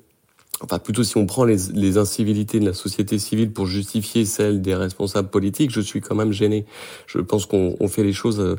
enfin 0.62 0.78
plutôt 0.78 1.02
si 1.02 1.16
on 1.16 1.24
prend 1.24 1.44
les, 1.44 1.56
les, 1.72 1.96
incivilités 1.96 2.60
de 2.60 2.66
la 2.66 2.74
société 2.74 3.18
civile 3.18 3.50
pour 3.50 3.66
justifier 3.66 4.26
celles 4.26 4.60
des 4.60 4.74
responsables 4.74 5.30
politiques, 5.30 5.70
je 5.70 5.80
suis 5.80 6.02
quand 6.02 6.14
même 6.14 6.32
gêné. 6.32 6.66
Je 7.06 7.18
pense 7.18 7.46
qu'on 7.46 7.88
fait 7.88 8.04
les 8.04 8.12
choses 8.12 8.58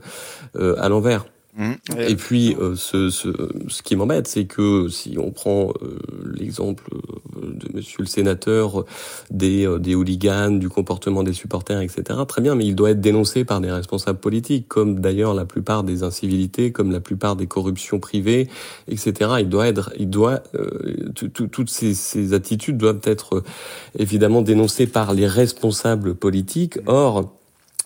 euh, 0.55 0.75
à 0.79 0.89
l'envers. 0.89 1.25
Mmh. 1.57 1.71
Et 1.97 2.15
puis, 2.15 2.55
euh, 2.55 2.75
ce, 2.77 3.09
ce, 3.09 3.27
ce, 3.67 3.81
qui 3.81 3.97
m'embête, 3.97 4.27
c'est 4.27 4.45
que 4.45 4.87
si 4.87 5.17
on 5.17 5.31
prend 5.31 5.73
euh, 5.81 5.99
l'exemple 6.33 6.85
euh, 6.93 7.51
de 7.53 7.67
Monsieur 7.73 7.99
le 7.99 8.05
sénateur 8.05 8.85
des, 9.31 9.67
des 9.79 9.93
hooligans, 9.93 10.51
du 10.51 10.69
comportement 10.69 11.23
des 11.23 11.33
supporters, 11.33 11.81
etc., 11.81 12.19
très 12.25 12.41
bien, 12.41 12.55
mais 12.55 12.65
il 12.65 12.75
doit 12.75 12.91
être 12.91 13.01
dénoncé 13.01 13.43
par 13.43 13.59
des 13.59 13.69
responsables 13.69 14.19
politiques, 14.19 14.69
comme 14.69 15.01
d'ailleurs 15.01 15.33
la 15.33 15.43
plupart 15.43 15.83
des 15.83 16.03
incivilités, 16.03 16.71
comme 16.71 16.91
la 16.91 17.01
plupart 17.01 17.35
des 17.35 17.47
corruptions 17.47 17.99
privées, 17.99 18.47
etc. 18.87 19.31
Il 19.39 19.49
doit 19.49 19.67
être, 19.67 19.91
il 19.99 20.09
doit, 20.09 20.41
toutes 21.13 21.69
ces, 21.69 21.93
ces 21.93 22.33
attitudes 22.33 22.77
doivent 22.77 23.01
être 23.03 23.43
évidemment 23.97 24.41
dénoncées 24.41 24.87
par 24.87 25.13
les 25.13 25.27
responsables 25.27 26.15
politiques. 26.15 26.79
Or, 26.85 27.33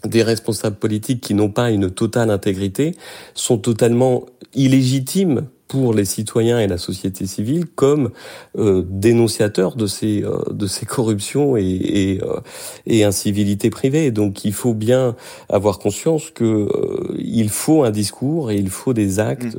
des 0.03 0.23
responsables 0.23 0.75
politiques 0.75 1.21
qui 1.21 1.33
n'ont 1.33 1.49
pas 1.49 1.71
une 1.71 1.89
totale 1.89 2.29
intégrité 2.29 2.95
sont 3.33 3.57
totalement 3.57 4.25
illégitimes 4.53 5.47
pour 5.67 5.93
les 5.93 6.05
citoyens 6.05 6.59
et 6.59 6.67
la 6.67 6.77
société 6.77 7.25
civile 7.25 7.65
comme 7.65 8.11
euh, 8.57 8.85
dénonciateurs 8.87 9.75
de 9.75 9.87
ces 9.87 10.23
euh, 10.23 10.37
de 10.51 10.67
ces 10.67 10.85
corruptions 10.85 11.57
et 11.57 11.63
et, 11.65 12.21
euh, 12.23 12.39
et 12.85 13.03
incivilités 13.03 13.69
privées. 13.69 14.11
Donc 14.11 14.45
il 14.45 14.53
faut 14.53 14.73
bien 14.73 15.15
avoir 15.49 15.79
conscience 15.79 16.29
que 16.29 16.43
euh, 16.43 17.15
il 17.17 17.49
faut 17.49 17.83
un 17.83 17.91
discours 17.91 18.51
et 18.51 18.57
il 18.57 18.69
faut 18.69 18.93
des 18.93 19.19
actes 19.19 19.57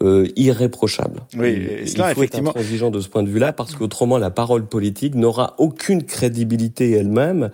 mmh. 0.00 0.24
irréprochables. 0.36 1.20
Oui, 1.36 1.66
il 1.82 1.88
faut 1.88 2.04
effectivement... 2.04 2.50
être 2.50 2.56
intransigeant 2.58 2.90
de 2.90 3.00
ce 3.00 3.08
point 3.08 3.22
de 3.22 3.30
vue-là 3.30 3.52
parce 3.52 3.74
qu'autrement 3.74 4.18
la 4.18 4.30
parole 4.30 4.66
politique 4.66 5.14
n'aura 5.14 5.54
aucune 5.58 6.02
crédibilité 6.02 6.90
elle-même 6.92 7.50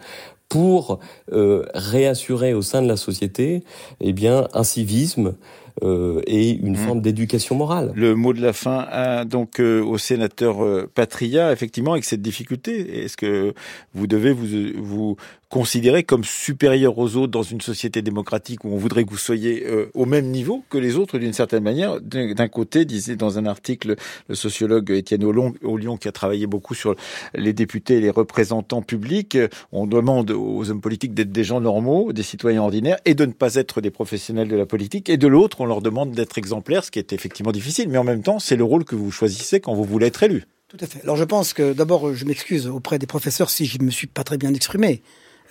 pour 0.49 1.01
euh, 1.33 1.65
réassurer 1.75 2.55
au 2.55 2.63
sein 2.63 2.83
de 2.83 2.89
la 2.89 2.97
société 2.97 3.65
eh 4.01 4.13
bien 4.13 4.49
un 4.53 4.65
civisme 4.65 5.35
euh, 5.83 6.21
et 6.29 6.51
une 6.51 6.75
mmh. 6.75 6.77
forme 6.77 7.01
d'éducation 7.01 7.57
morale. 7.57 7.91
Le 7.97 8.15
mot 8.15 8.33
de 8.33 8.41
la 8.41 8.53
fin 8.53 8.87
hein, 8.93 9.25
donc 9.25 9.59
euh, 9.59 9.83
au 9.83 9.99
sénateur 9.99 10.65
euh, 10.65 10.89
Patria 10.95 11.53
effectivement 11.53 11.93
avec 11.93 12.05
cette 12.05 12.23
difficulté 12.23 13.05
est-ce 13.05 13.17
que 13.17 13.55
vous 13.93 14.07
devez 14.07 14.33
vous 14.33 14.47
vous 14.81 15.17
considéré 15.49 16.03
comme 16.03 16.25
supérieur 16.25 16.99
aux 16.99 17.17
autres 17.17 17.31
dans 17.33 17.43
une 17.43 17.61
société 17.61 18.03
démocratique 18.03 18.65
où 18.65 18.69
on 18.69 18.77
voudrait 18.77 19.05
que 19.05 19.11
vous 19.11 19.17
soyez 19.17 19.65
euh, 19.67 19.91
au 19.95 20.07
même 20.07 20.27
niveau 20.27 20.65
que 20.71 20.79
les 20.79 20.97
autres 20.97 21.19
d'une 21.19 21.33
certaine 21.33 21.63
manière. 21.63 22.01
D'un 22.01 22.49
côté, 22.49 22.85
disait 22.85 23.17
dans 23.17 23.39
un 23.39 23.47
article 23.47 23.97
le 24.29 24.35
sociologue 24.35 24.91
Étienne 24.91 25.25
Lyon 25.31 25.97
qui 25.97 26.09
a 26.09 26.13
travaillé 26.13 26.47
beaucoup 26.47 26.75
sur 26.75 26.95
les 27.35 27.53
députés 27.53 27.97
et 27.97 28.01
les 28.01 28.11
représentants 28.11 28.83
publics, 28.83 29.39
on 29.73 29.87
demande 29.87 30.31
aux 30.31 30.71
hommes 30.71 30.81
politiques 30.81 31.15
d'être 31.15 31.33
des 31.33 31.45
gens 31.45 31.61
normaux, 31.61 32.13
des 32.13 32.23
citoyens 32.23 32.63
ordinaires 32.63 32.99
et 33.05 33.15
de 33.15 33.25
ne 33.25 33.33
pas 33.33 33.55
être 33.55 33.81
des 33.81 33.91
professionnels 33.91 34.49
de 34.49 34.57
la 34.57 34.67
politique. 34.67 35.09
Et 35.09 35.17
de 35.17 35.29
l'autre, 35.29 35.61
on 35.61 35.67
leur 35.67 35.83
demande 35.83 36.13
d'être 36.13 36.39
exemplaires, 36.39 36.85
ce 36.85 36.91
qui 36.91 36.99
est 36.99 37.13
effectivement 37.13 37.53
difficile. 37.53 37.89
Mais 37.89 37.99
en 37.99 38.05
même 38.05 38.23
temps, 38.23 38.39
c'est 38.39 38.57
le 38.57 38.65
rôle 38.65 38.85
que 38.85 38.95
vous 38.95 39.11
choisissez 39.11 39.61
quand 39.61 39.75
vous 39.75 39.85
voulez 39.85 40.07
être 40.07 40.23
élu. 40.23 40.45
Tout 40.69 40.79
à 40.81 40.87
fait. 40.87 41.03
Alors 41.03 41.17
je 41.17 41.25
pense 41.25 41.53
que 41.53 41.73
d'abord, 41.73 42.15
je 42.15 42.25
m'excuse 42.25 42.67
auprès 42.67 42.99
des 42.99 43.07
professeurs 43.07 43.51
si 43.51 43.67
je 43.67 43.79
ne 43.79 43.85
me 43.85 43.91
suis 43.91 44.09
pas 44.09 44.25
très 44.25 44.39
bien 44.39 44.53
exprimé. 44.53 45.03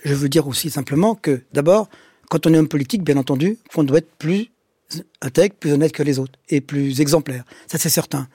Je 0.04 0.14
veux 0.14 0.28
dire 0.28 0.46
aussi 0.46 0.70
simplement 0.70 1.14
que, 1.14 1.42
d'abord, 1.52 1.88
quand 2.30 2.46
on 2.46 2.54
est 2.54 2.58
homme 2.58 2.68
politique, 2.68 3.02
bien 3.02 3.16
entendu, 3.16 3.58
qu'on 3.72 3.84
doit 3.84 3.98
être 3.98 4.14
plus 4.18 4.50
intègre, 5.22 5.54
plus 5.56 5.72
honnête 5.72 5.92
que 5.92 6.02
les 6.02 6.18
autres 6.18 6.38
et 6.48 6.60
plus 6.60 7.00
exemplaire. 7.00 7.44
Ça, 7.66 7.78
c'est 7.78 7.88
certain. 7.88 8.28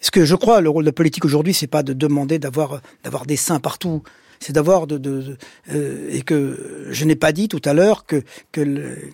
Ce 0.00 0.10
que 0.10 0.24
je 0.24 0.34
crois, 0.34 0.60
le 0.60 0.68
rôle 0.68 0.84
de 0.84 0.90
politique 0.90 1.24
aujourd'hui, 1.24 1.52
c'est 1.52 1.66
pas 1.66 1.82
de 1.82 1.92
demander 1.92 2.38
d'avoir 2.38 2.80
d'avoir 3.02 3.26
des 3.26 3.36
saints 3.36 3.60
partout 3.60 4.02
c'est 4.40 4.52
d'avoir 4.52 4.86
de, 4.86 4.98
de, 4.98 5.36
euh, 5.72 6.08
et 6.10 6.22
que 6.22 6.86
je 6.90 7.04
n'ai 7.04 7.16
pas 7.16 7.32
dit 7.32 7.48
tout 7.48 7.62
à 7.64 7.72
l'heure 7.72 8.06
que 8.06 8.22
que, 8.52 8.62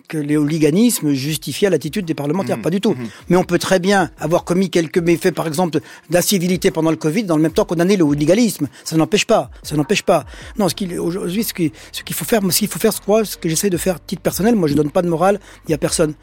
que 0.08 0.18
les 0.18 0.36
hooliganismes 0.36 1.12
justifiaient 1.12 1.70
l'attitude 1.70 2.04
des 2.04 2.14
parlementaires, 2.14 2.58
mmh. 2.58 2.62
pas 2.62 2.70
du 2.70 2.80
tout. 2.80 2.92
Mmh. 2.92 3.08
Mais 3.28 3.36
on 3.36 3.44
peut 3.44 3.58
très 3.58 3.78
bien 3.78 4.10
avoir 4.18 4.44
commis 4.44 4.70
quelques 4.70 4.98
méfaits, 4.98 5.34
par 5.34 5.46
exemple 5.46 5.80
d'incivilité 6.10 6.70
pendant 6.70 6.90
le 6.90 6.96
Covid, 6.96 7.24
dans 7.24 7.36
le 7.36 7.42
même 7.42 7.52
temps 7.52 7.64
condamner 7.64 7.96
le 7.96 8.04
hooliganisme. 8.04 8.68
Ça 8.84 8.96
n'empêche 8.96 9.26
pas, 9.26 9.50
ça 9.62 9.76
n'empêche 9.76 10.02
pas. 10.02 10.24
Non, 10.58 10.68
ce 10.68 10.74
qu'il 10.74 10.98
aujourd'hui, 10.98 11.44
ce 11.44 11.54
qu'il 11.54 11.70
ce 11.92 12.02
qu'il 12.02 12.16
faut 12.16 12.24
faire, 12.24 12.40
ce 12.50 12.58
qu'il 12.58 12.68
faut 12.68 12.78
faire, 12.78 12.92
ce 12.92 13.36
que 13.36 13.48
j'essaie 13.48 13.70
de 13.70 13.76
faire 13.76 14.04
titre 14.04 14.22
personnel, 14.22 14.54
moi 14.54 14.68
je 14.68 14.74
donne 14.74 14.90
pas 14.90 15.02
de 15.02 15.08
morale, 15.08 15.40
il 15.66 15.70
y 15.70 15.74
a 15.74 15.78
personne. 15.78 16.14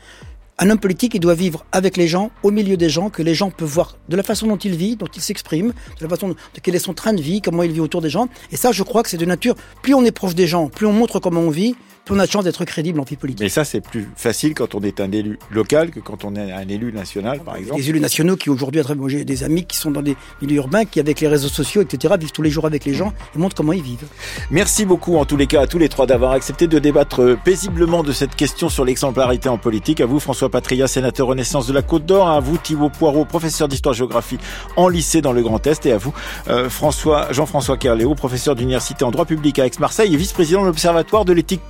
Un 0.61 0.69
homme 0.69 0.77
politique, 0.77 1.13
il 1.15 1.21
doit 1.21 1.35
vivre 1.35 1.65
avec 1.71 1.95
les 1.95 2.09
gens, 2.09 2.31
au 2.43 2.51
milieu 2.51 2.75
des 2.75 2.89
gens, 2.89 3.09
que 3.09 3.23
les 3.23 3.33
gens 3.33 3.49
peuvent 3.49 3.69
voir 3.69 3.95
de 4.09 4.17
la 4.17 4.23
façon 4.23 4.45
dont 4.45 4.57
il 4.57 4.75
vit, 4.75 4.97
dont 4.97 5.07
il 5.07 5.21
s'exprime, 5.21 5.69
de 5.69 6.03
la 6.03 6.09
façon 6.09 6.27
de 6.27 6.35
quel 6.61 6.75
est 6.75 6.79
son 6.79 6.93
train 6.93 7.13
de 7.13 7.21
vie, 7.21 7.41
comment 7.41 7.63
il 7.63 7.71
vit 7.71 7.79
autour 7.79 8.01
des 8.01 8.09
gens. 8.09 8.27
Et 8.51 8.57
ça, 8.57 8.73
je 8.73 8.83
crois 8.83 9.01
que 9.01 9.09
c'est 9.09 9.15
de 9.15 9.23
nature. 9.23 9.55
Plus 9.81 9.93
on 9.93 10.03
est 10.03 10.11
proche 10.11 10.35
des 10.35 10.47
gens, 10.47 10.67
plus 10.67 10.85
on 10.85 10.91
montre 10.91 11.21
comment 11.21 11.39
on 11.39 11.49
vit, 11.49 11.77
on 12.11 12.19
a 12.19 12.25
de 12.25 12.31
chance 12.31 12.43
d'être 12.43 12.65
crédible 12.65 12.99
en 12.99 13.03
vie 13.03 13.15
politique. 13.15 13.41
Mais 13.41 13.49
ça, 13.49 13.63
c'est 13.63 13.81
plus 13.81 14.09
facile 14.15 14.53
quand 14.53 14.75
on 14.75 14.81
est 14.81 14.99
un 14.99 15.11
élu 15.11 15.39
local 15.51 15.91
que 15.91 15.99
quand 15.99 16.25
on 16.25 16.35
est 16.35 16.51
un 16.51 16.67
élu 16.67 16.91
national, 16.91 17.39
par 17.41 17.55
exemple. 17.55 17.79
Les 17.79 17.89
élus 17.89 17.99
nationaux 17.99 18.35
qui 18.35 18.49
aujourd'hui, 18.49 18.81
j'ai 19.07 19.25
des 19.25 19.43
amis 19.43 19.65
qui 19.65 19.77
sont 19.77 19.91
dans 19.91 20.01
des 20.01 20.15
milieux 20.41 20.57
urbains, 20.57 20.85
qui 20.85 20.99
avec 20.99 21.19
les 21.19 21.27
réseaux 21.27 21.49
sociaux, 21.49 21.81
etc., 21.81 22.15
vivent 22.19 22.31
tous 22.31 22.41
les 22.41 22.49
jours 22.49 22.65
avec 22.65 22.85
les 22.85 22.93
gens 22.93 23.13
et 23.35 23.39
montrent 23.39 23.55
comment 23.55 23.73
ils 23.73 23.81
vivent. 23.81 24.05
Merci 24.51 24.85
beaucoup, 24.85 25.17
en 25.17 25.25
tous 25.25 25.37
les 25.37 25.47
cas, 25.47 25.61
à 25.61 25.67
tous 25.67 25.77
les 25.77 25.89
trois 25.89 26.05
d'avoir 26.05 26.31
accepté 26.31 26.67
de 26.67 26.79
débattre 26.79 27.37
paisiblement 27.43 28.03
de 28.03 28.11
cette 28.11 28.35
question 28.35 28.69
sur 28.69 28.85
l'exemplarité 28.85 29.49
en 29.49 29.57
politique. 29.57 30.01
À 30.01 30.05
vous, 30.05 30.19
François 30.19 30.49
Patria, 30.49 30.87
sénateur 30.87 31.27
Renaissance 31.27 31.67
de 31.67 31.73
la 31.73 31.81
Côte 31.81 32.05
d'Or. 32.05 32.29
À 32.29 32.39
vous, 32.39 32.57
Thibault 32.57 32.89
Poirot, 32.89 33.25
professeur 33.25 33.67
d'histoire-géographie 33.67 34.37
en 34.75 34.87
lycée 34.87 35.21
dans 35.21 35.33
le 35.33 35.41
Grand 35.41 35.65
Est. 35.65 35.85
Et 35.85 35.91
à 35.91 35.97
vous, 35.97 36.13
euh, 36.47 36.69
François, 36.69 37.31
Jean-François 37.31 37.77
Kerléo, 37.77 38.15
professeur 38.15 38.55
d'université 38.55 39.03
en 39.03 39.11
droit 39.11 39.25
public 39.25 39.59
à 39.59 39.65
Aix-Marseille 39.65 40.13
et 40.13 40.17
vice-président 40.17 40.61
de 40.61 40.67
l'Observatoire 40.67 41.25
de 41.25 41.33
l'éthique 41.33 41.61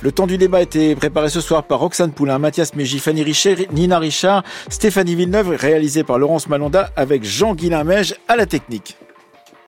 Le 0.00 0.10
temps 0.10 0.26
du 0.26 0.38
débat 0.38 0.58
a 0.58 0.62
été 0.62 0.96
préparé 0.96 1.28
ce 1.28 1.40
soir 1.40 1.62
par 1.62 1.78
Roxane 1.78 2.10
Poulain, 2.10 2.38
Mathias 2.38 2.74
Mégy, 2.74 2.98
Fanny 2.98 3.22
Richer, 3.22 3.68
Nina 3.72 3.98
Richard, 3.98 4.42
Stéphanie 4.68 5.14
Villeneuve, 5.14 5.50
réalisé 5.50 6.02
par 6.02 6.18
Laurence 6.18 6.48
Malonda 6.48 6.90
avec 6.96 7.22
Jean-Guilain 7.22 7.84
Mège 7.84 8.16
à 8.26 8.34
la 8.34 8.46
technique. 8.46 8.96